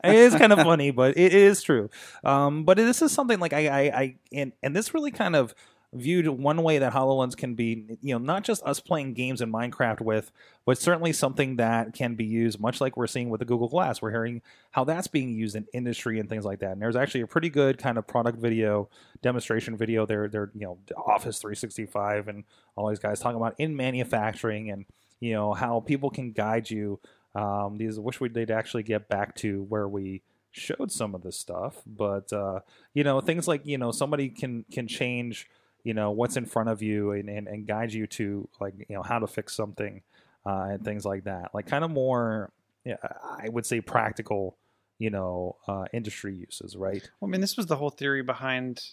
is 0.03 0.35
kind 0.35 0.51
of 0.51 0.59
funny, 0.59 0.91
but 0.91 1.17
it 1.17 1.33
is 1.33 1.61
true. 1.61 1.89
Um, 2.23 2.65
but 2.65 2.77
this 2.77 3.01
is 3.01 3.11
something 3.11 3.39
like 3.39 3.53
I, 3.53 3.67
I, 3.67 3.81
I 3.81 4.15
and, 4.33 4.51
and 4.61 4.75
this 4.75 4.93
really 4.93 5.11
kind 5.11 5.35
of 5.35 5.53
viewed 5.93 6.27
one 6.27 6.63
way 6.63 6.79
that 6.79 6.93
HoloLens 6.93 7.37
can 7.37 7.55
be, 7.55 7.97
you 8.01 8.13
know, 8.13 8.17
not 8.17 8.43
just 8.43 8.63
us 8.63 8.79
playing 8.79 9.13
games 9.13 9.41
in 9.41 9.51
Minecraft 9.51 10.01
with, 10.01 10.31
but 10.65 10.77
certainly 10.77 11.13
something 11.13 11.57
that 11.57 11.93
can 11.93 12.15
be 12.15 12.25
used, 12.25 12.59
much 12.59 12.81
like 12.81 12.97
we're 12.97 13.07
seeing 13.07 13.29
with 13.29 13.39
the 13.39 13.45
Google 13.45 13.67
Glass. 13.67 14.01
We're 14.01 14.11
hearing 14.11 14.41
how 14.71 14.83
that's 14.83 15.07
being 15.07 15.33
used 15.33 15.55
in 15.55 15.67
industry 15.73 16.19
and 16.19 16.27
things 16.27 16.45
like 16.45 16.59
that. 16.59 16.71
And 16.71 16.81
there's 16.81 16.95
actually 16.95 17.21
a 17.21 17.27
pretty 17.27 17.49
good 17.49 17.77
kind 17.77 17.97
of 17.97 18.07
product 18.07 18.39
video, 18.39 18.89
demonstration 19.21 19.77
video. 19.77 20.05
They're, 20.05 20.27
they're 20.27 20.51
you 20.55 20.65
know, 20.65 20.77
Office 20.97 21.39
365 21.39 22.27
and 22.27 22.43
all 22.75 22.89
these 22.89 22.99
guys 22.99 23.19
talking 23.19 23.37
about 23.37 23.55
in 23.57 23.75
manufacturing 23.75 24.71
and, 24.71 24.85
you 25.19 25.33
know, 25.33 25.53
how 25.53 25.79
people 25.79 26.09
can 26.09 26.31
guide 26.31 26.69
you. 26.69 26.99
Um, 27.35 27.77
these 27.77 27.97
I 27.97 28.01
wish 28.01 28.19
we 28.19 28.29
did 28.29 28.51
actually 28.51 28.83
get 28.83 29.07
back 29.07 29.35
to 29.37 29.63
where 29.63 29.87
we 29.87 30.21
showed 30.51 30.91
some 30.91 31.15
of 31.15 31.23
this 31.23 31.37
stuff, 31.37 31.81
but 31.85 32.31
uh, 32.31 32.59
you 32.93 33.03
know, 33.03 33.19
things 33.21 33.47
like 33.47 33.65
you 33.65 33.77
know 33.77 33.91
somebody 33.91 34.29
can 34.29 34.65
can 34.71 34.87
change 34.87 35.49
you 35.83 35.93
know 35.93 36.11
what's 36.11 36.37
in 36.37 36.45
front 36.45 36.69
of 36.69 36.81
you 36.81 37.11
and, 37.11 37.29
and, 37.29 37.47
and 37.47 37.67
guide 37.67 37.91
you 37.93 38.07
to 38.07 38.47
like 38.61 38.73
you 38.89 38.95
know 38.95 39.03
how 39.03 39.19
to 39.19 39.27
fix 39.27 39.55
something 39.55 40.01
uh, 40.45 40.67
and 40.71 40.83
things 40.85 41.05
like 41.05 41.23
that. 41.25 41.51
Like 41.53 41.67
kind 41.67 41.83
of 41.83 41.91
more, 41.91 42.51
yeah, 42.85 42.97
I 43.01 43.49
would 43.49 43.65
say 43.65 43.81
practical, 43.81 44.57
you 44.99 45.09
know, 45.09 45.57
uh, 45.67 45.85
industry 45.93 46.35
uses, 46.35 46.75
right? 46.75 47.07
Well, 47.19 47.29
I 47.29 47.31
mean, 47.31 47.41
this 47.41 47.57
was 47.57 47.67
the 47.67 47.75
whole 47.77 47.89
theory 47.89 48.23
behind 48.23 48.83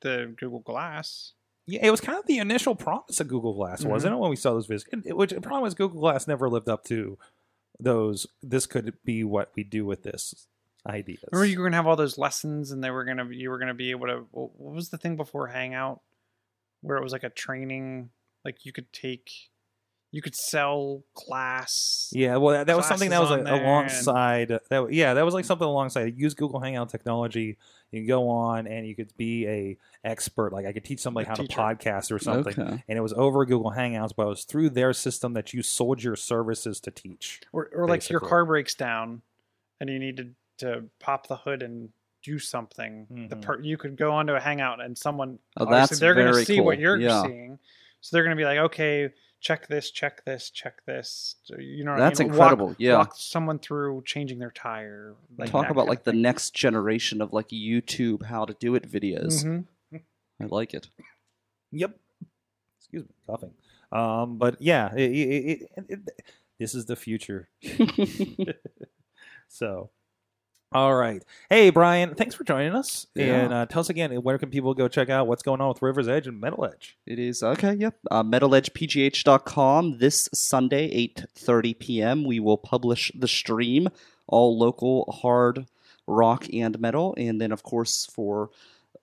the 0.00 0.34
Google 0.38 0.60
Glass. 0.60 1.32
Yeah, 1.66 1.80
it 1.86 1.90
was 1.90 2.00
kind 2.00 2.18
of 2.18 2.26
the 2.26 2.38
initial 2.38 2.74
promise 2.74 3.20
of 3.20 3.28
Google 3.28 3.54
Glass, 3.54 3.84
wasn't 3.84 4.14
it? 4.14 4.18
When 4.18 4.30
we 4.30 4.36
saw 4.36 4.52
those 4.54 4.66
videos, 4.66 4.84
It- 5.06 5.16
which 5.16 5.30
the 5.30 5.40
problem 5.40 5.66
is 5.68 5.74
Google 5.74 6.00
Glass 6.00 6.26
never 6.26 6.48
lived 6.48 6.68
up 6.68 6.84
to 6.84 7.16
those. 7.78 8.26
This 8.42 8.66
could 8.66 8.94
be 9.04 9.24
what 9.24 9.52
we 9.54 9.62
do 9.64 9.84
with 9.84 10.02
this 10.02 10.46
ideas. 10.86 11.22
Remember, 11.30 11.46
you 11.46 11.58
were 11.58 11.64
gonna 11.66 11.76
have 11.76 11.86
all 11.86 11.96
those 11.96 12.18
lessons, 12.18 12.70
and 12.72 12.82
they 12.82 12.90
were 12.90 13.04
gonna 13.04 13.26
you 13.30 13.50
were 13.50 13.58
gonna 13.58 13.74
be 13.74 13.90
able 13.90 14.06
to. 14.06 14.26
What 14.32 14.58
was 14.58 14.88
the 14.90 14.98
thing 14.98 15.16
before 15.16 15.48
Hangout, 15.48 16.00
where 16.82 16.96
it 16.96 17.02
was 17.02 17.12
like 17.12 17.24
a 17.24 17.30
training, 17.30 18.10
like 18.44 18.64
you 18.64 18.72
could 18.72 18.92
take, 18.92 19.30
you 20.12 20.22
could 20.22 20.34
sell 20.34 21.04
class. 21.14 22.10
Yeah, 22.12 22.36
well, 22.36 22.54
that, 22.54 22.66
that 22.66 22.76
was 22.76 22.86
something 22.86 23.10
that 23.10 23.20
was 23.20 23.28
classes 23.28 23.44
like, 23.44 23.52
on 23.52 23.58
there 23.58 23.64
alongside. 23.66 24.60
That 24.70 24.92
yeah, 24.92 25.14
that 25.14 25.24
was 25.24 25.34
like 25.34 25.44
something 25.44 25.66
alongside. 25.66 26.18
Use 26.18 26.34
Google 26.34 26.60
Hangout 26.60 26.88
technology. 26.88 27.56
You 27.92 28.00
can 28.00 28.06
go 28.08 28.28
on 28.28 28.66
and 28.66 28.86
you 28.86 28.94
could 28.94 29.16
be 29.16 29.46
a 29.46 29.76
expert. 30.04 30.52
Like 30.52 30.66
I 30.66 30.72
could 30.72 30.84
teach 30.84 31.00
somebody 31.00 31.26
A 31.26 31.28
how 31.28 31.34
teacher. 31.34 31.48
to 31.48 31.54
podcast 31.54 32.10
or 32.12 32.18
something, 32.18 32.58
Okay. 32.58 32.84
and 32.88 32.98
it 32.98 33.00
was 33.00 33.12
over 33.12 33.44
Google 33.44 33.72
Hangouts, 33.72 34.12
but 34.16 34.26
it 34.26 34.28
was 34.30 34.44
through 34.44 34.70
their 34.70 34.92
system 34.92 35.32
that 35.34 35.52
you 35.52 35.62
sold 35.62 36.02
your 36.02 36.16
services 36.16 36.80
to 36.80 36.90
teach. 36.90 37.40
or, 37.52 37.68
or 37.74 37.86
like 37.88 38.08
your 38.08 38.20
car 38.20 38.44
breaks 38.44 38.74
down, 38.74 39.22
and 39.80 39.90
you 39.90 39.98
need 39.98 40.16
to, 40.16 40.28
to 40.58 40.84
pop 40.98 41.26
the 41.26 41.36
hood 41.36 41.62
and 41.62 41.90
do 42.22 42.38
something. 42.38 43.06
The 43.30 43.36
Mhm. 43.36 43.42
per, 43.42 43.60
you 43.60 43.76
could 43.76 43.96
go 43.96 44.12
onto 44.12 44.34
a 44.34 44.40
Hangout, 44.40 44.80
and 44.80 44.96
someone 44.96 45.38
Oh, 45.56 45.64
obviously 45.64 45.76
that's 45.94 46.00
they're 46.00 46.14
gonna 46.14 46.32
very 46.32 46.44
see 46.44 46.60
what 46.60 46.78
you're 46.78 46.98
Yeah. 46.98 47.22
seeing, 47.22 47.58
so 48.00 48.14
they're 48.16 48.22
gonna 48.24 48.36
be 48.36 48.44
like, 48.44 48.58
okay, 48.58 49.10
check 49.40 49.66
this, 49.68 49.90
check 49.90 50.22
this, 50.26 50.50
check 50.50 50.84
this. 50.84 51.36
So, 51.44 51.56
You 51.58 51.82
know, 51.84 51.96
That's 51.96 52.20
I 52.20 52.24
mean? 52.24 52.32
incredible, 52.32 52.66
Walk, 52.68 52.76
yeah. 52.78 52.98
walk 52.98 53.14
someone 53.16 53.58
through 53.58 54.02
changing 54.04 54.38
their 54.38 54.50
tire. 54.50 55.14
Like 55.38 55.50
Talk 55.50 55.70
about 55.70 55.86
like 55.86 56.04
the 56.04 56.12
next 56.12 56.54
generation 56.54 57.22
of 57.22 57.32
like 57.32 57.48
YouTube 57.48 58.24
how 58.24 58.44
to 58.44 58.52
do 58.54 58.74
it 58.74 58.82
videos. 58.90 59.44
Mhm. 59.44 60.02
I 60.40 60.44
like 60.46 60.74
it. 60.74 60.88
Yep. 61.72 61.98
Excuse 62.78 63.04
me, 63.04 63.14
coughing. 63.26 63.54
Um, 63.92 64.36
but 64.38 64.60
yeah, 64.60 64.92
it, 64.94 65.10
it, 65.10 65.70
it, 65.76 65.84
it, 65.88 66.00
this 66.58 66.74
is 66.74 66.84
the 66.86 66.96
future. 66.96 67.48
so, 69.48 69.90
all 70.72 70.94
right. 70.94 71.24
Hey, 71.48 71.70
Brian, 71.70 72.14
thanks 72.14 72.34
for 72.34 72.44
joining 72.44 72.74
us. 72.74 73.06
Yeah. 73.14 73.24
And 73.24 73.52
uh, 73.52 73.66
tell 73.66 73.80
us 73.80 73.90
again, 73.90 74.12
where 74.22 74.38
can 74.38 74.50
people 74.50 74.72
go 74.74 74.88
check 74.88 75.08
out 75.08 75.26
what's 75.26 75.42
going 75.42 75.60
on 75.60 75.68
with 75.68 75.82
River's 75.82 76.08
Edge 76.08 76.26
and 76.26 76.40
Metal 76.40 76.64
Edge? 76.64 76.96
It 77.06 77.18
is 77.18 77.42
okay. 77.42 77.74
Yep. 77.74 77.96
Uh, 78.10 78.22
MetalEdgePGH.com 78.22 79.98
this 79.98 80.28
Sunday, 80.32 80.86
eight 80.86 81.24
thirty 81.34 81.74
p.m. 81.74 82.24
We 82.24 82.40
will 82.40 82.58
publish 82.58 83.10
the 83.14 83.28
stream, 83.28 83.88
all 84.26 84.56
local 84.58 85.10
hard 85.22 85.66
rock 86.06 86.46
and 86.52 86.78
metal, 86.80 87.14
and 87.16 87.40
then 87.40 87.52
of 87.52 87.62
course 87.62 88.06
for 88.06 88.50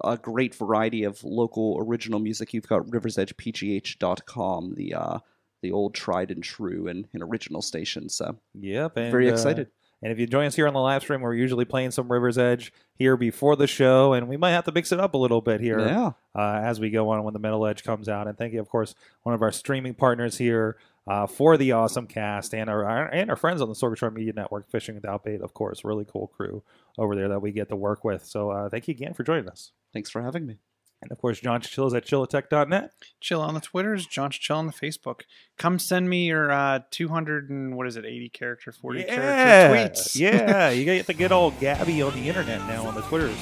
a 0.03 0.18
great 0.18 0.53
variety 0.55 1.03
of 1.03 1.24
local 1.24 1.78
original 1.80 2.20
music, 2.20 2.53
you've 2.53 2.68
got 2.68 2.91
River's 2.91 3.18
Edge 3.18 3.36
RiversEdgePGH.com, 3.36 4.76
the 4.76 4.93
uh, 4.93 5.20
the 5.61 5.72
old 5.72 5.95
tried 5.95 6.30
and 6.32 6.43
true 6.43 6.88
and, 6.88 7.07
and 7.13 7.24
original 7.24 7.61
station. 7.61 8.09
So 8.09 8.38
Yep. 8.59 8.97
And, 8.97 9.11
very 9.11 9.30
uh, 9.30 9.34
excited. 9.34 9.70
And 10.04 10.12
if 10.12 10.20
you 10.20 10.28
join 10.28 10.45
us 10.45 10.56
here 10.56 10.68
on 10.68 10.74
the 10.74 10.80
live 10.80 11.02
stream, 11.02 11.22
we're 11.22 11.34
usually 11.34 11.66
playing 11.66 11.89
some 11.91 12.12
River's 12.12 12.38
Edge 12.38 12.72
here 12.93 13.18
before 13.18 13.56
the 13.56 13.66
show, 13.66 14.14
and 14.14 14.28
we 14.28 14.38
might 14.38 14.52
have 14.52 14.66
to 14.66 14.72
mix 14.72 14.91
it 14.91 15.00
up 15.00 15.16
a 15.16 15.18
little 15.18 15.41
bit 15.41 15.60
here 15.60 15.80
Yeah. 15.80 16.12
uh, 16.36 16.62
as 16.64 16.80
we 16.80 16.91
go 16.91 17.10
on 17.10 17.24
when 17.24 17.34
the 17.34 17.39
Metal 17.39 17.66
Edge 17.66 17.84
comes 17.84 18.08
out. 18.08 18.28
And 18.28 18.38
thank 18.38 18.54
you, 18.54 18.60
of 18.60 18.70
course, 18.70 18.93
one 19.24 19.34
of 19.34 19.41
our 19.41 19.52
streaming 19.52 19.95
partners 19.95 20.38
here 20.38 20.78
uh, 21.08 21.26
for 21.26 21.58
the 21.58 21.72
awesome 21.72 22.06
cast 22.06 22.54
and 22.54 22.70
our, 22.70 22.86
our 22.86 23.08
and 23.08 23.30
our 23.32 23.36
friends 23.36 23.62
on 23.62 23.70
the 23.70 23.76
Sorgatron 23.76 24.14
Media 24.14 24.34
Network, 24.34 24.70
Fishing 24.70 24.93
Without 24.95 25.24
Bait, 25.24 25.41
of 25.41 25.54
course, 25.56 25.84
really 25.84 26.06
cool 26.06 26.28
crew 26.28 26.62
over 26.98 27.16
there 27.16 27.30
that 27.30 27.41
we 27.41 27.52
get 27.52 27.70
to 27.70 27.76
work 27.76 28.04
with. 28.04 28.24
So 28.26 28.52
uh, 28.52 28.70
thank 28.70 28.88
you 28.88 28.91
again 28.91 29.14
for 29.16 29.24
joining 29.24 29.48
us. 29.50 29.72
Thanks 29.93 30.10
for 30.12 30.22
having 30.22 30.45
me. 30.45 30.58
And 31.02 31.12
of 31.12 31.20
course, 31.20 31.39
John 31.39 31.62
Chill 31.62 31.88
is 31.88 31.93
at 31.93 32.06
chillatech.net. 32.06 32.91
Chill 33.22 33.41
on 33.41 33.54
the 33.54 33.60
Twitters, 33.60 34.08
John 34.08 34.32
Chill 34.32 34.58
on 34.58 34.68
the 34.68 34.74
Facebook. 34.74 35.22
Come 35.58 35.78
send 35.78 36.10
me 36.10 36.28
your 36.28 36.52
uh, 36.52 36.80
200 36.89 37.50
and 37.50 37.76
what 37.76 37.88
is 37.88 37.98
it, 37.98 38.06
80 38.06 38.30
character, 38.30 38.72
40 38.72 39.00
yeah, 39.02 39.06
character 39.06 40.02
tweets. 40.02 40.16
yeah, 40.20 40.70
you 40.70 40.86
get 40.86 41.06
the 41.06 41.14
good 41.14 41.32
old 41.32 41.60
Gabby 41.60 42.02
on 42.02 42.14
the 42.14 42.28
internet 42.28 42.60
now 42.68 42.86
on 42.88 42.95
the 42.95 43.02
Twitters. 43.02 43.38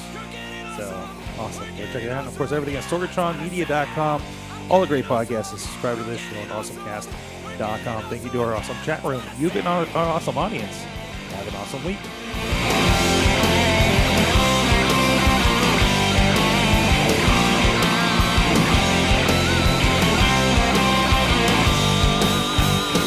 So 0.76 1.08
awesome. 1.38 1.66
Go 1.76 1.84
check 1.92 2.02
it 2.02 2.10
out. 2.10 2.20
And 2.20 2.28
of 2.28 2.36
course, 2.36 2.52
everything 2.52 2.76
at 2.76 2.84
sorgatronmedia.com. 2.84 4.22
All 4.68 4.80
the 4.80 4.86
great 4.86 5.04
podcasts 5.04 5.52
and 5.52 5.60
subscribe 5.60 5.96
to 5.96 6.04
this 6.04 6.20
show 6.20 6.36
at 6.36 6.48
awesomecast.com. 6.48 8.02
Thank 8.10 8.24
you 8.24 8.30
to 8.30 8.42
our 8.42 8.54
awesome 8.54 8.76
chat 8.84 9.02
room. 9.02 9.22
You've 9.38 9.54
been 9.54 9.66
our, 9.66 9.86
our 9.86 10.06
awesome 10.06 10.36
audience. 10.36 10.76
Have 11.32 11.48
an 11.48 11.54
awesome 11.54 11.84
week. 11.84 13.05